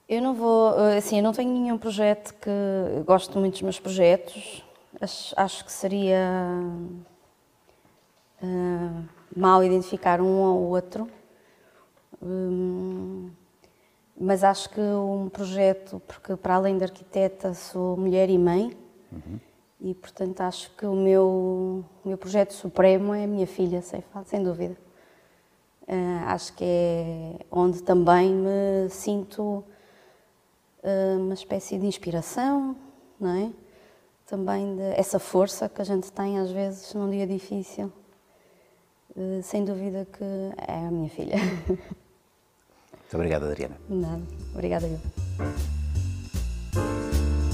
Eu 0.09 0.21
não 0.23 0.35
vou, 0.35 0.79
eh, 0.79 0.99
assim, 0.99 1.17
eu 1.17 1.23
não 1.23 1.33
tenho 1.33 1.51
nenhum 1.51 1.79
projeto 1.79 2.35
que 2.35 2.51
gosto 3.05 3.39
muito 3.39 3.55
dos 3.55 3.63
meus 3.63 3.81
projetos. 3.81 4.63
Acho, 5.01 5.35
acho 5.37 5.65
que 5.65 5.73
seria 5.73 6.63
eh, 8.43 9.03
mal 9.35 9.65
identificar 9.65 10.21
um 10.21 10.41
ou 10.41 10.69
outro. 10.69 11.09
Hum, 12.23 13.31
mas 14.23 14.45
acho 14.45 14.71
que 14.71 14.81
um 14.81 15.29
projeto, 15.29 16.01
porque 16.07 16.37
para 16.37 16.55
além 16.55 16.79
de 16.79 16.85
arquiteta 16.85 17.55
sou 17.55 17.97
mulher 17.97 18.31
e 18.31 18.39
mãe, 18.39 18.77
e 19.81 19.95
portanto 19.95 20.41
acho 20.43 20.71
que 20.77 20.87
o 20.87 20.95
meu, 20.95 21.85
o 22.05 22.09
meu 22.09 22.17
projeto 22.17 22.53
supremo 22.53 23.13
é 23.13 23.25
a 23.25 23.27
minha 23.27 23.49
filha, 23.49 23.83
sem, 23.83 24.03
sem 24.27 24.43
dúvida. 24.43 24.77
Eh, 25.89 26.21
acho 26.27 26.53
que 26.55 26.65
é 26.65 27.37
onde 27.51 27.83
também 27.83 28.33
me 28.33 28.89
sinto 28.91 29.65
eh, 30.85 31.17
uma 31.19 31.35
espécie 31.35 31.77
de 31.77 31.87
inspiração, 31.87 32.77
não 33.19 33.31
é? 33.31 33.53
Também 34.25 34.77
de, 34.77 34.83
essa 34.97 35.19
força 35.19 35.69
que 35.69 35.83
a 35.83 35.85
gente 35.85 36.13
tem 36.13 36.39
às 36.39 36.51
vezes 36.53 36.95
num 36.95 37.11
dia 37.11 37.27
difícil. 37.27 37.93
Eh, 39.17 39.43
sem 39.43 39.65
dúvida 39.65 40.07
que 40.13 40.25
é 40.69 40.87
a 40.87 40.91
minha 40.93 41.11
filha. 41.11 41.37
Muito 43.13 43.17
obrigado, 43.17 43.45
Adriana. 43.45 43.77
Nada. 43.91 44.23
Obrigada 44.55 44.87
eu. 44.87 44.99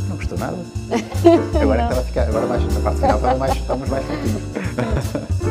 Não 0.08 0.16
gostou 0.16 0.38
nada? 0.38 0.56
Agora, 1.60 1.82
é 1.82 1.86
que 1.88 1.92
estava 1.94 2.00
a 2.00 2.04
ficar, 2.04 2.28
agora 2.28 2.46
mais, 2.46 2.74
na 2.74 2.80
parte 2.80 3.00
final 3.00 3.16
estava 3.16 3.38
mais, 3.38 3.56
estávamos 3.56 3.88
mais. 3.88 4.04